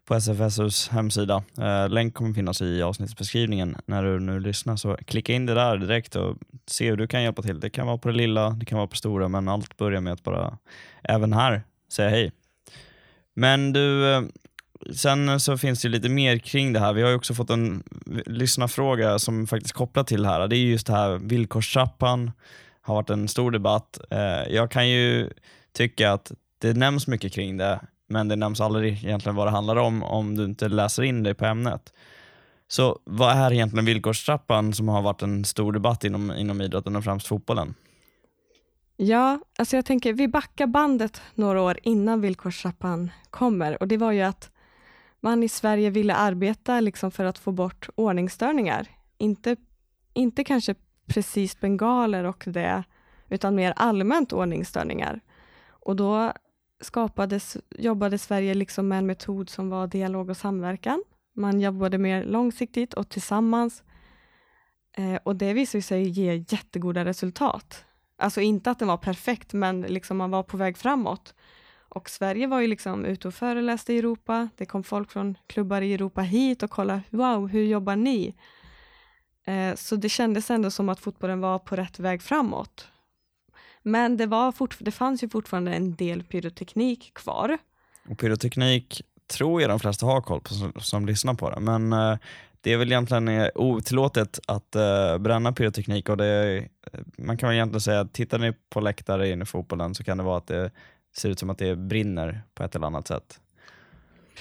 på 0.06 0.16
SFSUs 0.16 0.90
hemsida. 0.90 1.44
Eh, 1.58 1.90
länk 1.90 2.14
kommer 2.14 2.34
finnas 2.34 2.62
i 2.62 2.82
avsnittsbeskrivningen 2.82 3.78
när 3.86 4.04
du 4.04 4.20
nu 4.20 4.40
lyssnar. 4.40 4.76
Så 4.76 4.96
klicka 4.96 5.34
in 5.34 5.46
det 5.46 5.54
där 5.54 5.78
direkt 5.78 6.16
och 6.16 6.38
se 6.66 6.90
hur 6.90 6.98
du 6.98 7.08
kan 7.08 7.24
hjälpa 7.24 7.42
till. 7.42 7.60
Det 7.60 7.70
kan 7.70 7.88
vara 7.88 7.98
på 7.98 8.08
det 8.08 8.16
lilla, 8.16 8.50
det 8.50 8.66
kan 8.66 8.78
vara 8.78 8.88
på 8.88 8.92
det 8.92 8.98
stora, 8.98 9.28
men 9.28 9.48
allt 9.48 9.78
börjar 9.78 10.02
med 10.02 10.14
att 10.14 10.24
bara 10.24 10.58
även 11.04 11.34
här 11.34 11.64
säga 11.92 12.10
hej. 12.10 12.32
Men 13.34 13.74
du, 13.74 14.14
eh, 14.14 14.22
sen 14.96 15.40
så 15.40 15.58
finns 15.58 15.82
det 15.82 15.90
lite 15.90 16.10
mer 16.10 16.38
kring 16.38 16.74
det 16.74 16.80
här. 16.80 16.94
Vi 16.94 17.02
har 17.02 17.10
ju 17.10 17.16
också 17.16 17.34
fått 17.34 17.50
en 17.50 17.84
lyssnarfråga 18.26 19.20
som 19.20 19.48
faktiskt 19.48 19.74
kopplat 19.74 20.08
till 20.08 20.22
det 20.22 20.28
här. 20.28 20.48
Det 20.48 20.56
är 20.56 20.58
just 20.58 20.88
det 20.88 20.94
här 20.94 21.18
villkorstrappan 21.18 22.32
har 22.82 22.96
varit 22.96 23.10
en 23.10 23.28
stor 23.28 23.52
debatt. 23.52 24.00
Eh, 24.12 24.54
jag 24.56 24.72
kan 24.72 24.90
ju 24.90 25.30
tycka 25.74 26.12
att 26.12 26.32
det 26.58 26.74
nämns 26.74 27.08
mycket 27.08 27.34
kring 27.34 27.58
det, 27.58 27.80
men 28.08 28.28
det 28.28 28.36
nämns 28.36 28.62
aldrig 28.62 29.04
egentligen 29.04 29.36
vad 29.36 29.48
det 29.48 29.52
handlar 29.52 29.76
om 29.76 30.04
om 30.04 30.38
du 30.38 30.46
inte 30.46 30.70
läser 30.70 31.04
in 31.04 31.24
dig 31.24 31.34
på 31.34 31.46
ämnet. 31.46 31.94
Så 32.68 33.00
vad 33.04 33.38
är 33.38 33.54
egentligen 33.54 33.86
villkorstrappan 33.86 34.74
som 34.74 34.88
har 34.88 35.02
varit 35.02 35.22
en 35.22 35.46
stor 35.46 35.74
debatt 35.74 36.04
inom, 36.04 36.32
inom 36.32 36.62
idrotten 36.62 36.96
och 36.96 37.04
främst 37.04 37.28
fotbollen? 37.28 37.74
Ja, 38.98 39.40
alltså 39.58 39.76
jag 39.76 39.86
tänker 39.86 40.14
vi 40.14 40.28
backar 40.28 40.68
bandet 40.68 41.22
några 41.36 41.62
år 41.62 41.80
innan 41.84 42.22
villkorstrappan 42.22 43.12
kommer 43.30 43.82
och 43.82 43.88
det 43.88 43.98
var 43.98 44.12
ju 44.12 44.22
att 44.22 44.52
man 45.20 45.44
i 45.44 45.50
Sverige 45.50 45.90
ville 45.90 46.16
arbeta 46.16 46.80
liksom 46.80 47.12
för 47.12 47.26
att 47.26 47.38
få 47.38 47.52
bort 47.52 47.90
ordningsstörningar. 47.96 48.88
Inte, 49.18 49.56
inte 50.14 50.44
kanske 50.44 50.76
precis 51.06 51.60
bengaler 51.60 52.24
och 52.24 52.44
det, 52.48 52.84
utan 53.30 53.56
mer 53.56 53.74
allmänt 53.76 54.34
ordningsstörningar. 54.34 55.20
Och 55.82 55.96
då 55.96 56.34
skapades, 56.82 57.58
jobbade 57.70 58.18
Sverige 58.18 58.54
liksom 58.54 58.88
med 58.88 58.98
en 58.98 59.06
metod 59.06 59.50
som 59.50 59.70
var 59.70 59.88
dialog 59.88 60.30
och 60.30 60.38
samverkan. 60.38 61.04
Man 61.36 61.62
jobbade 61.62 61.98
mer 61.98 62.26
långsiktigt 62.26 62.94
och 62.94 63.10
tillsammans. 63.10 63.84
Eh, 64.98 65.20
och 65.24 65.36
det 65.36 65.54
visade 65.54 65.82
sig 65.82 66.04
ge 66.04 66.36
jättegoda 66.36 67.06
resultat. 67.06 67.86
Alltså 68.18 68.42
inte 68.42 68.72
att 68.72 68.80
den 68.80 68.88
var 68.88 68.98
perfekt, 68.98 69.54
men 69.54 69.82
liksom 69.82 70.18
man 70.18 70.32
var 70.32 70.44
på 70.44 70.58
väg 70.58 70.78
framåt. 70.78 71.36
Och 71.90 72.10
Sverige 72.10 72.48
var 72.48 72.60
ju 72.60 72.68
liksom 72.68 73.06
ute 73.06 73.28
och 73.28 73.34
föreläste 73.34 73.94
i 73.94 73.98
Europa. 73.98 74.50
Det 74.56 74.66
kom 74.66 74.84
folk 74.84 75.12
från 75.12 75.38
klubbar 75.48 75.82
i 75.82 75.94
Europa 75.94 76.22
hit 76.22 76.64
och 76.64 76.70
kollade, 76.70 77.02
wow, 77.10 77.48
hur 77.48 77.64
jobbar 77.64 77.96
ni? 77.96 78.36
Eh, 79.46 79.76
så 79.76 79.96
det 79.96 80.10
kändes 80.10 80.52
ändå 80.52 80.72
som 80.72 80.90
att 80.90 81.00
fotbollen 81.00 81.42
var 81.42 81.60
på 81.60 81.76
rätt 81.76 82.00
väg 82.00 82.22
framåt. 82.22 82.91
Men 83.84 84.18
det, 84.18 84.26
var 84.26 84.52
fort, 84.52 84.78
det 84.80 84.92
fanns 84.92 85.24
ju 85.24 85.30
fortfarande 85.30 85.74
en 85.74 85.96
del 85.96 86.24
pyroteknik 86.24 87.12
kvar. 87.14 87.58
Och 88.10 88.20
pyroteknik 88.20 89.02
tror 89.28 89.62
jag 89.62 89.70
de 89.70 89.80
flesta 89.80 90.06
har 90.06 90.22
koll 90.22 90.42
på 90.42 90.54
som, 90.54 90.74
som 90.80 91.06
lyssnar 91.06 91.34
på 91.34 91.50
det, 91.50 91.60
men 91.60 91.94
uh, 91.94 92.18
det 92.62 92.74
är 92.74 92.78
väl 92.78 92.92
egentligen 92.92 93.28
eh, 93.28 93.48
otillåtet 93.56 94.40
att 94.48 94.76
uh, 94.76 95.18
bränna 95.18 95.54
pyroteknik 95.54 96.10
och 96.10 96.18
det, 96.18 96.68
man 97.18 97.38
kan 97.38 97.50
väl 97.50 97.56
egentligen 97.56 97.82
säga 97.82 98.00
att 98.00 98.14
tittar 98.14 98.40
ni 98.40 98.54
på 98.70 98.80
läktare 98.82 99.30
in 99.30 99.42
i 99.42 99.46
fotbollen 99.46 99.96
så 99.96 100.04
kan 100.04 100.18
det 100.18 100.24
vara 100.24 100.38
att 100.38 100.48
det 100.48 100.72
ser 101.16 101.30
ut 101.30 101.40
som 101.40 101.50
att 101.50 101.58
det 101.58 101.76
brinner 101.76 102.42
på 102.54 102.64
ett 102.64 102.76
eller 102.76 102.88
annat 102.88 103.08
sätt. 103.08 103.40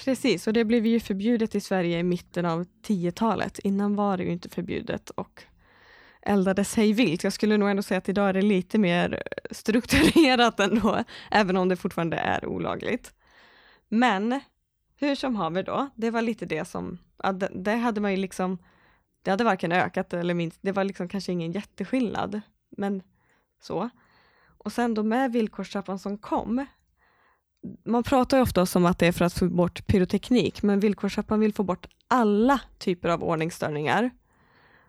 Precis, 0.05 0.47
och 0.47 0.53
det 0.53 0.65
blev 0.65 0.85
ju 0.85 0.99
förbjudet 0.99 1.55
i 1.55 1.61
Sverige 1.61 1.99
i 1.99 2.03
mitten 2.03 2.45
av 2.45 2.65
10-talet. 2.87 3.59
Innan 3.59 3.95
var 3.95 4.17
det 4.17 4.23
ju 4.23 4.31
inte 4.31 4.49
förbjudet 4.49 5.09
och 5.09 5.43
eldade 6.21 6.65
sig 6.65 6.93
vilt. 6.93 7.23
Jag 7.23 7.33
skulle 7.33 7.57
nog 7.57 7.69
ändå 7.69 7.83
säga 7.83 7.97
att 7.97 8.09
idag 8.09 8.29
är 8.29 8.33
det 8.33 8.41
lite 8.41 8.77
mer 8.77 9.23
strukturerat 9.51 10.59
ändå, 10.59 11.03
även 11.31 11.57
om 11.57 11.69
det 11.69 11.75
fortfarande 11.75 12.17
är 12.17 12.45
olagligt. 12.45 13.13
Men 13.89 14.39
hur 14.95 15.15
som 15.15 15.35
haver 15.35 15.63
då, 15.63 15.89
det 15.95 16.11
var 16.11 16.21
lite 16.21 16.45
det 16.45 16.65
som, 16.65 16.97
ja, 17.23 17.31
det, 17.31 17.49
det, 17.55 17.75
hade 17.75 18.01
man 18.01 18.11
ju 18.11 18.17
liksom, 18.17 18.57
det 19.21 19.31
hade 19.31 19.43
varken 19.43 19.71
ökat 19.71 20.13
eller 20.13 20.33
minst, 20.33 20.59
det 20.61 20.71
var 20.71 20.83
liksom 20.83 21.07
kanske 21.07 21.31
ingen 21.31 21.51
jätteskillnad, 21.51 22.41
men 22.77 23.03
så. 23.61 23.89
Och 24.57 24.71
sen 24.71 24.93
då 24.93 25.03
med 25.03 25.31
villkorstrappan 25.31 25.99
som 25.99 26.17
kom, 26.17 26.65
man 27.85 28.03
pratar 28.03 28.37
ju 28.37 28.43
ofta 28.43 28.65
om 28.75 28.85
att 28.85 28.99
det 28.99 29.07
är 29.07 29.11
för 29.11 29.25
att 29.25 29.33
få 29.33 29.49
bort 29.49 29.87
pyroteknik, 29.87 30.63
men 30.63 30.79
villkorstrappan 30.79 31.39
vill 31.39 31.53
få 31.53 31.63
bort 31.63 31.87
alla 32.07 32.61
typer 32.77 33.09
av 33.09 33.23
ordningsstörningar. 33.23 34.11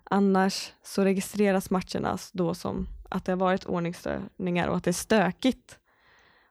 Annars 0.05 0.73
så 0.83 1.05
registreras 1.05 1.71
matcherna 1.71 2.19
då 2.33 2.55
som 2.55 2.89
att 3.09 3.25
det 3.25 3.33
har 3.33 3.37
varit 3.37 3.65
ordningsstörningar 3.65 4.69
och 4.69 4.77
att 4.77 4.85
det 4.85 4.91
är 4.91 4.93
stökigt. 4.93 5.79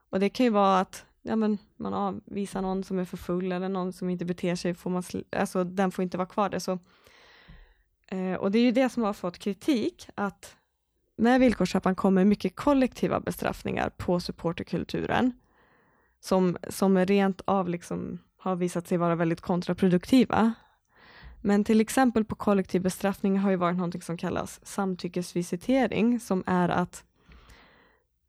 Och 0.09 0.19
det 0.19 0.29
kan 0.29 0.43
ju 0.43 0.49
vara 0.49 0.79
att 0.79 1.05
ja, 1.21 1.35
men 1.35 1.57
man 1.77 1.93
avvisar 1.93 2.61
någon 2.61 2.83
som 2.83 2.99
är 2.99 3.05
för 3.05 3.17
full 3.17 3.51
eller 3.51 3.69
någon 3.69 3.93
som 3.93 4.09
inte 4.09 4.25
beter 4.25 4.55
sig, 4.55 4.73
får 4.73 4.89
man, 4.89 5.03
alltså, 5.31 5.63
den 5.63 5.91
får 5.91 6.03
inte 6.03 6.17
vara 6.17 6.27
kvar 6.27 6.49
där. 6.49 6.59
Så, 6.59 6.79
eh, 8.07 8.33
och 8.33 8.51
det 8.51 8.59
är 8.59 8.63
ju 8.63 8.71
det 8.71 8.89
som 8.89 9.03
har 9.03 9.13
fått 9.13 9.37
kritik, 9.37 10.09
att 10.15 10.55
med 11.15 11.39
villkorstrappan 11.39 11.95
kommer 11.95 12.25
mycket 12.25 12.55
kollektiva 12.55 13.19
bestraffningar 13.19 13.89
på 13.89 14.19
supporterkulturen 14.19 15.33
som, 16.19 16.57
som 16.69 17.05
rent 17.05 17.41
av 17.45 17.69
liksom 17.69 18.19
har 18.37 18.55
visat 18.55 18.87
sig 18.87 18.97
vara 18.97 19.15
väldigt 19.15 19.41
kontraproduktiva. 19.41 20.53
Men 21.41 21.63
till 21.63 21.81
exempel 21.81 22.25
på 22.25 22.35
kollektiv 22.35 22.81
bestraffning 22.81 23.39
har 23.39 23.49
ju 23.49 23.55
varit 23.55 23.77
något 23.77 24.03
som 24.03 24.17
kallas 24.17 24.59
samtyckesvisitering 24.63 26.19
som 26.19 26.43
är 26.45 26.69
att 26.69 27.03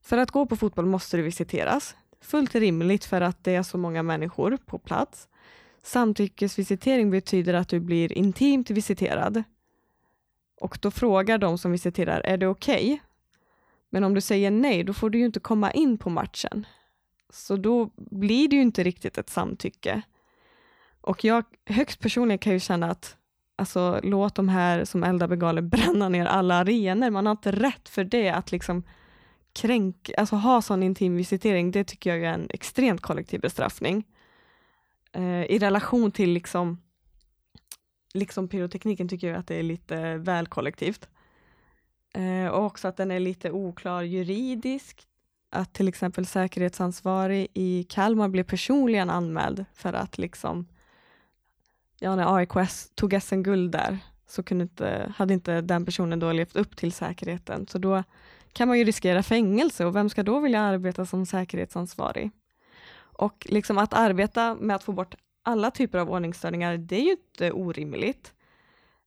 för 0.02 0.18
att 0.18 0.30
gå 0.30 0.46
på 0.46 0.56
fotboll 0.56 0.86
måste 0.86 1.16
du 1.16 1.22
visiteras. 1.22 1.96
Fullt 2.20 2.54
rimligt 2.54 3.04
för 3.04 3.20
att 3.20 3.44
det 3.44 3.54
är 3.54 3.62
så 3.62 3.78
många 3.78 4.02
människor 4.02 4.58
på 4.66 4.78
plats. 4.78 5.28
Samtyckesvisitering 5.82 7.10
betyder 7.10 7.54
att 7.54 7.68
du 7.68 7.80
blir 7.80 8.12
intimt 8.12 8.70
visiterad. 8.70 9.42
Och 10.60 10.78
då 10.82 10.90
frågar 10.90 11.38
de 11.38 11.58
som 11.58 11.72
visiterar, 11.72 12.20
är 12.20 12.36
det 12.36 12.46
okej? 12.46 12.92
Okay? 12.92 12.98
Men 13.90 14.04
om 14.04 14.14
du 14.14 14.20
säger 14.20 14.50
nej, 14.50 14.84
då 14.84 14.94
får 14.94 15.10
du 15.10 15.18
ju 15.18 15.24
inte 15.24 15.40
komma 15.40 15.72
in 15.72 15.98
på 15.98 16.10
matchen. 16.10 16.66
Så 17.30 17.56
då 17.56 17.90
blir 17.96 18.48
det 18.48 18.56
ju 18.56 18.62
inte 18.62 18.82
riktigt 18.82 19.18
ett 19.18 19.30
samtycke. 19.30 20.02
Och 21.02 21.24
jag 21.24 21.44
högst 21.66 22.00
personligen 22.00 22.38
kan 22.38 22.52
ju 22.52 22.60
känna 22.60 22.90
att 22.90 23.16
alltså, 23.56 24.00
låt 24.02 24.34
de 24.34 24.48
här 24.48 24.84
som 24.84 25.04
eldar 25.04 25.28
bengaler 25.28 25.62
bränna 25.74 26.08
ner 26.08 26.26
alla 26.26 26.54
arenor. 26.54 27.10
Man 27.10 27.26
har 27.26 27.30
inte 27.30 27.52
rätt 27.52 27.88
för 27.88 28.04
det 28.04 28.30
att 28.30 28.52
liksom 28.52 28.82
kränk, 29.52 30.10
alltså 30.18 30.36
ha 30.36 30.62
sån 30.62 30.82
intim 30.82 31.16
visitering. 31.16 31.70
Det 31.70 31.84
tycker 31.84 32.10
jag 32.10 32.24
är 32.24 32.34
en 32.34 32.46
extremt 32.50 33.00
kollektiv 33.00 33.40
bestraffning. 33.40 34.04
Eh, 35.12 35.44
I 35.44 35.58
relation 35.58 36.12
till 36.12 36.30
liksom, 36.30 36.82
liksom 38.14 38.48
pyrotekniken 38.48 39.08
tycker 39.08 39.28
jag 39.28 39.36
att 39.36 39.46
det 39.46 39.56
är 39.56 39.62
lite 39.62 40.16
väl 40.16 40.46
kollektivt. 40.46 41.08
Eh, 42.14 42.46
och 42.46 42.64
också 42.64 42.88
att 42.88 42.96
den 42.96 43.10
är 43.10 43.20
lite 43.20 43.50
oklar 43.50 44.02
juridiskt 44.02 45.06
att 45.50 45.72
till 45.72 45.88
exempel 45.88 46.26
säkerhetsansvarig 46.26 47.48
i 47.54 47.84
Kalmar 47.88 48.28
blev 48.28 48.44
personligen 48.44 49.10
anmäld 49.10 49.64
för 49.74 49.92
att 49.92 50.18
liksom, 50.18 50.66
ja 52.02 52.16
när 52.16 52.36
AIK 52.36 52.52
tog 52.94 53.22
SM-guld 53.22 53.72
där 53.72 53.98
så 54.26 54.42
kunde 54.42 54.62
inte, 54.62 55.12
hade 55.16 55.34
inte 55.34 55.60
den 55.60 55.84
personen 55.84 56.18
då 56.18 56.32
levt 56.32 56.56
upp 56.56 56.76
till 56.76 56.92
säkerheten. 56.92 57.66
Så 57.66 57.78
då 57.78 58.02
kan 58.52 58.68
man 58.68 58.78
ju 58.78 58.84
riskera 58.84 59.22
fängelse 59.22 59.84
och 59.84 59.96
vem 59.96 60.08
ska 60.08 60.22
då 60.22 60.40
vilja 60.40 60.60
arbeta 60.60 61.06
som 61.06 61.26
säkerhetsansvarig? 61.26 62.30
Och 62.94 63.46
liksom 63.50 63.78
att 63.78 63.94
arbeta 63.94 64.54
med 64.54 64.76
att 64.76 64.84
få 64.84 64.92
bort 64.92 65.14
alla 65.42 65.70
typer 65.70 65.98
av 65.98 66.10
ordningsstörningar, 66.10 66.76
det 66.76 66.96
är 66.96 67.04
ju 67.04 67.10
inte 67.10 67.52
orimligt. 67.52 68.32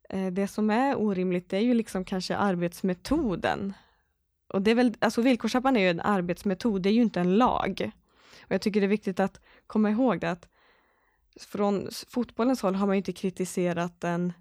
Eh, 0.09 0.27
det 0.27 0.47
som 0.47 0.69
är 0.69 0.95
orimligt, 0.95 1.49
det 1.49 1.57
är 1.57 1.61
ju 1.61 1.73
liksom 1.73 2.05
kanske 2.05 2.35
arbetsmetoden 2.37 3.73
och 4.47 4.61
det 4.61 4.71
är 4.71 4.75
väl, 4.75 4.95
alltså 4.99 5.21
villkorstrappan 5.21 5.77
är 5.77 5.81
ju 5.81 5.89
en 5.89 6.01
arbetsmetod, 6.01 6.81
det 6.81 6.89
är 6.89 6.93
ju 6.93 7.01
inte 7.01 7.19
en 7.19 7.35
lag. 7.35 7.91
Och 8.41 8.51
jag 8.51 8.61
tycker 8.61 8.81
det 8.81 8.85
är 8.85 8.89
viktigt 8.89 9.19
att 9.19 9.41
komma 9.67 9.89
ihåg 9.89 10.19
det 10.19 10.31
att 10.31 10.47
från 11.39 11.89
fotbollens 12.07 12.61
håll 12.61 12.75
har 12.75 12.87
man 12.87 12.95
ju 12.95 12.97
inte 12.97 13.13
kritiserat 13.13 14.01
den 14.01 14.33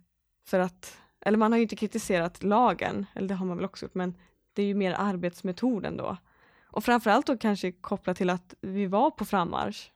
för 0.47 0.59
att, 0.59 0.99
eller 1.21 1.39
man 1.39 1.53
har 1.53 1.57
ju 1.57 1.63
inte 1.63 1.77
kritiserat 1.77 2.43
lagen, 2.43 3.07
eller 3.15 3.29
det 3.29 3.35
har 3.35 3.47
man 3.47 3.57
väl 3.57 3.65
också 3.65 3.85
gjort, 3.85 3.95
men 3.95 4.15
det 4.53 4.63
är 4.63 4.67
ju 4.67 4.75
mer 4.75 4.95
arbetsmetoden 4.99 5.97
då. 5.97 6.17
Och 6.65 6.85
framförallt 6.85 7.27
då 7.27 7.37
kanske 7.37 7.73
kopplat 7.73 8.17
till 8.17 8.31
att 8.31 8.55
vi 8.61 8.87
var 8.87 9.11
på 9.11 9.25
frammarsch. 9.25 9.91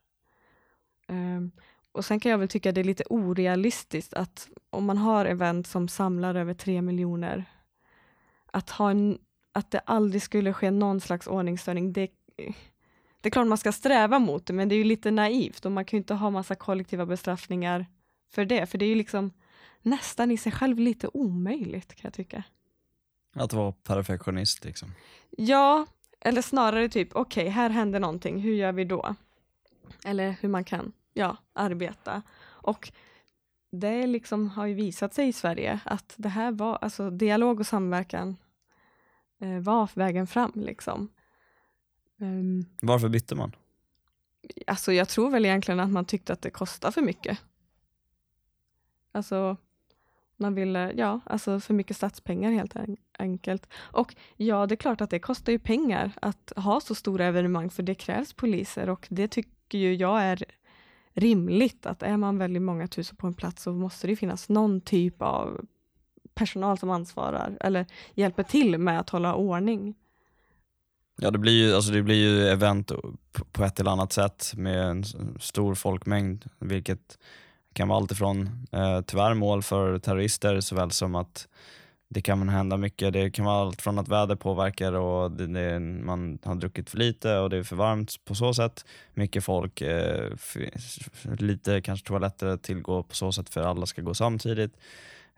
Um, 1.09 1.51
och 1.93 2.05
sen 2.05 2.21
kan 2.21 2.31
jag 2.31 2.39
väl 2.39 2.49
tycka 2.49 2.73
det 2.73 2.81
är 2.81 2.85
lite 2.85 3.05
orealistiskt 3.11 4.15
att 4.15 4.49
om 4.71 4.85
man 4.85 4.99
har 4.99 5.25
event 5.25 5.67
som 5.67 5.89
samlar 5.89 6.35
över 6.35 6.55
tre 6.55 6.83
miljoner, 6.83 7.45
att 8.47 8.71
ha 8.71 8.91
en 8.91 9.19
att 9.53 9.71
det 9.71 9.79
aldrig 9.79 10.23
skulle 10.23 10.53
ske 10.53 10.71
någon 10.71 11.01
slags 11.01 11.27
ordningsstörning, 11.27 11.93
det, 11.93 12.11
eh, 12.37 12.55
det 13.21 13.29
är 13.29 13.31
klart 13.31 13.47
man 13.47 13.59
ska 13.59 13.73
sträva 13.73 14.19
mot 14.19 14.47
det, 14.47 14.53
men 14.53 14.69
det 14.69 14.75
är 14.75 14.77
ju 14.77 14.85
lite 14.85 15.11
naivt 15.11 15.65
och 15.65 15.73
man 15.73 15.85
kan 15.85 15.97
ju 15.97 16.01
inte 16.01 16.15
ha 16.15 16.31
massa 16.31 16.55
kollektiva 16.55 17.07
bestraffningar 17.07 17.87
för 18.31 18.45
det, 18.45 18.67
för 18.67 18.79
det 18.79 18.85
är 18.85 18.89
ju 18.89 18.95
liksom 18.95 19.31
nästan 19.83 20.31
i 20.31 20.37
sig 20.37 20.53
själv 20.53 20.79
lite 20.79 21.09
omöjligt 21.13 21.95
kan 21.95 22.01
jag 22.03 22.15
tycka. 22.15 22.43
Att 23.35 23.53
vara 23.53 23.73
perfektionist 23.73 24.65
liksom? 24.65 24.95
Ja, 25.31 25.87
eller 26.21 26.43
snarare 26.43 26.89
typ, 26.89 27.09
okej, 27.13 27.43
okay, 27.43 27.53
här 27.53 27.71
händer 27.71 28.01
någonting, 28.01 28.41
hur 28.41 28.55
gör 28.55 28.73
vi 28.73 28.85
då? 28.85 29.15
Eller 30.05 30.37
hur 30.41 30.49
man 30.49 30.65
kan, 30.65 30.93
ja, 31.13 31.37
arbeta. 31.53 32.23
Och 32.45 32.93
det 33.73 34.07
liksom 34.07 34.49
har 34.49 34.67
ju 34.67 34.75
visat 34.75 35.15
sig 35.15 35.29
i 35.29 35.33
Sverige 35.33 35.81
att 35.85 36.15
det 36.17 36.29
här 36.29 36.53
var, 36.53 36.79
alltså 36.81 37.11
dialog 37.11 37.61
och 37.61 37.67
samverkan 37.67 38.37
eh, 39.41 39.59
var 39.59 39.91
vägen 39.95 40.27
fram. 40.27 40.53
Liksom. 40.55 41.09
Um, 42.19 42.65
Varför 42.83 43.09
bytte 43.09 43.35
man? 43.35 43.53
Alltså 44.67 44.93
jag 44.93 45.09
tror 45.09 45.31
väl 45.31 45.45
egentligen 45.45 45.81
att 45.81 45.91
man 45.91 46.05
tyckte 46.05 46.33
att 46.33 46.43
det 46.43 46.51
kostade 46.51 46.93
för 46.93 47.03
mycket. 47.03 47.39
Alltså 49.13 49.57
man 50.37 50.55
ville, 50.55 50.93
ja, 50.97 51.21
alltså 51.27 51.61
för 51.61 51.75
mycket 51.75 51.97
statspengar 51.97 52.51
helt 52.51 52.77
enkelt. 53.19 53.67
Och 53.77 54.15
ja, 54.37 54.67
det 54.67 54.75
är 54.75 54.77
klart 54.77 55.01
att 55.01 55.11
det 55.11 55.19
kostar 55.19 55.53
ju 55.53 55.59
pengar 55.59 56.13
att 56.23 56.53
ha 56.57 56.81
så 56.81 56.95
stora 56.95 57.25
evenemang, 57.25 57.71
för 57.71 57.83
det 57.83 57.95
krävs 57.95 58.33
poliser 58.33 58.89
och 58.89 59.07
det 59.11 59.29
tycker 59.29 59.79
ju 59.79 59.95
jag 59.95 60.23
är 60.23 60.45
rimligt 61.13 61.87
att 61.87 62.03
är 62.03 62.17
man 62.17 62.39
väldigt 62.39 62.63
många 62.63 62.89
tusen 62.89 63.17
på 63.17 63.27
en 63.27 63.35
plats 63.35 63.63
så 63.63 63.73
måste 63.73 64.07
det 64.07 64.17
finnas 64.17 64.49
någon 64.49 64.81
typ 64.81 65.23
av 65.23 65.67
personal 66.35 66.79
som 66.79 66.91
ansvarar 66.91 67.59
eller 67.61 67.87
hjälper 68.15 68.43
till 68.43 68.79
med 68.79 69.01
att 69.01 69.11
hålla 69.11 69.35
ordning. 69.35 69.95
Ja 71.21 71.31
det 71.31 71.39
blir 71.39 71.53
ju, 71.53 71.75
alltså 71.75 71.93
det 71.93 72.03
blir 72.03 72.17
ju 72.17 72.49
event 72.49 72.93
på 73.53 73.65
ett 73.65 73.81
eller 73.81 73.91
annat 73.91 74.13
sätt 74.13 74.53
med 74.57 74.83
en 74.83 75.05
stor 75.41 75.75
folkmängd 75.75 76.45
vilket 76.59 77.19
kan 77.73 77.89
vara 77.89 77.99
alltifrån 77.99 78.67
eh, 78.73 79.01
tyvärr 79.01 79.35
mål 79.35 79.63
för 79.63 79.99
terrorister 79.99 80.61
såväl 80.61 80.91
som 80.91 81.15
att 81.15 81.49
det 82.09 82.21
kan 82.21 82.49
hända 82.49 82.77
mycket. 82.77 83.13
Det 83.13 83.31
kan 83.31 83.45
vara 83.45 83.61
allt 83.61 83.83
från 83.83 83.99
att 83.99 84.09
väder 84.09 84.37
påverkar 84.37 84.93
och 84.93 85.31
det, 85.31 85.47
det, 85.47 85.81
man 85.81 86.39
har 86.43 86.55
druckit 86.55 86.91
för 86.91 86.99
lite 86.99 87.39
och 87.39 87.51
det 87.51 87.57
är 87.57 87.63
för 87.63 87.77
varmt 87.77 88.25
på 88.25 88.35
så 88.35 88.55
sätt. 88.55 88.85
Mycket 89.15 89.45
folk, 89.45 89.81
eh, 89.81 90.33
lite 91.39 91.81
kanske 91.81 92.07
toaletter 92.07 92.47
att 92.47 92.63
tillgå 92.63 93.03
på 93.03 93.15
så 93.15 93.33
sätt 93.33 93.51
för 93.51 93.61
alla 93.61 93.87
ska 93.87 94.03
gå 94.03 94.15
samtidigt 94.15 94.73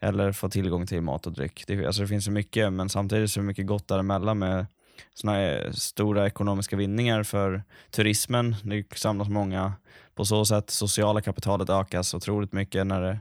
eller 0.01 0.33
få 0.33 0.49
tillgång 0.49 0.87
till 0.87 1.01
mat 1.01 1.27
och 1.27 1.33
dryck. 1.33 1.65
Det, 1.67 1.87
alltså 1.87 2.03
det 2.03 2.09
finns 2.09 2.25
så 2.25 2.31
mycket, 2.31 2.73
men 2.73 2.89
samtidigt 2.89 3.31
så 3.31 3.41
är 3.41 3.43
det 3.43 3.47
mycket 3.47 3.67
gott 3.67 3.89
däremellan 3.89 4.39
med 4.39 4.67
såna 5.15 5.59
stora 5.73 6.27
ekonomiska 6.27 6.77
vinningar 6.77 7.23
för 7.23 7.63
turismen. 7.91 8.57
Det 8.63 8.99
samlas 8.99 9.29
många 9.29 9.73
på 10.15 10.25
så 10.25 10.45
sätt. 10.45 10.71
Sociala 10.71 11.21
kapitalet 11.21 11.71
ökas 11.71 12.15
otroligt 12.15 12.53
mycket 12.53 12.87
när 12.87 13.01
det, 13.01 13.21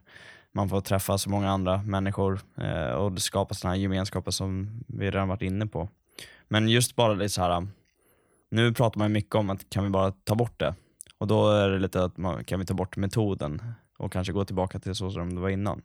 man 0.52 0.70
får 0.70 0.82
träffa 0.82 1.18
så 1.18 1.30
många 1.30 1.50
andra 1.50 1.78
människor 1.78 2.40
eh, 2.58 2.92
och 2.92 3.12
det 3.12 3.22
skapas 3.22 3.60
såna 3.60 3.74
här 3.74 3.80
gemenskaper 3.80 4.32
som 4.32 4.84
vi 4.88 5.12
redan 5.12 5.28
varit 5.28 5.42
inne 5.42 5.68
på. 5.68 5.90
Men 6.48 6.70
just 6.70 6.96
bara 6.96 7.16
det 7.16 7.30
så 7.30 7.42
här, 7.42 7.68
nu 8.52 8.74
pratar 8.74 9.00
man 9.00 9.12
mycket 9.12 9.36
om 9.36 9.50
att 9.50 9.70
kan 9.70 9.84
vi 9.84 9.90
bara 9.90 10.12
ta 10.12 10.36
bort 10.36 10.60
det? 10.60 10.76
Och 11.18 11.28
då 11.28 11.50
är 11.50 11.70
det 11.70 11.80
lite 11.80 12.04
att 12.04 12.18
man, 12.18 12.44
kan 12.44 12.60
vi 12.60 12.66
ta 12.66 12.74
bort 12.74 12.98
metoden 12.98 13.62
och 13.98 14.12
kanske 14.12 14.34
gå 14.34 14.46
tillbaka 14.46 14.80
till 14.80 14.96
så 14.96 15.12
som 15.12 15.36
det 15.36 15.42
var 15.42 15.50
innan? 15.50 15.82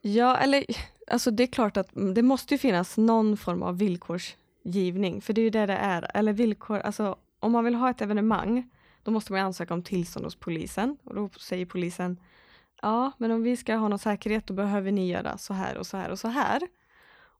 Ja, 0.00 0.36
eller 0.36 0.64
alltså 1.10 1.30
det 1.30 1.42
är 1.42 1.46
klart 1.46 1.76
att 1.76 1.88
det 2.14 2.22
måste 2.22 2.54
ju 2.54 2.58
finnas 2.58 2.96
någon 2.96 3.36
form 3.36 3.62
av 3.62 3.78
villkors 3.78 4.36
givning, 4.70 5.20
för 5.20 5.32
det 5.32 5.40
är 5.40 5.42
ju 5.42 5.50
det 5.50 5.66
det 5.66 5.76
är. 5.76 6.10
Eller 6.14 6.32
villkor, 6.32 6.78
alltså 6.78 7.16
om 7.40 7.52
man 7.52 7.64
vill 7.64 7.74
ha 7.74 7.90
ett 7.90 8.02
evenemang, 8.02 8.70
då 9.02 9.10
måste 9.10 9.32
man 9.32 9.40
ansöka 9.40 9.74
om 9.74 9.82
tillstånd 9.82 10.26
hos 10.26 10.36
polisen 10.36 10.96
och 11.04 11.14
då 11.14 11.28
säger 11.28 11.66
polisen 11.66 12.20
ja, 12.82 13.12
men 13.18 13.30
om 13.30 13.42
vi 13.42 13.56
ska 13.56 13.74
ha 13.74 13.88
någon 13.88 13.98
säkerhet 13.98 14.46
då 14.46 14.54
behöver 14.54 14.92
ni 14.92 15.08
göra 15.08 15.38
så 15.38 15.54
här 15.54 15.76
och 15.78 15.86
så 15.86 15.96
här 15.96 16.10
och 16.10 16.18
så 16.18 16.28
här. 16.28 16.62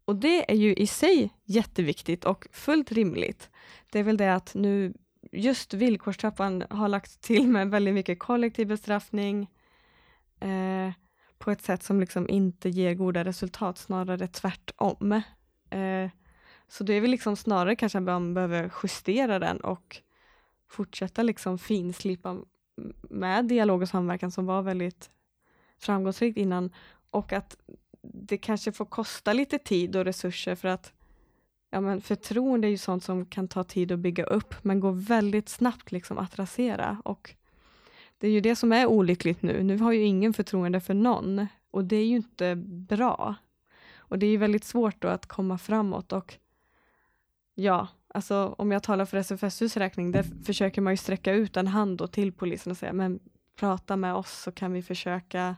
Och 0.05 0.17
det 0.17 0.51
är 0.51 0.57
ju 0.57 0.75
i 0.75 0.87
sig 0.87 1.31
jätteviktigt 1.45 2.25
och 2.25 2.49
fullt 2.53 2.93
rimligt. 2.93 3.51
Det 3.93 3.99
är 3.99 4.03
väl 4.03 4.17
det 4.17 4.35
att 4.35 4.55
nu 4.55 4.95
just 5.33 5.75
villkorstrappan 5.75 6.65
har 6.71 6.89
lagt 6.89 7.21
till 7.21 7.49
med 7.49 7.71
väldigt 7.71 7.95
mycket 7.95 8.19
kollektiv 8.19 8.67
bestraffning, 8.67 9.51
eh, 10.41 10.93
på 11.39 11.51
ett 11.51 11.63
sätt 11.63 11.83
som 11.83 12.01
liksom 12.01 12.29
inte 12.29 12.69
ger 12.69 12.95
goda 12.95 13.25
resultat, 13.25 13.79
snarare 13.79 14.27
tvärtom. 14.27 15.13
Eh, 15.71 16.11
så 16.69 16.85
det 16.85 16.95
är 16.95 17.01
väl 17.01 17.11
liksom 17.11 17.37
snarare 17.37 17.77
kanske 17.77 17.99
att 17.99 18.05
man 18.05 18.35
behöver 18.35 18.73
justera 18.83 19.39
den 19.39 19.61
och 19.61 19.97
fortsätta 20.69 21.23
liksom 21.23 21.59
finslipa 21.59 22.37
med 23.03 23.45
dialog 23.45 23.83
och 23.83 23.89
samverkan 23.89 24.31
som 24.31 24.47
var 24.47 24.63
väldigt 24.63 25.11
framgångsrikt 25.79 26.39
innan 26.39 26.71
och 27.11 27.33
att 27.33 27.57
det 28.03 28.39
kanske 28.39 28.73
får 28.73 28.85
kosta 28.85 29.33
lite 29.33 29.59
tid 29.59 29.97
och 29.97 30.05
resurser 30.05 30.55
för 30.55 30.69
att 30.69 30.93
ja, 31.71 31.81
men 31.81 32.01
förtroende 32.01 32.67
är 32.69 32.71
ju 32.71 32.79
sånt 32.79 33.05
som 33.05 33.27
kan 33.27 33.49
ta 33.49 33.65
tid 33.65 33.93
att 33.93 33.99
bygga 33.99 34.25
upp 34.25 34.55
men 34.65 34.81
går 34.81 34.93
väldigt 34.93 35.49
snabbt 35.49 35.93
liksom 35.93 36.19
att 36.19 36.39
rasera 36.39 37.03
och 37.05 37.35
det 38.19 38.27
är 38.27 38.31
ju 38.31 38.41
det 38.41 38.57
som 38.57 38.73
är 38.73 38.87
olyckligt 38.87 39.43
nu. 39.43 39.63
Nu 39.63 39.79
har 39.79 39.93
ju 39.93 40.03
ingen 40.03 40.33
förtroende 40.33 40.81
för 40.81 40.95
någon 40.95 41.47
och 41.71 41.85
det 41.85 41.97
är 41.97 42.07
ju 42.07 42.17
inte 42.17 42.57
bra. 42.57 43.35
Och 43.97 44.19
det 44.19 44.27
är 44.27 44.31
ju 44.31 44.37
väldigt 44.37 44.65
svårt 44.65 45.03
då 45.03 45.09
att 45.09 45.27
komma 45.27 45.59
framåt 45.59 46.13
och 46.13 46.35
ja, 47.59 47.89
alltså 48.15 48.55
om 48.59 48.71
jag 48.71 48.83
talar 48.83 49.05
för 49.05 49.17
SFSUs 49.17 49.77
räkning, 49.77 50.13
där 50.13 50.25
försöker 50.45 50.83
man 50.83 50.93
ju 50.93 50.97
sträcka 50.97 51.33
ut 51.33 51.57
en 51.57 51.67
hand 51.67 51.99
då 51.99 52.07
till 52.07 52.33
polisen 52.33 52.71
och 52.71 52.77
säga, 52.77 52.93
men 52.93 53.21
prata 53.57 53.97
med 53.97 54.15
oss 54.15 54.43
så 54.43 54.53
kan 54.53 54.73
vi 54.73 54.83
försöka 54.83 55.57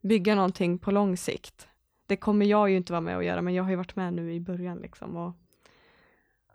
bygga 0.00 0.34
någonting 0.34 0.78
på 0.78 0.90
lång 0.90 1.16
sikt. 1.16 1.68
Det 2.06 2.16
kommer 2.16 2.46
jag 2.46 2.70
ju 2.70 2.76
inte 2.76 2.92
vara 2.92 3.00
med 3.00 3.16
och 3.16 3.24
göra, 3.24 3.42
men 3.42 3.54
jag 3.54 3.62
har 3.62 3.70
ju 3.70 3.76
varit 3.76 3.96
med 3.96 4.14
nu 4.14 4.34
i 4.34 4.40
början 4.40 4.78
liksom. 4.78 5.16
Och, 5.16 5.32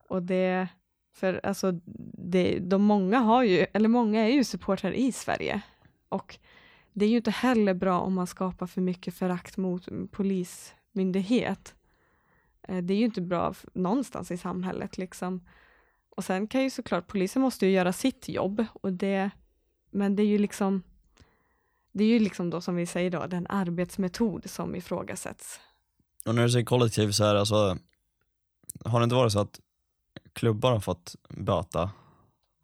och 0.08 0.24
det, 0.24 0.68
för 1.14 1.42
alltså, 1.44 1.72
det, 2.14 2.60
de 2.60 2.84
många 2.84 3.20
har 3.20 3.44
ju, 3.44 3.66
eller 3.74 3.90
många 3.90 4.22
är 4.22 4.32
ju 4.32 4.44
supportrar 4.44 4.92
i 4.92 5.12
Sverige. 5.12 5.62
Och 6.10 6.40
det 6.94 7.06
är 7.06 7.10
ju 7.10 7.18
inte 7.18 7.32
heller 7.32 7.74
bra 7.74 8.00
om 8.00 8.14
man 8.14 8.28
skapar 8.28 8.68
för 8.68 8.82
mycket 8.82 9.14
förakt 9.14 9.58
mot 9.58 9.88
polismyndighet. 10.12 11.76
Eh, 12.68 12.78
det 12.78 12.94
är 12.94 12.98
ju 12.98 13.06
inte 13.06 13.22
bra 13.22 13.54
någonstans 13.74 14.32
i 14.32 14.38
samhället 14.38 14.98
liksom. 14.98 15.42
Och 16.10 16.24
sen 16.24 16.48
kan 16.48 16.64
ju 16.64 16.70
såklart, 16.70 17.08
polisen 17.08 17.42
måste 17.42 17.66
ju 17.66 17.72
göra 17.72 17.94
sitt 17.94 18.30
jobb 18.30 18.66
och 18.74 18.94
det, 18.94 19.30
men 19.92 20.16
det 20.16 20.24
är 20.24 20.28
ju 20.28 20.38
liksom 20.38 20.84
det 21.92 22.04
är 22.04 22.08
ju 22.08 22.20
liksom 22.20 22.50
då 22.50 22.62
som 22.62 22.76
vi 22.76 22.86
säger 22.86 23.12
då, 23.12 23.26
den 23.28 23.48
arbetsmetod 23.50 24.50
som 24.50 24.76
ifrågasätts. 24.76 25.60
Och 26.26 26.36
när 26.36 26.44
du 26.44 26.50
säger 26.50 26.66
kollektiv 26.66 27.12
så 27.12 27.24
här, 27.24 27.36
alltså, 27.36 27.78
har 28.86 29.00
det 29.00 29.04
inte 29.04 29.16
varit 29.16 29.32
så 29.32 29.40
att 29.40 29.60
klubbar 30.34 30.72
har 30.72 30.80
fått 30.80 31.16
böta 31.30 31.92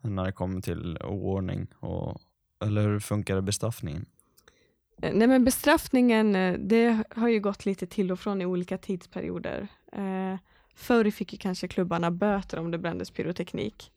när 0.02 0.26
det 0.26 0.32
kommer 0.32 0.62
till 0.62 0.98
oordning? 0.98 1.68
Och, 1.80 2.22
eller 2.60 2.82
hur 2.82 3.00
funkar 3.00 3.42
bestraffningen? 3.42 4.06
Eh, 5.02 5.14
nej 5.14 5.28
men 5.28 5.46
bestraffningen, 5.46 6.36
eh, 6.36 6.54
det 6.60 7.04
har 7.16 7.28
ju 7.28 7.40
gått 7.40 7.66
lite 7.66 7.88
till 7.88 8.12
och 8.12 8.20
från 8.20 8.42
i 8.42 8.46
olika 8.46 8.78
tidsperioder. 8.78 9.68
Eh, 9.92 10.38
förr 10.76 11.12
fick 11.12 11.34
ju 11.34 11.40
kanske 11.40 11.68
klubbarna 11.68 12.12
böter 12.12 12.60
om 12.60 12.72
det 12.72 12.78
brändes 12.78 13.12
pyroteknik. 13.12 13.92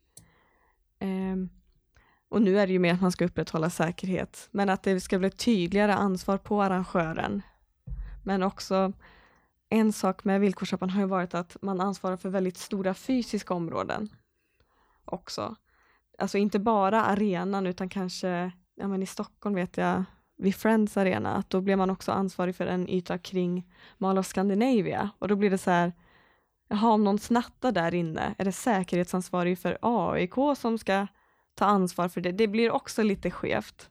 Eh, 0.98 1.36
och 2.28 2.42
nu 2.42 2.58
är 2.58 2.66
det 2.66 2.72
ju 2.72 2.78
mer 2.78 2.94
att 2.94 3.00
man 3.00 3.12
ska 3.12 3.24
upprätthålla 3.24 3.70
säkerhet, 3.70 4.48
men 4.50 4.68
att 4.68 4.82
det 4.82 5.00
ska 5.00 5.18
bli 5.18 5.30
tydligare 5.30 5.92
ansvar 5.92 6.38
på 6.38 6.62
arrangören. 6.62 7.42
Men 8.24 8.42
också 8.42 8.92
en 9.68 9.92
sak 9.92 10.24
med 10.24 10.40
villkorstrappan 10.40 10.90
har 10.90 11.00
ju 11.00 11.06
varit 11.06 11.34
att 11.34 11.56
man 11.62 11.80
ansvarar 11.80 12.16
för 12.16 12.28
väldigt 12.28 12.56
stora 12.56 12.94
fysiska 12.94 13.54
områden 13.54 14.08
också. 15.04 15.56
Alltså 16.18 16.38
inte 16.38 16.58
bara 16.58 17.04
arenan 17.04 17.66
utan 17.66 17.88
kanske, 17.88 18.52
ja 18.74 18.88
men 18.88 19.02
i 19.02 19.06
Stockholm 19.06 19.54
vet 19.54 19.76
jag, 19.76 20.04
vid 20.42 20.54
Friends 20.54 20.96
Arena, 20.96 21.34
att 21.36 21.50
då 21.50 21.60
blir 21.60 21.76
man 21.76 21.90
också 21.90 22.12
ansvarig 22.12 22.56
för 22.56 22.66
en 22.66 22.88
yta 22.88 23.18
kring 23.18 23.66
Mall 23.98 24.18
of 24.18 24.26
Scandinavia 24.26 25.10
och 25.18 25.28
då 25.28 25.36
blir 25.36 25.50
det 25.50 25.58
så 25.58 25.70
här, 25.70 25.92
jaha 26.68 26.90
om 26.90 27.04
någon 27.04 27.18
snattar 27.18 27.72
där 27.72 27.94
inne, 27.94 28.34
är 28.38 28.44
det 28.44 28.52
säkerhetsansvarig 28.52 29.58
för 29.58 29.78
AIK 29.80 30.34
som 30.56 30.78
ska 30.78 31.06
ta 31.54 31.64
ansvar 31.64 32.08
för 32.08 32.20
det. 32.20 32.32
Det 32.32 32.48
blir 32.48 32.70
också 32.70 33.02
lite 33.02 33.30
skevt. 33.30 33.90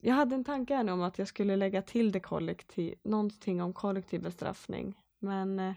Jag 0.00 0.14
hade 0.14 0.34
en 0.34 0.44
tanke 0.44 0.76
här 0.76 0.84
nu 0.84 0.92
om 0.92 1.02
att 1.02 1.18
jag 1.18 1.28
skulle 1.28 1.56
lägga 1.56 1.82
till 1.82 2.12
det 2.12 2.20
kollektiv, 2.20 2.94
någonting 3.04 3.62
om 3.62 3.72
kollektiv 3.72 4.22
bestraffning, 4.22 4.94
men 5.18 5.58
eh, 5.58 5.74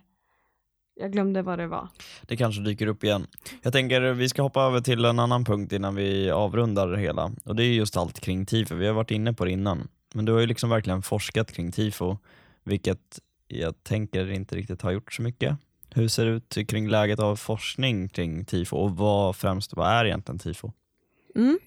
jag 1.01 1.11
glömde 1.11 1.41
vad 1.41 1.59
det 1.59 1.67
var. 1.67 1.87
Det 2.21 2.37
kanske 2.37 2.61
dyker 2.61 2.87
upp 2.87 3.03
igen. 3.03 3.27
Jag 3.61 3.73
tänker 3.73 4.13
vi 4.13 4.29
ska 4.29 4.41
hoppa 4.41 4.61
över 4.61 4.81
till 4.81 5.05
en 5.05 5.19
annan 5.19 5.45
punkt 5.45 5.73
innan 5.73 5.95
vi 5.95 6.31
avrundar 6.31 6.87
det 6.87 6.99
hela 6.99 7.31
och 7.43 7.55
det 7.55 7.63
är 7.63 7.73
just 7.73 7.97
allt 7.97 8.19
kring 8.19 8.45
tifo. 8.45 8.75
Vi 8.75 8.87
har 8.87 8.93
varit 8.93 9.11
inne 9.11 9.33
på 9.33 9.45
det 9.45 9.51
innan, 9.51 9.87
men 10.13 10.25
du 10.25 10.33
har 10.33 10.39
ju 10.39 10.45
liksom 10.45 10.69
verkligen 10.69 11.01
forskat 11.01 11.51
kring 11.51 11.71
tifo, 11.71 12.17
vilket 12.63 13.19
jag 13.47 13.83
tänker 13.83 14.31
inte 14.31 14.55
riktigt 14.55 14.81
har 14.81 14.91
gjort 14.91 15.13
så 15.13 15.21
mycket. 15.21 15.57
Hur 15.89 16.07
ser 16.07 16.25
det 16.25 16.31
ut 16.31 16.69
kring 16.69 16.89
läget 16.89 17.19
av 17.19 17.35
forskning 17.35 18.09
kring 18.09 18.45
tifo 18.45 18.77
och 18.77 18.97
vad 18.97 19.35
främst, 19.35 19.73
vad 19.73 19.87
är 19.89 20.05
egentligen 20.05 20.39
tifo? 20.39 20.71
Mm. 21.35 21.59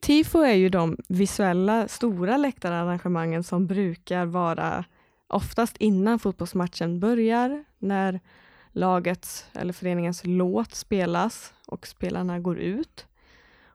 Tifo 0.00 0.38
är 0.38 0.54
ju 0.54 0.68
de 0.68 0.96
visuella 1.08 1.88
stora 1.88 2.36
läktararrangemangen 2.36 3.42
som 3.42 3.66
brukar 3.66 4.26
vara 4.26 4.84
oftast 5.28 5.76
innan 5.76 6.18
fotbollsmatchen 6.18 7.00
börjar, 7.00 7.64
när 7.78 8.20
lagets 8.72 9.46
eller 9.52 9.72
föreningens 9.72 10.22
låt 10.24 10.74
spelas 10.74 11.54
och 11.66 11.86
spelarna 11.86 12.38
går 12.38 12.58
ut. 12.58 13.06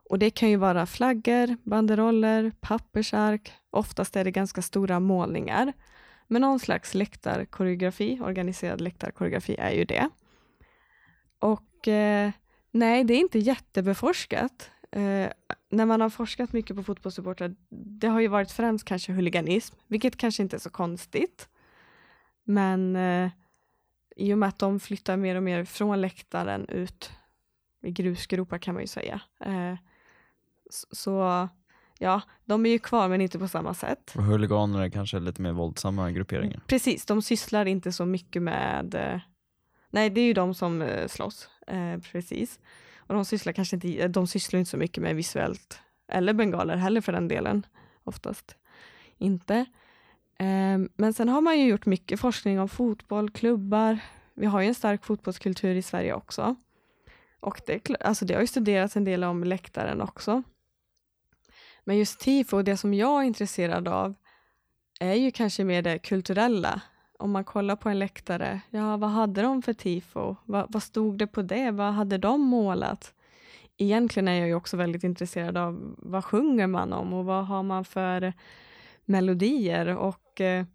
Och 0.09 0.19
Det 0.19 0.29
kan 0.29 0.49
ju 0.49 0.55
vara 0.55 0.85
flaggor, 0.85 1.57
banderoller, 1.63 2.51
pappersark, 2.59 3.51
oftast 3.69 4.15
är 4.15 4.23
det 4.23 4.31
ganska 4.31 4.61
stora 4.61 4.99
målningar 4.99 5.73
men 6.27 6.41
någon 6.41 6.59
slags 6.59 6.93
läktarkoreografi, 6.93 8.19
organiserad 8.21 8.81
läktarkoreografi 8.81 9.55
är 9.59 9.71
ju 9.71 9.85
det. 9.85 10.09
Och 11.39 11.87
eh, 11.87 12.31
nej, 12.71 13.03
det 13.03 13.13
är 13.13 13.19
inte 13.19 13.39
jättebeforskat. 13.39 14.71
Eh, 14.91 15.29
när 15.69 15.85
man 15.85 16.01
har 16.01 16.09
forskat 16.09 16.53
mycket 16.53 16.75
på 16.75 16.83
fotbollssupportrar, 16.83 17.55
det 17.69 18.07
har 18.07 18.19
ju 18.19 18.27
varit 18.27 18.51
främst 18.51 18.85
kanske 18.85 19.11
huliganism, 19.11 19.75
vilket 19.87 20.17
kanske 20.17 20.43
inte 20.43 20.55
är 20.55 20.59
så 20.59 20.69
konstigt. 20.69 21.49
Men 22.43 22.95
eh, 22.95 23.29
i 24.15 24.33
och 24.33 24.37
med 24.37 24.49
att 24.49 24.59
de 24.59 24.79
flyttar 24.79 25.17
mer 25.17 25.35
och 25.35 25.43
mer 25.43 25.65
från 25.65 26.01
läktaren 26.01 26.69
ut 26.69 27.11
i 27.83 27.91
grusgropar 27.91 28.57
kan 28.57 28.73
man 28.73 28.83
ju 28.83 28.87
säga. 28.87 29.21
Eh, 29.45 29.75
så 30.91 31.47
ja, 31.99 32.21
de 32.45 32.65
är 32.65 32.69
ju 32.69 32.79
kvar 32.79 33.09
men 33.09 33.21
inte 33.21 33.39
på 33.39 33.47
samma 33.47 33.73
sätt. 33.73 34.13
Och 34.15 34.23
huliganer 34.23 34.81
är 34.81 34.89
kanske 34.89 35.19
lite 35.19 35.41
mer 35.41 35.51
våldsamma 35.51 36.11
grupperingar. 36.11 36.61
Precis, 36.67 37.05
de 37.05 37.21
sysslar 37.21 37.65
inte 37.65 37.91
så 37.91 38.05
mycket 38.05 38.41
med, 38.41 38.95
eh, 38.95 39.19
nej 39.89 40.09
det 40.09 40.21
är 40.21 40.25
ju 40.25 40.33
de 40.33 40.53
som 40.53 40.81
eh, 40.81 41.07
slåss, 41.07 41.49
eh, 41.67 41.99
precis. 42.11 42.59
Och 42.97 43.13
de 43.13 43.25
sysslar 43.25 43.53
kanske 43.53 43.75
inte, 43.75 44.07
de 44.07 44.27
sysslar 44.27 44.59
inte 44.59 44.71
så 44.71 44.77
mycket 44.77 45.03
med 45.03 45.15
visuellt, 45.15 45.81
eller 46.07 46.33
bengaler 46.33 46.75
heller 46.75 47.01
för 47.01 47.11
den 47.11 47.27
delen, 47.27 47.65
oftast 48.03 48.55
inte. 49.17 49.65
Ehm, 50.37 50.89
men 50.95 51.13
sen 51.13 51.29
har 51.29 51.41
man 51.41 51.59
ju 51.59 51.67
gjort 51.67 51.85
mycket 51.85 52.19
forskning 52.19 52.59
om 52.59 52.69
fotboll, 52.69 53.29
klubbar. 53.29 53.99
Vi 54.33 54.45
har 54.45 54.61
ju 54.61 54.67
en 54.67 54.75
stark 54.75 55.05
fotbollskultur 55.05 55.75
i 55.75 55.81
Sverige 55.81 56.13
också. 56.13 56.55
Och 57.39 57.61
det, 57.65 58.01
alltså 58.01 58.25
det 58.25 58.33
har 58.33 58.41
ju 58.41 58.47
studerats 58.47 58.97
en 58.97 59.03
del 59.03 59.23
om 59.23 59.43
läktaren 59.43 60.01
också. 60.01 60.43
Men 61.83 61.97
just 61.97 62.19
tifo, 62.19 62.61
det 62.61 62.77
som 62.77 62.93
jag 62.93 63.21
är 63.21 63.27
intresserad 63.27 63.87
av 63.87 64.13
är 64.99 65.13
ju 65.13 65.31
kanske 65.31 65.63
mer 65.63 65.81
det 65.81 65.99
kulturella. 65.99 66.81
Om 67.19 67.31
man 67.31 67.43
kollar 67.43 67.75
på 67.75 67.89
en 67.89 67.99
läktare, 67.99 68.61
ja 68.69 68.97
vad 68.97 69.09
hade 69.09 69.41
de 69.41 69.61
för 69.61 69.73
tifo? 69.73 70.35
Va, 70.45 70.65
vad 70.69 70.83
stod 70.83 71.17
det 71.17 71.27
på 71.27 71.41
det? 71.41 71.71
Vad 71.71 71.93
hade 71.93 72.17
de 72.17 72.41
målat? 72.41 73.13
Egentligen 73.77 74.27
är 74.27 74.39
jag 74.39 74.47
ju 74.47 74.55
också 74.55 74.77
väldigt 74.77 75.03
intresserad 75.03 75.57
av 75.57 75.95
vad 75.97 76.25
sjunger 76.25 76.67
man 76.67 76.93
om 76.93 77.13
och 77.13 77.25
vad 77.25 77.45
har 77.45 77.63
man 77.63 77.85
för 77.85 78.33
melodier 79.05 79.97
och, 79.97 80.41
eh, 80.41 80.65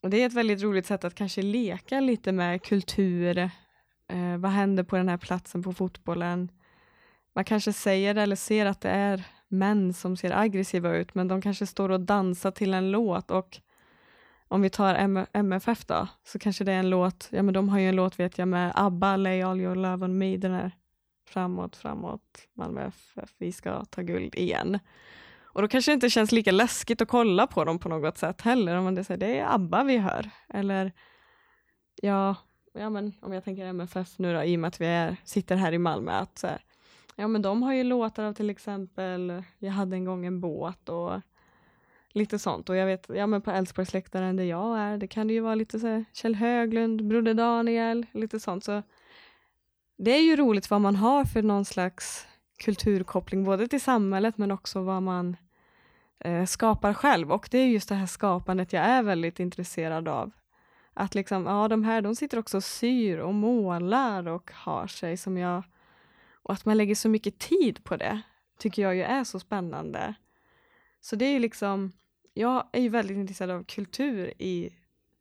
och 0.00 0.10
det 0.10 0.22
är 0.22 0.26
ett 0.26 0.32
väldigt 0.32 0.62
roligt 0.62 0.86
sätt 0.86 1.04
att 1.04 1.14
kanske 1.14 1.42
leka 1.42 2.00
lite 2.00 2.32
med 2.32 2.62
kultur. 2.62 3.38
Eh, 4.08 4.36
vad 4.38 4.50
händer 4.50 4.82
på 4.82 4.96
den 4.96 5.08
här 5.08 5.16
platsen 5.16 5.62
på 5.62 5.72
fotbollen? 5.72 6.48
Man 7.34 7.44
kanske 7.44 7.72
säger 7.72 8.14
eller 8.14 8.36
ser 8.36 8.66
att 8.66 8.80
det 8.80 8.90
är 8.90 9.24
män 9.48 9.94
som 9.94 10.16
ser 10.16 10.38
aggressiva 10.38 10.96
ut, 10.96 11.14
men 11.14 11.28
de 11.28 11.42
kanske 11.42 11.66
står 11.66 11.88
och 11.88 12.00
dansar 12.00 12.50
till 12.50 12.74
en 12.74 12.90
låt 12.90 13.30
och 13.30 13.60
om 14.48 14.62
vi 14.62 14.70
tar 14.70 14.94
M 14.94 15.26
MFF 15.32 15.86
då, 15.86 16.08
så 16.24 16.38
kanske 16.38 16.64
det 16.64 16.72
är 16.72 16.78
en 16.78 16.90
låt, 16.90 17.28
ja 17.32 17.42
men 17.42 17.54
de 17.54 17.68
har 17.68 17.78
ju 17.78 17.88
en 17.88 17.96
låt 17.96 18.20
vet 18.20 18.38
jag 18.38 18.48
med 18.48 18.72
ABBA, 18.74 19.16
Lay 19.16 19.42
All 19.42 19.60
Your 19.60 19.74
Love 19.74 20.04
On 20.04 20.18
Me, 20.18 20.36
den 20.36 20.52
här 20.52 20.70
framåt, 21.28 21.76
framåt, 21.76 22.48
Malmö 22.54 22.86
FF, 22.86 23.34
vi 23.38 23.52
ska 23.52 23.84
ta 23.84 24.02
guld 24.02 24.34
igen. 24.34 24.78
Och 25.56 25.62
då 25.62 25.68
kanske 25.68 25.90
det 25.90 25.94
inte 25.94 26.10
känns 26.10 26.32
lika 26.32 26.52
läskigt 26.52 27.00
att 27.00 27.08
kolla 27.08 27.46
på 27.46 27.64
dem 27.64 27.78
på 27.78 27.88
något 27.88 28.18
sätt 28.18 28.42
heller, 28.42 28.76
om 28.76 28.84
man 28.84 28.94
det 28.94 29.04
säger 29.04 29.18
det 29.18 29.38
är 29.38 29.54
ABBA 29.54 29.82
vi 29.82 29.98
hör, 29.98 30.30
eller 30.48 30.92
ja, 32.02 32.36
ja 32.72 32.90
men 32.90 33.12
om 33.20 33.32
jag 33.32 33.44
tänker 33.44 33.66
MFF 33.66 34.18
nu 34.18 34.34
då, 34.34 34.42
i 34.42 34.56
och 34.56 34.60
med 34.60 34.68
att 34.68 34.80
vi 34.80 34.86
är, 34.86 35.16
sitter 35.24 35.56
här 35.56 35.72
i 35.72 35.78
Malmö, 35.78 36.12
att 36.12 36.38
så 36.38 36.46
här, 36.46 36.62
Ja 37.18 37.28
men 37.28 37.42
de 37.42 37.62
har 37.62 37.72
ju 37.72 37.84
låtar 37.84 38.24
av 38.24 38.32
till 38.32 38.50
exempel 38.50 39.42
Jag 39.58 39.72
hade 39.72 39.96
en 39.96 40.04
gång 40.04 40.26
en 40.26 40.40
båt 40.40 40.88
och 40.88 41.20
lite 42.12 42.38
sånt. 42.38 42.68
Och 42.68 42.76
jag 42.76 42.86
vet, 42.86 43.06
ja 43.14 43.26
men 43.26 43.42
på 43.42 43.50
Älvsborgsläktaren 43.50 44.36
där 44.36 44.44
jag 44.44 44.78
är, 44.78 44.98
det 44.98 45.08
kan 45.08 45.26
det 45.26 45.34
ju 45.34 45.40
vara 45.40 45.54
lite 45.54 45.80
så 45.80 45.86
här, 45.86 46.04
Kjell 46.12 46.34
Höglund, 46.34 47.08
Broder 47.08 47.34
Daniel, 47.34 48.06
lite 48.12 48.40
sånt. 48.40 48.64
Så 48.64 48.82
det 49.98 50.10
är 50.10 50.22
ju 50.22 50.36
roligt 50.36 50.70
vad 50.70 50.80
man 50.80 50.96
har 50.96 51.24
för 51.24 51.42
någon 51.42 51.64
slags 51.64 52.26
kulturkoppling, 52.58 53.44
både 53.44 53.68
till 53.68 53.80
samhället 53.80 54.38
men 54.38 54.50
också 54.50 54.82
vad 54.82 55.02
man 55.02 55.36
Eh, 56.20 56.44
skapar 56.44 56.94
själv. 56.94 57.32
Och 57.32 57.48
det 57.50 57.58
är 57.58 57.66
just 57.66 57.88
det 57.88 57.94
här 57.94 58.06
skapandet 58.06 58.72
jag 58.72 58.84
är 58.84 59.02
väldigt 59.02 59.40
intresserad 59.40 60.08
av. 60.08 60.30
Att 60.94 61.14
liksom, 61.14 61.46
ja 61.46 61.68
de 61.68 61.84
här, 61.84 62.02
de 62.02 62.16
sitter 62.16 62.38
också 62.38 62.56
och 62.56 62.64
syr 62.64 63.18
och 63.18 63.34
målar 63.34 64.28
och 64.28 64.50
har 64.54 64.86
sig 64.86 65.16
som 65.16 65.36
jag 65.36 65.62
och 66.42 66.54
att 66.54 66.64
man 66.64 66.76
lägger 66.76 66.94
så 66.94 67.08
mycket 67.08 67.38
tid 67.38 67.84
på 67.84 67.96
det 67.96 68.22
tycker 68.58 68.82
jag 68.82 68.96
ju 68.96 69.02
är 69.02 69.24
så 69.24 69.40
spännande. 69.40 70.14
Så 71.00 71.16
det 71.16 71.24
är 71.24 71.32
ju 71.32 71.38
liksom, 71.38 71.92
jag 72.34 72.68
är 72.72 72.80
ju 72.80 72.88
väldigt 72.88 73.16
intresserad 73.16 73.50
av 73.50 73.64
kultur 73.64 74.32
i 74.38 74.70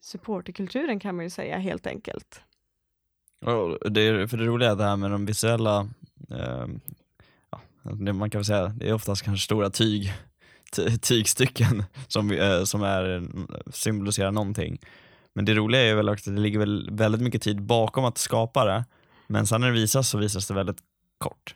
supporterkulturen 0.02 1.00
kan 1.00 1.16
man 1.16 1.26
ju 1.26 1.30
säga 1.30 1.58
helt 1.58 1.88
enkelt. 1.88 2.42
Och 3.42 3.92
det, 3.92 4.02
är, 4.02 4.28
för 4.28 4.38
det 4.38 4.46
roliga 4.46 4.72
är 4.72 4.76
det 4.76 4.84
här 4.84 4.98
med 4.98 5.12
de 5.12 5.26
visuella, 5.26 5.90
eh, 6.30 6.68
ja, 7.50 7.62
man 8.14 8.30
kan 8.30 8.40
väl 8.40 8.46
säga, 8.46 8.68
det 8.68 8.90
är 8.90 8.94
oftast 8.94 9.24
kanske 9.24 9.46
stora 9.46 9.70
tyg, 9.70 10.14
tygstycken 11.02 11.84
som, 12.08 12.32
eh, 12.32 12.64
som 12.64 12.84
är, 12.84 13.24
symboliserar 13.72 14.32
någonting. 14.32 14.80
Men 15.36 15.46
det 15.46 15.54
roliga 15.54 15.82
är 15.82 15.96
väl 15.96 16.10
också 16.10 16.30
att 16.30 16.36
det 16.36 16.42
ligger 16.42 16.60
väl 16.60 16.90
väldigt 16.92 17.22
mycket 17.22 17.42
tid 17.42 17.62
bakom 17.62 18.06
att 18.06 18.18
skapa 18.18 18.66
det, 18.66 18.86
men 19.28 19.48
sen 19.48 19.62
när 19.62 19.68
det 19.68 19.74
visas 19.74 20.10
så 20.10 20.18
visas 20.18 20.48
det 20.48 20.54
väldigt 20.54 20.80
kort. 21.18 21.56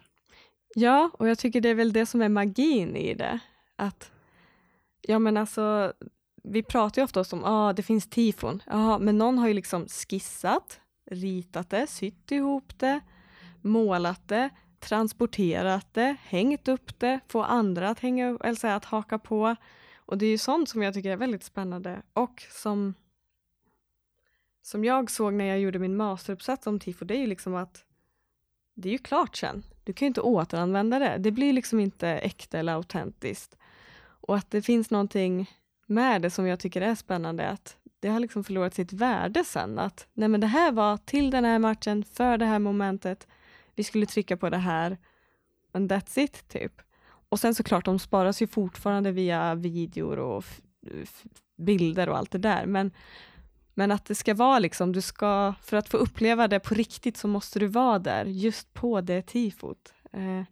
Ja, 0.76 1.10
och 1.14 1.30
jag 1.30 1.40
tycker 1.40 1.62
det 1.62 1.70
är 1.70 1.76
väl 1.76 1.94
det 1.94 2.06
som 2.06 2.22
är 2.22 2.30
magin 2.30 2.96
i 2.96 3.14
det. 3.14 3.40
Att, 3.76 4.12
ja 5.02 5.20
men 5.20 5.38
alltså, 5.38 5.94
vi 6.44 6.64
pratar 6.64 7.02
ju 7.02 7.04
ofta 7.04 7.20
om 7.20 7.44
att 7.44 7.50
ah, 7.50 7.74
det 7.74 7.84
finns 7.84 8.10
tifon, 8.10 8.64
Aha, 8.72 9.00
men 9.00 9.18
någon 9.18 9.38
har 9.38 9.48
ju 9.48 9.54
liksom 9.54 9.88
skissat, 9.88 10.80
ritat 11.12 11.70
det, 11.70 11.88
sytt 11.88 12.32
ihop 12.32 12.74
det, 12.78 13.00
målat 13.62 14.28
det, 14.28 14.50
transporterat 14.80 15.94
det, 15.94 16.16
hängt 16.24 16.68
upp 16.68 17.00
det, 17.00 17.20
få 17.28 17.44
andra 17.44 17.90
att, 17.90 18.00
hänga, 18.00 18.38
eller 18.44 18.56
säga, 18.56 18.76
att 18.76 18.86
haka 18.86 19.20
på. 19.20 19.56
Och 19.98 20.18
det 20.18 20.26
är 20.26 20.30
ju 20.30 20.38
sånt 20.38 20.70
som 20.70 20.84
jag 20.84 20.94
tycker 20.94 21.12
är 21.12 21.18
väldigt 21.18 21.44
spännande 21.44 22.02
och 22.14 22.44
som, 22.52 22.94
som 24.62 24.86
jag 24.86 25.12
såg 25.12 25.34
när 25.34 25.46
jag 25.46 25.60
gjorde 25.60 25.80
min 25.80 25.98
masteruppsats 25.98 26.68
om 26.68 26.80
tifo, 26.80 27.06
det 27.06 27.16
är 27.16 27.20
ju 27.20 27.28
liksom 27.28 27.56
att 27.56 27.86
det 28.74 28.90
är 28.90 28.94
ju 28.94 28.98
klart 28.98 29.36
sen. 29.36 29.64
Du 29.84 29.94
kan 29.94 30.06
ju 30.06 30.08
inte 30.08 30.22
återanvända 30.22 31.00
det. 31.00 31.18
Det 31.18 31.32
blir 31.32 31.54
liksom 31.54 31.80
inte 31.80 32.08
äkta 32.10 32.60
eller 32.60 32.74
autentiskt. 32.74 33.56
Och 34.02 34.36
att 34.36 34.52
det 34.52 34.62
finns 34.62 34.90
någonting 34.90 35.52
med 35.86 36.22
det 36.22 36.30
som 36.30 36.48
jag 36.48 36.60
tycker 36.60 36.82
är 36.82 36.96
spännande, 36.96 37.50
att 37.50 37.78
det 38.00 38.10
har 38.10 38.20
liksom 38.20 38.44
förlorat 38.44 38.74
sitt 38.74 38.94
värde 38.94 39.44
sen. 39.44 39.80
Att 39.80 40.08
nej 40.14 40.30
men 40.30 40.42
det 40.42 40.48
här 40.48 40.72
var 40.72 40.98
till 40.98 41.32
den 41.32 41.46
här 41.46 41.60
matchen, 41.60 42.04
för 42.04 42.38
det 42.38 42.46
här 42.46 42.60
momentet, 42.60 43.28
vi 43.80 43.84
skulle 43.84 44.06
trycka 44.06 44.38
på 44.38 44.50
det 44.50 44.58
här, 44.58 44.98
and 45.72 45.92
that's 45.92 46.20
it, 46.20 46.48
typ. 46.48 46.82
Och 47.30 47.40
sen 47.40 47.56
såklart, 47.56 47.86
de 47.86 48.00
sparas 48.00 48.42
ju 48.42 48.48
fortfarande 48.48 49.12
via 49.12 49.56
videor 49.56 50.20
och 50.20 50.46
bilder 51.58 52.10
och 52.10 52.18
allt 52.18 52.32
det 52.32 52.38
där, 52.38 52.66
men, 52.66 52.92
men 53.74 53.92
att 53.92 54.06
det 54.06 54.16
ska 54.16 54.34
vara 54.34 54.60
liksom, 54.60 54.92
du 54.92 55.02
ska, 55.02 55.54
för 55.62 55.78
att 55.78 55.90
få 55.90 55.98
uppleva 55.98 56.48
det 56.48 56.60
på 56.60 56.74
riktigt 56.74 57.18
så 57.18 57.28
måste 57.28 57.60
du 57.60 57.68
vara 57.68 58.00
där, 58.00 58.26
just 58.26 58.74
på 58.74 59.02
det 59.02 59.22
tifot. 59.22 59.94
Eh, 60.14 60.44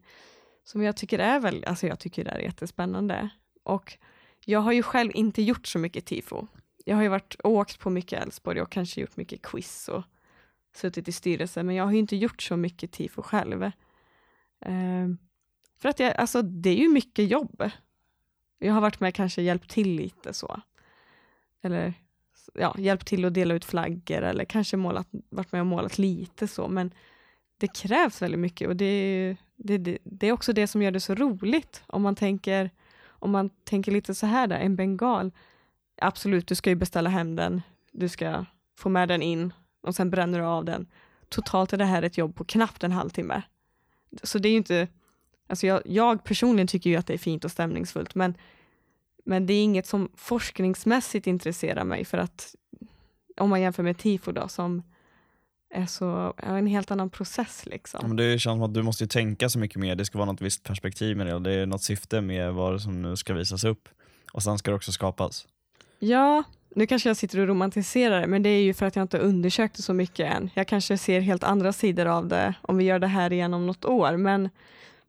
som 0.64 0.82
jag 0.82 0.96
tycker 0.96 1.18
är 1.18 1.40
väl, 1.40 1.64
alltså 1.64 1.86
jag 1.86 1.98
tycker 1.98 2.24
det 2.24 2.30
är 2.30 2.38
jättespännande. 2.38 3.28
Och 3.62 3.98
jag 4.44 4.60
har 4.60 4.72
ju 4.72 4.82
själv 4.82 5.10
inte 5.14 5.42
gjort 5.42 5.66
så 5.66 5.78
mycket 5.78 6.06
tifo. 6.06 6.46
Jag 6.84 6.96
har 6.96 7.02
ju 7.02 7.08
varit, 7.08 7.36
åkt 7.44 7.78
på 7.78 7.90
mycket 7.90 8.22
Älvsborg 8.22 8.62
och 8.62 8.70
kanske 8.70 9.00
gjort 9.00 9.16
mycket 9.16 9.42
quiz 9.42 9.88
och 9.88 10.04
suttit 10.74 11.08
i 11.08 11.12
styrelsen, 11.12 11.66
men 11.66 11.74
jag 11.74 11.84
har 11.84 11.92
ju 11.92 11.98
inte 11.98 12.16
gjort 12.16 12.42
så 12.42 12.56
mycket 12.56 12.92
tifo 12.92 13.22
själv. 13.22 13.62
Eh, 14.60 15.08
för 15.78 15.88
att 15.88 16.00
jag, 16.00 16.16
alltså 16.16 16.42
det 16.42 16.70
är 16.70 16.76
ju 16.76 16.88
mycket 16.88 17.30
jobb. 17.30 17.70
Jag 18.58 18.74
har 18.74 18.80
varit 18.80 19.00
med 19.00 19.14
kanske 19.14 19.42
hjälpt 19.42 19.70
till 19.70 19.90
lite 19.90 20.32
så. 20.32 20.60
Eller 21.62 21.94
ja, 22.54 22.74
hjälpt 22.78 23.06
till 23.06 23.24
att 23.24 23.34
dela 23.34 23.54
ut 23.54 23.64
flaggor 23.64 24.22
eller 24.22 24.44
kanske 24.44 24.76
målat, 24.76 25.08
varit 25.10 25.52
med 25.52 25.60
och 25.60 25.66
målat 25.66 25.98
lite 25.98 26.48
så, 26.48 26.68
men 26.68 26.94
det 27.58 27.74
krävs 27.74 28.22
väldigt 28.22 28.40
mycket 28.40 28.68
och 28.68 28.76
det, 28.76 29.36
det, 29.56 29.78
det, 29.78 29.98
det 30.04 30.26
är 30.26 30.32
också 30.32 30.52
det 30.52 30.66
som 30.66 30.82
gör 30.82 30.90
det 30.90 31.00
så 31.00 31.14
roligt. 31.14 31.82
Om 31.86 32.02
man 32.02 32.14
tänker, 32.14 32.70
om 33.08 33.30
man 33.30 33.50
tänker 33.50 33.92
lite 33.92 34.14
så 34.14 34.26
här 34.26 34.46
där, 34.46 34.58
en 34.58 34.76
bengal, 34.76 35.32
absolut, 36.00 36.46
du 36.46 36.54
ska 36.54 36.70
ju 36.70 36.76
beställa 36.76 37.10
hem 37.10 37.36
den, 37.36 37.62
du 37.92 38.08
ska 38.08 38.44
få 38.76 38.88
med 38.88 39.08
den 39.08 39.22
in 39.22 39.52
och 39.88 39.94
sen 39.94 40.10
bränner 40.10 40.38
du 40.38 40.44
av 40.44 40.64
den. 40.64 40.86
Totalt 41.28 41.72
är 41.72 41.76
det 41.76 41.84
här 41.84 42.02
ett 42.02 42.18
jobb 42.18 42.34
på 42.34 42.44
knappt 42.44 42.84
en 42.84 42.92
halvtimme. 42.92 43.42
Så 44.22 44.38
det 44.38 44.48
är 44.48 44.50
ju 44.50 44.56
inte, 44.56 44.88
alltså 45.46 45.66
jag, 45.66 45.82
jag 45.84 46.24
personligen 46.24 46.66
tycker 46.66 46.90
ju 46.90 46.96
att 46.96 47.06
det 47.06 47.14
är 47.14 47.18
fint 47.18 47.44
och 47.44 47.50
stämningsfullt, 47.50 48.14
men, 48.14 48.34
men 49.24 49.46
det 49.46 49.52
är 49.52 49.64
inget 49.64 49.86
som 49.86 50.08
forskningsmässigt 50.14 51.26
intresserar 51.26 51.84
mig 51.84 52.04
för 52.04 52.18
att 52.18 52.54
om 53.36 53.50
man 53.50 53.60
jämför 53.60 53.82
med 53.82 53.98
tifo 53.98 54.32
då, 54.32 54.48
som 54.48 54.82
är 55.70 55.86
så, 55.86 56.34
en 56.36 56.66
helt 56.66 56.90
annan 56.90 57.10
process. 57.10 57.66
Liksom. 57.66 58.00
men 58.06 58.16
det 58.16 58.38
känns 58.38 58.54
som 58.54 58.62
att 58.62 58.74
du 58.74 58.82
måste 58.82 59.06
tänka 59.06 59.48
så 59.48 59.58
mycket 59.58 59.76
mer, 59.76 59.96
det 59.96 60.04
ska 60.04 60.18
vara 60.18 60.32
något 60.32 60.40
visst 60.40 60.62
perspektiv 60.62 61.16
med 61.16 61.26
det 61.26 61.38
det 61.38 61.52
är 61.52 61.66
något 61.66 61.82
syfte 61.82 62.20
med 62.20 62.54
vad 62.54 62.82
som 62.82 63.02
nu 63.02 63.16
ska 63.16 63.34
visas 63.34 63.64
upp. 63.64 63.88
Och 64.32 64.42
sen 64.42 64.58
ska 64.58 64.70
det 64.70 64.76
också 64.76 64.92
skapas. 64.92 65.46
Ja, 65.98 66.42
nu 66.74 66.86
kanske 66.86 67.08
jag 67.08 67.16
sitter 67.16 67.38
och 67.38 67.46
romantiserar 67.46 68.20
det, 68.20 68.26
men 68.26 68.42
det 68.42 68.48
är 68.48 68.62
ju 68.62 68.74
för 68.74 68.86
att 68.86 68.96
jag 68.96 69.02
inte 69.02 69.18
undersökt 69.18 69.76
det 69.76 69.82
så 69.82 69.94
mycket 69.94 70.32
än. 70.32 70.50
Jag 70.54 70.68
kanske 70.68 70.98
ser 70.98 71.20
helt 71.20 71.44
andra 71.44 71.72
sidor 71.72 72.06
av 72.06 72.28
det 72.28 72.54
om 72.62 72.76
vi 72.76 72.84
gör 72.84 72.98
det 72.98 73.06
här 73.06 73.32
igen 73.32 73.54
om 73.54 73.66
något 73.66 73.84
år, 73.84 74.16
men, 74.16 74.48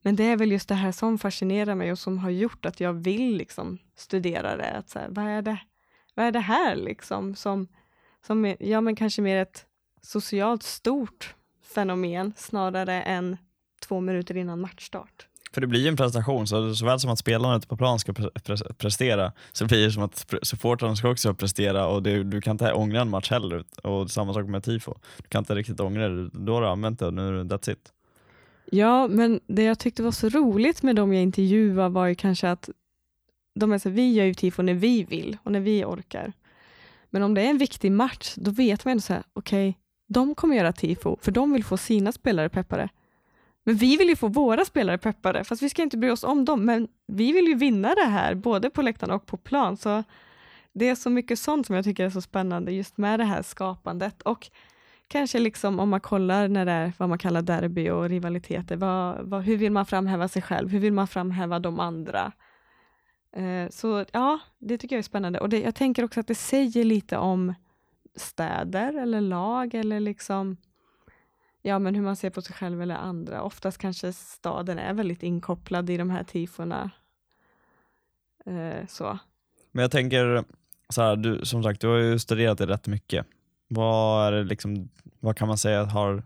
men 0.01 0.15
det 0.15 0.23
är 0.23 0.37
väl 0.37 0.51
just 0.51 0.69
det 0.69 0.75
här 0.75 0.91
som 0.91 1.17
fascinerar 1.17 1.75
mig 1.75 1.91
och 1.91 1.99
som 1.99 2.17
har 2.17 2.29
gjort 2.29 2.65
att 2.65 2.79
jag 2.79 2.93
vill 2.93 3.37
liksom 3.37 3.77
studera 3.95 4.57
det. 4.57 4.71
Att 4.71 4.89
så 4.89 4.99
här, 4.99 5.07
vad, 5.09 5.25
är 5.25 5.41
det 5.41 5.57
vad 6.15 6.25
är 6.25 6.31
det 6.31 6.39
här 6.39 6.75
liksom? 6.75 7.35
Som, 7.35 7.67
som 8.25 8.55
ja, 8.59 8.81
men 8.81 8.95
kanske 8.95 9.21
mer 9.21 9.37
ett 9.37 9.65
socialt 10.01 10.63
stort 10.63 11.35
fenomen 11.75 12.33
snarare 12.37 13.01
än 13.01 13.37
två 13.81 13.99
minuter 13.99 14.37
innan 14.37 14.61
matchstart. 14.61 15.28
För 15.53 15.61
det 15.61 15.67
blir 15.67 15.81
ju 15.81 15.87
en 15.87 15.97
prestation, 15.97 16.47
så 16.47 16.75
såväl 16.75 16.99
som 16.99 17.09
att 17.09 17.19
spelarna 17.19 17.55
ute 17.55 17.67
på 17.67 17.77
plan 17.77 17.99
ska 17.99 18.13
pre 18.13 18.29
pre 18.43 18.57
prestera, 18.77 19.31
så 19.51 19.65
blir 19.65 19.85
det 19.85 19.91
som 19.91 20.03
att 20.03 20.33
supportrarna 20.41 20.95
ska 20.95 21.09
också 21.09 21.33
prestera 21.33 21.87
och 21.87 22.03
det, 22.03 22.23
du 22.23 22.41
kan 22.41 22.51
inte 22.51 22.73
ångra 22.73 23.01
en 23.01 23.09
match 23.09 23.31
heller. 23.31 23.63
Och 23.83 24.11
samma 24.11 24.33
sak 24.33 24.45
med 24.45 24.63
tifo. 24.63 24.93
Du 25.17 25.27
kan 25.29 25.39
inte 25.41 25.55
riktigt 25.55 25.79
ångra 25.79 26.09
det, 26.09 26.29
då 26.33 26.53
har 26.53 26.61
du 26.61 26.67
använt 26.67 26.99
det 26.99 27.05
och 27.05 27.13
nu 27.13 27.43
that's 27.43 27.71
it. 27.71 27.93
Ja, 28.71 29.07
men 29.07 29.39
det 29.47 29.63
jag 29.63 29.79
tyckte 29.79 30.03
var 30.03 30.11
så 30.11 30.29
roligt 30.29 30.83
med 30.83 30.95
dem 30.95 31.13
jag 31.13 31.23
intervjuade 31.23 31.89
var 31.89 32.07
ju 32.07 32.15
kanske 32.15 32.49
att 32.49 32.69
de 33.55 33.71
är 33.71 33.77
så, 33.77 33.89
vi 33.89 34.13
gör 34.13 34.25
ju 34.25 34.33
tifo 34.33 34.61
när 34.61 34.73
vi 34.73 35.03
vill 35.03 35.37
och 35.43 35.51
när 35.51 35.59
vi 35.59 35.85
orkar. 35.85 36.33
Men 37.09 37.23
om 37.23 37.33
det 37.33 37.41
är 37.41 37.49
en 37.49 37.57
viktig 37.57 37.91
match, 37.91 38.33
då 38.35 38.51
vet 38.51 38.85
man 38.85 38.91
ändå 38.91 39.01
så 39.01 39.13
här, 39.13 39.23
okej, 39.33 39.69
okay, 39.69 39.81
de 40.07 40.35
kommer 40.35 40.55
göra 40.55 40.73
tifo, 40.73 41.17
för 41.21 41.31
de 41.31 41.53
vill 41.53 41.63
få 41.63 41.77
sina 41.77 42.11
spelare 42.11 42.49
peppade. 42.49 42.89
Men 43.69 43.75
vi 43.75 43.97
vill 43.97 44.09
ju 44.09 44.15
få 44.15 44.27
våra 44.27 44.65
spelare 44.65 44.97
peppade, 44.97 45.43
fast 45.43 45.61
vi 45.61 45.69
ska 45.69 45.81
inte 45.81 45.97
bry 45.97 46.09
oss 46.09 46.23
om 46.23 46.45
dem, 46.45 46.65
men 46.65 46.87
vi 47.07 47.31
vill 47.31 47.45
ju 47.45 47.55
vinna 47.55 47.95
det 47.95 48.05
här, 48.05 48.35
både 48.35 48.69
på 48.69 48.81
läktaren 48.81 49.13
och 49.13 49.25
på 49.25 49.37
plan. 49.37 49.77
Så 49.77 50.03
det 50.73 50.89
är 50.89 50.95
så 50.95 51.09
mycket 51.09 51.39
sånt 51.39 51.67
som 51.67 51.75
jag 51.75 51.85
tycker 51.85 52.05
är 52.05 52.09
så 52.09 52.21
spännande 52.21 52.71
just 52.71 52.97
med 52.97 53.19
det 53.19 53.23
här 53.23 53.41
skapandet 53.41 54.21
och 54.21 54.49
kanske 55.07 55.39
liksom 55.39 55.79
om 55.79 55.89
man 55.89 55.99
kollar 55.99 56.47
när 56.47 56.65
det 56.65 56.71
är 56.71 56.93
vad 56.97 57.09
man 57.09 57.17
kallar 57.17 57.41
derby 57.41 57.89
och 57.89 58.09
rivaliteter, 58.09 58.75
vad, 58.75 59.17
vad, 59.29 59.43
hur 59.43 59.57
vill 59.57 59.71
man 59.71 59.85
framhäva 59.85 60.27
sig 60.27 60.41
själv? 60.41 60.69
Hur 60.69 60.79
vill 60.79 60.93
man 60.93 61.07
framhäva 61.07 61.59
de 61.59 61.79
andra? 61.79 62.31
Eh, 63.35 63.69
så 63.69 64.05
ja, 64.11 64.39
det 64.59 64.77
tycker 64.77 64.95
jag 64.95 64.99
är 64.99 65.03
spännande 65.03 65.39
och 65.39 65.49
det, 65.49 65.61
jag 65.61 65.75
tänker 65.75 66.03
också 66.03 66.19
att 66.19 66.27
det 66.27 66.35
säger 66.35 66.83
lite 66.83 67.17
om 67.17 67.53
städer 68.15 68.93
eller 69.01 69.21
lag 69.21 69.73
eller 69.73 69.99
liksom 69.99 70.57
ja, 71.61 71.79
men 71.79 71.95
hur 71.95 72.01
man 72.01 72.15
ser 72.15 72.29
på 72.29 72.41
sig 72.41 72.55
själv 72.55 72.81
eller 72.81 72.95
andra. 72.95 73.41
Oftast 73.41 73.77
kanske 73.77 74.13
staden 74.13 74.79
är 74.79 74.93
väldigt 74.93 75.23
inkopplad 75.23 75.89
i 75.89 75.97
de 75.97 76.09
här 76.09 76.23
tifona. 76.23 76.91
Eh, 78.45 78.87
så. 78.87 79.19
Men 79.71 79.81
jag 79.81 79.91
tänker, 79.91 80.43
så 80.89 81.01
här, 81.01 81.15
du, 81.15 81.45
som 81.45 81.63
sagt, 81.63 81.81
du 81.81 81.87
har 81.87 81.97
ju 81.97 82.19
studerat 82.19 82.57
det 82.57 82.67
rätt 82.67 82.87
mycket. 82.87 83.25
Vad, 83.67 84.27
är 84.27 84.31
det 84.31 84.43
liksom, 84.43 84.89
vad 85.19 85.37
kan 85.37 85.47
man 85.47 85.57
säga 85.57 85.85
har 85.85 86.23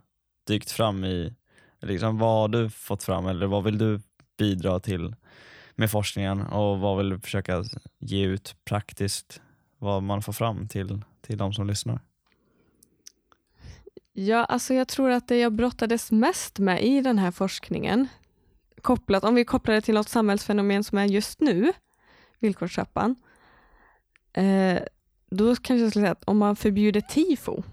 dykt 0.48 0.72
fram 0.72 1.06
i, 1.06 1.34
liksom, 1.82 2.18
vad 2.18 2.42
har 2.42 2.48
du 2.48 2.70
fått 2.70 3.04
fram 3.04 3.28
eller 3.28 3.48
vad 3.48 3.64
vill 3.64 3.78
du 3.78 4.02
bidra 4.38 4.80
till 4.80 5.16
med 5.76 5.92
forskningen 5.92 6.42
och 6.42 6.80
vad 6.80 6.98
vill 6.98 7.10
du 7.10 7.20
försöka 7.20 7.64
ge 8.00 8.26
ut 8.26 8.56
praktiskt, 8.66 9.42
vad 9.78 10.04
man 10.04 10.22
får 10.22 10.34
fram 10.34 10.68
till, 10.68 11.02
till 11.22 11.38
de 11.38 11.54
som 11.54 11.68
lyssnar? 11.68 12.00
Ja, 14.16 14.46
alltså 14.46 14.74
jag 14.74 14.88
tror 14.88 15.10
att 15.10 15.28
det 15.28 15.38
jag 15.38 15.54
brottades 15.54 16.12
mest 16.12 16.60
med 16.60 16.84
i 16.84 17.02
den 17.02 17.20
här 17.20 17.32
forskningen, 17.32 18.08
kopplat, 18.82 19.24
om 19.24 19.36
vi 19.36 19.46
kopplar 19.46 19.76
det 19.76 19.82
till 19.82 19.94
något 19.94 20.10
samhällsfenomen 20.10 20.84
som 20.84 20.98
är 20.98 21.06
just 21.06 21.42
nu, 21.42 21.74
villkorstrappan, 22.40 23.16
eh, 24.34 24.80
då 25.30 25.56
kanske 25.56 25.84
jag 25.84 25.92
skulle 25.92 26.04
säga 26.04 26.12
att 26.12 26.24
om 26.24 26.38
man 26.38 26.56
förbjuder 26.56 27.02
tifo, 27.02 27.64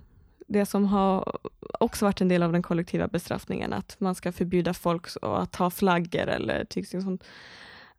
det 0.49 0.67
som 0.67 0.85
har 0.85 1.39
också 1.81 2.05
varit 2.05 2.21
en 2.21 2.29
del 2.29 2.43
av 2.43 2.53
den 2.53 2.63
kollektiva 2.63 3.09
bestraffningen, 3.09 3.73
att 3.73 4.01
man 4.01 4.15
ska 4.15 4.33
förbjuda 4.33 4.75
folk 4.75 5.07
att 5.23 5.57
ha 5.57 5.71
flaggor 5.71 6.27
eller 6.27 7.01
sånt, 7.01 7.25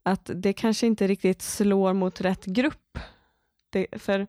att 0.04 0.30
det 0.36 0.54
kanske 0.54 0.88
inte 0.88 1.08
riktigt 1.08 1.42
slår 1.42 1.94
mot 1.94 2.22
rätt 2.22 2.46
grupp. 2.46 3.00
Det, 3.70 3.88
för 3.92 4.28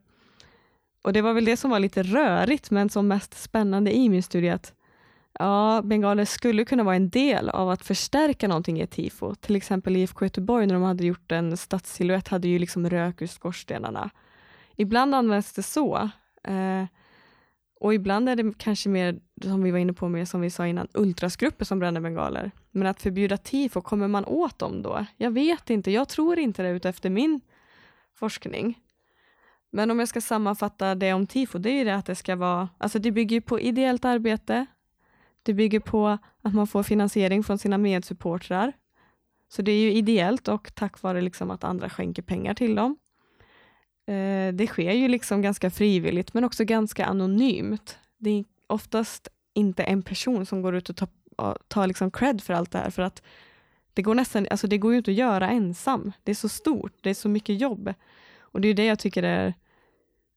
och 1.03 1.13
det 1.13 1.23
var 1.23 1.33
väl 1.33 1.45
det 1.45 1.57
som 1.57 1.71
var 1.71 1.79
lite 1.81 2.03
rörigt, 2.03 2.71
men 2.71 2.89
som 2.89 3.09
mest 3.09 3.35
spännande 3.43 3.97
i 3.97 4.09
min 4.09 4.23
studie, 4.23 4.49
att 4.49 4.75
ja, 5.39 5.81
bengaler 5.85 6.25
skulle 6.25 6.65
kunna 6.65 6.83
vara 6.83 6.97
en 6.97 7.11
del 7.11 7.49
av 7.49 7.71
att 7.71 7.85
förstärka 7.87 8.49
någonting 8.49 8.79
i 8.79 8.83
ett 8.83 8.91
tifo. 8.91 9.35
Till 9.35 9.57
exempel 9.57 9.97
IFK 9.97 10.25
Göteborg, 10.25 10.67
när 10.67 10.75
de 10.75 10.83
hade 10.83 11.05
gjort 11.07 11.33
en 11.33 11.57
stadssilhuett, 11.57 12.29
hade 12.29 12.49
ju 12.49 12.59
liksom 12.59 12.91
rök 12.91 13.23
ur 13.23 13.27
skorstenarna. 13.27 14.11
Ibland 14.77 15.15
används 15.15 15.53
det 15.53 15.63
så. 15.63 16.11
Eh, 16.45 16.85
Och 17.81 17.95
ibland 17.95 18.29
är 18.29 18.37
det 18.37 18.55
kanske 18.59 18.89
mer, 18.89 19.19
som 19.43 19.63
vi 19.63 19.71
var 19.71 19.79
inne 19.79 19.93
på, 19.93 20.09
mer 20.09 20.25
som 20.25 20.41
vi 20.41 20.51
sa 20.51 20.67
innan, 20.67 20.89
ultrasgrupper 20.95 21.65
som 21.65 21.79
bränner 21.79 22.01
bengaler. 22.01 22.51
Men 22.71 22.87
att 22.87 23.03
förbjuda 23.03 23.37
tifo, 23.37 23.81
kommer 23.81 24.09
man 24.09 24.25
åt 24.25 24.59
dem 24.59 24.83
då? 24.83 25.07
Jag 25.17 25.31
vet 25.31 25.71
inte, 25.71 25.91
jag 25.91 26.09
tror 26.09 26.39
inte 26.39 26.63
det 26.63 26.69
utefter 26.69 27.11
min 27.11 27.41
forskning. 28.15 28.79
Men 29.75 29.91
om 29.91 29.99
jag 29.99 30.09
ska 30.09 30.21
sammanfatta 30.21 30.95
det 30.95 31.13
om 31.13 31.27
tifo, 31.27 31.59
det 31.59 31.71
är 31.71 31.75
ju 31.75 31.85
det 31.85 31.95
att 31.95 32.07
det 32.07 32.15
ska 32.15 32.37
vara, 32.37 32.69
alltså 32.79 32.99
det 32.99 33.11
bygger 33.11 33.41
på 33.41 33.61
ideellt 33.61 34.05
arbete, 34.05 34.67
det 35.43 35.55
bygger 35.55 35.81
på 35.81 36.19
att 36.43 36.55
man 36.55 36.67
får 36.67 36.83
finansiering 36.83 37.45
från 37.45 37.59
sina 37.59 37.79
medsupportrar. 37.79 38.73
Så 39.49 39.63
det 39.63 39.73
är 39.73 39.81
ju 39.81 39.93
ideellt 39.93 40.49
och 40.49 40.75
tack 40.75 41.03
vare 41.03 41.21
liksom 41.21 41.51
att 41.51 41.65
andra 41.65 41.91
skänker 41.91 42.23
pengar 42.23 42.55
till 42.55 42.75
dem. 42.75 42.97
Eh, 44.07 44.55
det 44.55 44.67
sker 44.67 44.93
ju 44.93 45.09
liksom 45.09 45.43
ganska 45.43 45.71
frivilligt 45.71 46.35
men 46.35 46.45
också 46.45 46.65
ganska 46.65 47.07
anonymt. 47.07 47.99
Det 48.19 48.31
är 48.31 48.45
oftast 48.67 49.29
inte 49.55 49.83
en 49.83 50.03
person 50.03 50.47
som 50.47 50.63
går 50.63 50.75
ut 50.75 50.91
och 50.91 50.97
tar, 50.97 51.09
tar 51.69 51.87
liksom 51.87 52.11
cred 52.11 52.43
för 52.43 52.55
allt 52.55 52.71
det 52.71 52.79
här 52.79 52.91
för 52.91 53.03
att 53.03 53.23
det 53.95 54.03
går 54.03 54.15
nästan, 54.15 54.47
alltså 54.51 54.67
det 54.67 54.79
går 54.79 54.93
ju 54.93 54.99
inte 54.99 55.11
att 55.11 55.17
göra 55.17 55.51
ensam. 55.51 56.13
Det 56.23 56.31
är 56.31 56.35
så 56.35 56.49
stort, 56.49 56.93
det 57.01 57.11
är 57.11 57.15
så 57.15 57.29
mycket 57.29 57.61
jobb. 57.61 57.95
Och 58.41 58.61
det 58.61 58.69
är 58.69 58.75
det 58.75 58.85
jag 58.85 58.99
tycker 58.99 59.23
är 59.23 59.55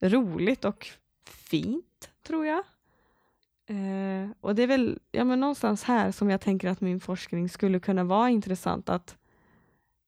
roligt 0.01 0.65
och 0.65 0.87
fint, 1.25 2.11
tror 2.27 2.45
jag. 2.45 2.63
Eh, 3.67 4.29
och 4.41 4.55
det 4.55 4.63
är 4.63 4.67
väl 4.67 4.99
ja, 5.11 5.23
men 5.23 5.39
någonstans 5.39 5.83
här 5.83 6.11
som 6.11 6.29
jag 6.29 6.41
tänker 6.41 6.69
att 6.69 6.81
min 6.81 6.99
forskning 6.99 7.49
skulle 7.49 7.79
kunna 7.79 8.03
vara 8.03 8.29
intressant. 8.29 8.89
Att 8.89 9.17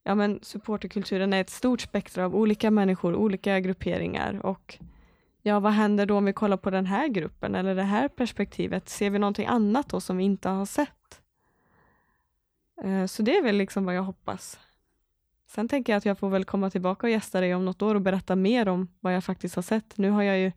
ja, 0.03 0.15
men 0.15 0.39
supporterkulturen 0.41 1.33
är 1.33 1.41
ett 1.41 1.49
stort 1.49 1.81
spektra 1.81 2.25
av 2.25 2.35
olika 2.35 2.71
människor, 2.71 3.15
olika 3.15 3.59
grupperingar 3.59 4.45
och 4.45 4.79
ja, 5.41 5.59
vad 5.59 5.71
händer 5.71 6.05
då 6.05 6.17
om 6.17 6.25
vi 6.25 6.33
kollar 6.33 6.57
på 6.57 6.69
den 6.69 6.85
här 6.85 7.07
gruppen 7.07 7.55
eller 7.55 7.75
det 7.75 7.83
här 7.83 8.07
perspektivet? 8.07 8.89
Ser 8.89 9.09
vi 9.09 9.19
någonting 9.19 9.47
annat 9.47 9.89
då 9.89 10.01
som 10.01 10.17
vi 10.17 10.23
inte 10.23 10.49
har 10.49 10.65
sett? 10.65 11.21
Eh, 12.83 13.05
så 13.05 13.23
det 13.23 13.37
är 13.37 13.43
väl 13.43 13.55
liksom 13.55 13.85
vad 13.85 13.95
jag 13.95 14.03
hoppas. 14.03 14.59
Sen 15.47 15.67
tänker 15.67 15.93
jag 15.93 15.97
att 15.97 16.05
jag 16.05 16.19
får 16.19 16.29
väl 16.29 16.45
komma 16.45 16.69
tillbaka 16.69 17.07
och 17.07 17.11
gästa 17.11 17.41
dig 17.41 17.55
om 17.55 17.65
något 17.65 17.81
år 17.81 17.95
och 17.95 18.01
berätta 18.01 18.35
mer 18.35 18.67
om 18.67 18.87
vad 18.99 19.15
jag 19.15 19.23
faktiskt 19.23 19.55
har 19.55 19.63
sett. 19.63 19.97
Nu 19.97 20.09
har 20.09 20.23
jag 20.23 20.39
ju 20.39 20.51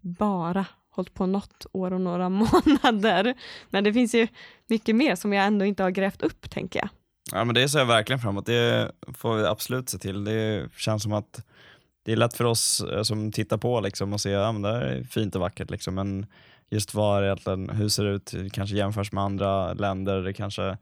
bara 0.00 0.66
hållit 0.90 1.14
på 1.14 1.26
något 1.26 1.66
år 1.72 1.92
och 1.92 2.00
några 2.00 2.28
månader. 2.82 3.34
Men 3.70 3.84
det 3.84 3.92
finns 3.92 4.14
ju 4.14 4.28
mycket 4.66 4.96
mer 4.96 5.16
som 5.16 5.32
jag 5.32 5.46
ändå 5.46 5.64
inte 5.64 5.82
har 5.82 5.90
grävt 5.90 6.22
upp, 6.22 6.50
tänker 6.50 6.78
jag. 6.80 6.88
Ja 7.32 7.44
men 7.44 7.54
det 7.54 7.68
ser 7.68 7.78
jag 7.78 7.86
verkligen 7.86 8.20
fram 8.20 8.30
emot. 8.30 8.46
Det 8.46 8.92
får 9.14 9.36
vi 9.36 9.46
absolut 9.46 9.88
se 9.88 9.98
till. 9.98 10.24
Det 10.24 10.68
känns 10.76 11.02
som 11.02 11.12
att 11.12 11.44
det 12.04 12.12
är 12.12 12.16
lätt 12.16 12.36
för 12.36 12.44
oss 12.44 12.80
eh, 12.80 13.02
som 13.02 13.32
tittar 13.32 13.56
på 13.56 13.80
liksom, 13.80 14.12
och 14.12 14.20
ser 14.20 14.38
att 14.38 14.54
ja, 14.54 14.68
det 14.68 14.68
är 14.68 15.04
fint 15.04 15.34
och 15.34 15.40
vackert. 15.40 15.70
Liksom. 15.70 15.94
Men 15.94 16.26
just 16.70 16.94
var 16.94 17.22
egentligen, 17.22 17.70
hur 17.70 17.88
ser 17.88 18.04
det 18.04 18.10
ut, 18.10 18.32
det 18.32 18.50
kanske 18.50 18.76
jämförs 18.76 19.12
med 19.12 19.24
andra 19.24 19.74
länder, 19.74 20.22
det 20.22 20.32
kanske 20.32 20.78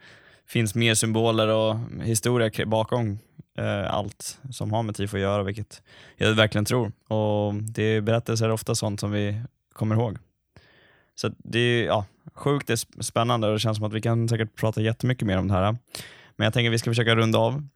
finns 0.51 0.75
mer 0.75 0.95
symboler 0.95 1.49
och 1.49 1.77
historia 2.03 2.67
bakom 2.67 3.19
eh, 3.59 3.95
allt 3.95 4.39
som 4.51 4.73
har 4.73 4.83
med 4.83 4.95
tifo 4.95 5.17
att 5.17 5.21
göra, 5.21 5.43
vilket 5.43 5.83
jag 6.17 6.35
verkligen 6.35 6.65
tror. 6.65 6.93
Och 7.09 7.55
Det 7.55 7.83
är 7.83 8.01
berättelser 8.01 8.51
ofta 8.51 8.75
sånt 8.75 9.01
som 9.01 9.13
vi 9.13 9.43
kommer 9.73 9.95
ihåg. 9.95 10.19
Så 11.15 11.31
det 11.39 11.59
är 11.59 11.85
ja, 11.85 12.05
sjukt 12.35 12.71
är 12.71 13.03
spännande 13.03 13.47
och 13.47 13.53
det 13.53 13.59
känns 13.59 13.77
som 13.77 13.87
att 13.87 13.93
vi 13.93 14.01
kan 14.01 14.29
säkert 14.29 14.55
prata 14.57 14.81
jättemycket 14.81 15.27
mer 15.27 15.39
om 15.39 15.49
det 15.49 15.55
här. 15.55 15.77
Men 16.37 16.45
jag 16.45 16.55
tänker 16.55 16.71
att 16.71 16.75
vi 16.75 16.79
ska 16.79 16.91
försöka 16.91 17.17
runda 17.17 17.39
av. 17.39 17.67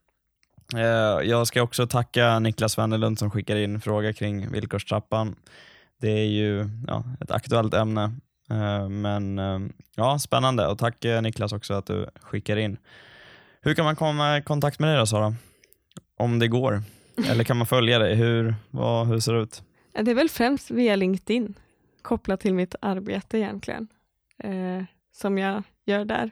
Eh, 0.75 1.29
jag 1.29 1.47
ska 1.47 1.63
också 1.63 1.87
tacka 1.87 2.39
Niklas 2.39 2.79
Wennerlund 2.79 3.19
som 3.19 3.31
skickar 3.31 3.57
in 3.57 3.81
fråga 3.81 4.13
kring 4.13 4.51
villkorstrappan. 4.53 5.37
Det 6.01 6.11
är 6.11 6.27
ju 6.27 6.71
ja, 6.87 7.05
ett 7.21 7.31
aktuellt 7.31 7.75
ämne, 7.75 8.13
men 8.89 9.39
eh, 9.39 9.59
ja, 9.97 10.19
spännande 10.19 10.67
och 10.67 10.79
tack 10.79 11.05
Niklas 11.23 11.53
också 11.53 11.75
att 11.75 11.87
du 11.87 12.07
skickar 12.21 12.57
in. 12.57 12.77
Hur 13.61 13.75
kan 13.75 13.85
man 13.85 13.97
komma 13.97 14.39
i 14.39 14.43
kontakt 14.43 14.79
med 14.79 14.89
dig 14.89 14.99
då 14.99 15.07
Sara? 15.07 15.35
Om 16.17 16.39
det 16.39 16.49
går? 16.49 16.83
Eller 17.29 17.45
kan 17.45 17.57
man 17.57 17.67
följa 17.67 17.99
dig? 17.99 18.15
Hur, 18.15 18.55
vad, 18.71 19.07
hur 19.07 19.21
ser 19.21 19.33
det 19.33 19.41
ut? 19.41 19.63
Det 19.93 20.11
är 20.11 20.15
väl 20.15 20.29
främst 20.29 20.71
via 20.71 20.97
LinkedIn 20.97 21.55
kopplat 22.03 22.41
till 22.41 22.55
mitt 22.55 22.75
arbete 22.81 23.39
egentligen, 23.39 23.89
eh, 24.39 24.85
som 25.13 25.39
jag 25.39 25.63
gör 25.85 26.05
där. 26.05 26.31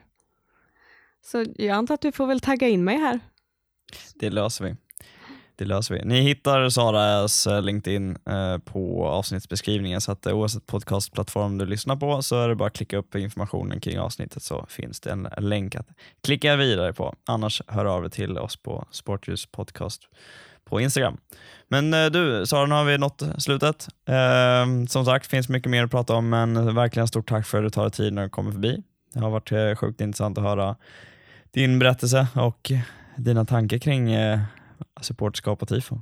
Så 1.25 1.45
jag 1.57 1.77
antar 1.77 1.95
att 1.95 2.01
du 2.01 2.13
får 2.13 2.27
väl 2.27 2.41
tagga 2.41 2.69
in 2.69 2.85
mig 2.85 2.97
här. 2.97 3.21
Det 4.15 4.31
löser 4.31 4.65
vi. 4.65 4.77
Det 5.57 5.65
löser 5.65 5.95
vi. 5.95 6.05
Ni 6.05 6.21
hittar 6.21 6.69
Saras 6.69 7.47
eh, 7.47 7.63
LinkedIn 7.63 8.19
eh, 8.27 8.59
på 8.59 9.07
avsnittsbeskrivningen 9.07 10.01
så 10.01 10.13
att 10.13 10.27
eh, 10.27 10.33
oavsett 10.33 10.67
podcastplattform 10.67 11.59
du 11.59 11.67
lyssnar 11.67 11.97
på 11.97 12.23
så 12.23 12.41
är 12.41 12.49
det 12.49 12.55
bara 12.55 12.67
att 12.67 12.77
klicka 12.77 12.97
upp 12.97 13.15
informationen 13.15 13.81
kring 13.81 13.99
avsnittet 13.99 14.43
så 14.43 14.67
finns 14.69 15.01
det 15.01 15.11
en 15.11 15.29
länk 15.39 15.75
att 15.75 15.87
klicka 16.25 16.57
vidare 16.57 16.93
på. 16.93 17.15
Annars 17.27 17.63
hör 17.67 17.85
av 17.85 18.03
dig 18.03 18.11
till 18.11 18.39
oss 18.39 18.57
på 18.57 18.87
Sportljus 18.91 19.47
podcast 19.47 20.03
på 20.65 20.81
Instagram. 20.81 21.17
Men 21.69 22.13
du, 22.13 22.47
Sara, 22.47 22.67
nu 22.67 22.75
har 22.75 22.85
vi 22.85 22.99
nått 22.99 23.23
slutet. 23.39 23.89
Eh, 24.09 24.87
som 24.89 25.05
sagt, 25.05 25.27
finns 25.27 25.49
mycket 25.49 25.71
mer 25.71 25.85
att 25.85 25.91
prata 25.91 26.15
om, 26.15 26.29
men 26.29 26.75
verkligen 26.75 27.09
stort 27.09 27.29
tack 27.29 27.47
för 27.47 27.59
att 27.59 27.65
du 27.65 27.71
tar 27.71 27.83
dig 27.83 27.93
tid 27.93 28.13
när 28.13 28.23
du 28.23 28.29
kommer 28.29 28.53
förbi. 28.53 28.83
Det 29.15 29.21
har 29.21 29.31
varit 29.31 29.79
sjukt 29.79 30.01
intressant 30.01 30.39
att 30.39 30.45
höra 30.45 30.77
din 31.51 31.79
berättelse 31.79 32.27
och 32.35 32.73
dina 33.17 33.45
tankar 33.45 33.79
kring 33.79 34.13
eh, 34.13 34.41
supporterskap 35.01 35.63
och 35.63 35.69
tifo. 35.69 36.01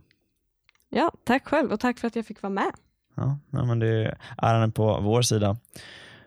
Ja, 0.88 1.12
tack 1.24 1.48
själv 1.48 1.72
och 1.72 1.80
tack 1.80 1.98
för 1.98 2.06
att 2.08 2.16
jag 2.16 2.26
fick 2.26 2.42
vara 2.42 2.52
med. 2.52 2.72
Ja, 3.14 3.38
men 3.50 3.78
det 3.78 3.88
är 3.88 4.18
äran 4.38 4.72
på 4.72 5.00
vår 5.00 5.22
sida. 5.22 5.56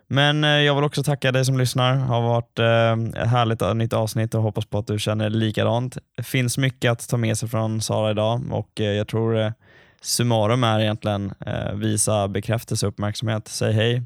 Men 0.07 0.43
eh, 0.43 0.49
jag 0.49 0.75
vill 0.75 0.83
också 0.83 1.03
tacka 1.03 1.31
dig 1.31 1.45
som 1.45 1.57
lyssnar. 1.57 1.95
Det 1.95 2.01
har 2.01 2.21
varit 2.21 2.59
eh, 2.59 3.21
ett 3.21 3.29
härligt 3.29 3.75
nytt 3.75 3.93
avsnitt 3.93 4.33
och 4.35 4.41
hoppas 4.41 4.65
på 4.65 4.77
att 4.77 4.87
du 4.87 4.99
känner 4.99 5.29
likadant. 5.29 5.97
Det 6.17 6.23
finns 6.23 6.57
mycket 6.57 6.91
att 6.91 7.09
ta 7.09 7.17
med 7.17 7.37
sig 7.37 7.49
från 7.49 7.81
Sara 7.81 8.11
idag 8.11 8.41
och 8.51 8.81
eh, 8.81 8.85
jag 8.85 9.07
tror 9.07 9.53
summarum 10.01 10.63
är 10.63 10.79
egentligen 10.79 11.33
visa 11.73 12.27
bekräftelse 12.27 12.85
och 12.85 12.93
uppmärksamhet. 12.93 13.47
Säg 13.47 13.73
hej, 13.73 14.03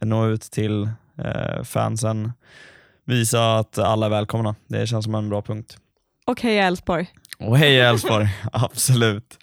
nå 0.00 0.26
ut 0.26 0.42
till 0.42 0.90
fansen, 1.64 2.32
visa 3.04 3.56
att 3.56 3.78
alla 3.78 4.06
är 4.06 4.10
välkomna. 4.10 4.54
Det 4.66 4.86
känns 4.86 5.04
som 5.04 5.14
en 5.14 5.28
bra 5.28 5.42
punkt. 5.42 5.78
Och 6.26 6.42
hej 6.42 6.58
Elfsborg. 6.58 7.10
Och 7.38 7.58
hej 7.58 7.80
Elfsborg, 7.80 8.28
absolut. 8.52 9.38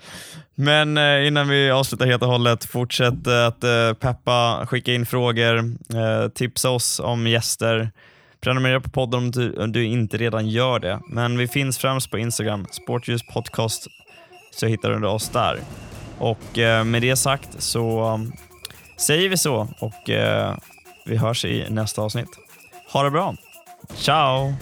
Men 0.55 0.97
eh, 0.97 1.27
innan 1.27 1.47
vi 1.47 1.71
avslutar 1.71 2.05
helt 2.05 2.23
och 2.23 2.29
hållet, 2.29 2.65
fortsätt 2.65 3.27
eh, 3.27 3.47
att 3.47 3.63
eh, 3.63 3.93
peppa, 3.93 4.65
skicka 4.65 4.93
in 4.93 5.05
frågor, 5.05 5.57
eh, 5.93 6.29
tipsa 6.35 6.69
oss 6.69 6.99
om 6.99 7.27
gäster. 7.27 7.91
Prenumerera 8.41 8.81
på 8.81 8.89
podden 8.89 9.17
om 9.17 9.31
du, 9.31 9.53
om 9.53 9.71
du, 9.71 9.85
inte 9.85 10.17
redan 10.17 10.49
gör 10.49 10.79
det. 10.79 10.99
Men 11.07 11.37
vi 11.37 11.47
finns 11.47 11.77
främst 11.77 12.11
på 12.11 12.17
Instagram, 12.17 12.65
Sportljus 12.71 13.21
podcast, 13.33 13.87
så 14.51 14.67
hittar 14.67 14.89
du 14.89 15.07
oss 15.07 15.29
där. 15.29 15.59
Och 16.17 16.59
eh, 16.59 16.83
med 16.83 17.01
det 17.01 17.15
sagt 17.15 17.49
så 17.57 18.13
um, 18.13 18.33
säger 18.97 19.29
vi 19.29 19.37
så 19.37 19.67
och 19.79 20.09
eh, 20.09 20.55
vi 21.05 21.17
hörs 21.17 21.45
i 21.45 21.65
nästa 21.69 22.01
avsnitt. 22.01 22.29
Ha 22.91 23.03
det 23.03 23.11
bra. 23.11 23.35
Ciao! 23.95 24.53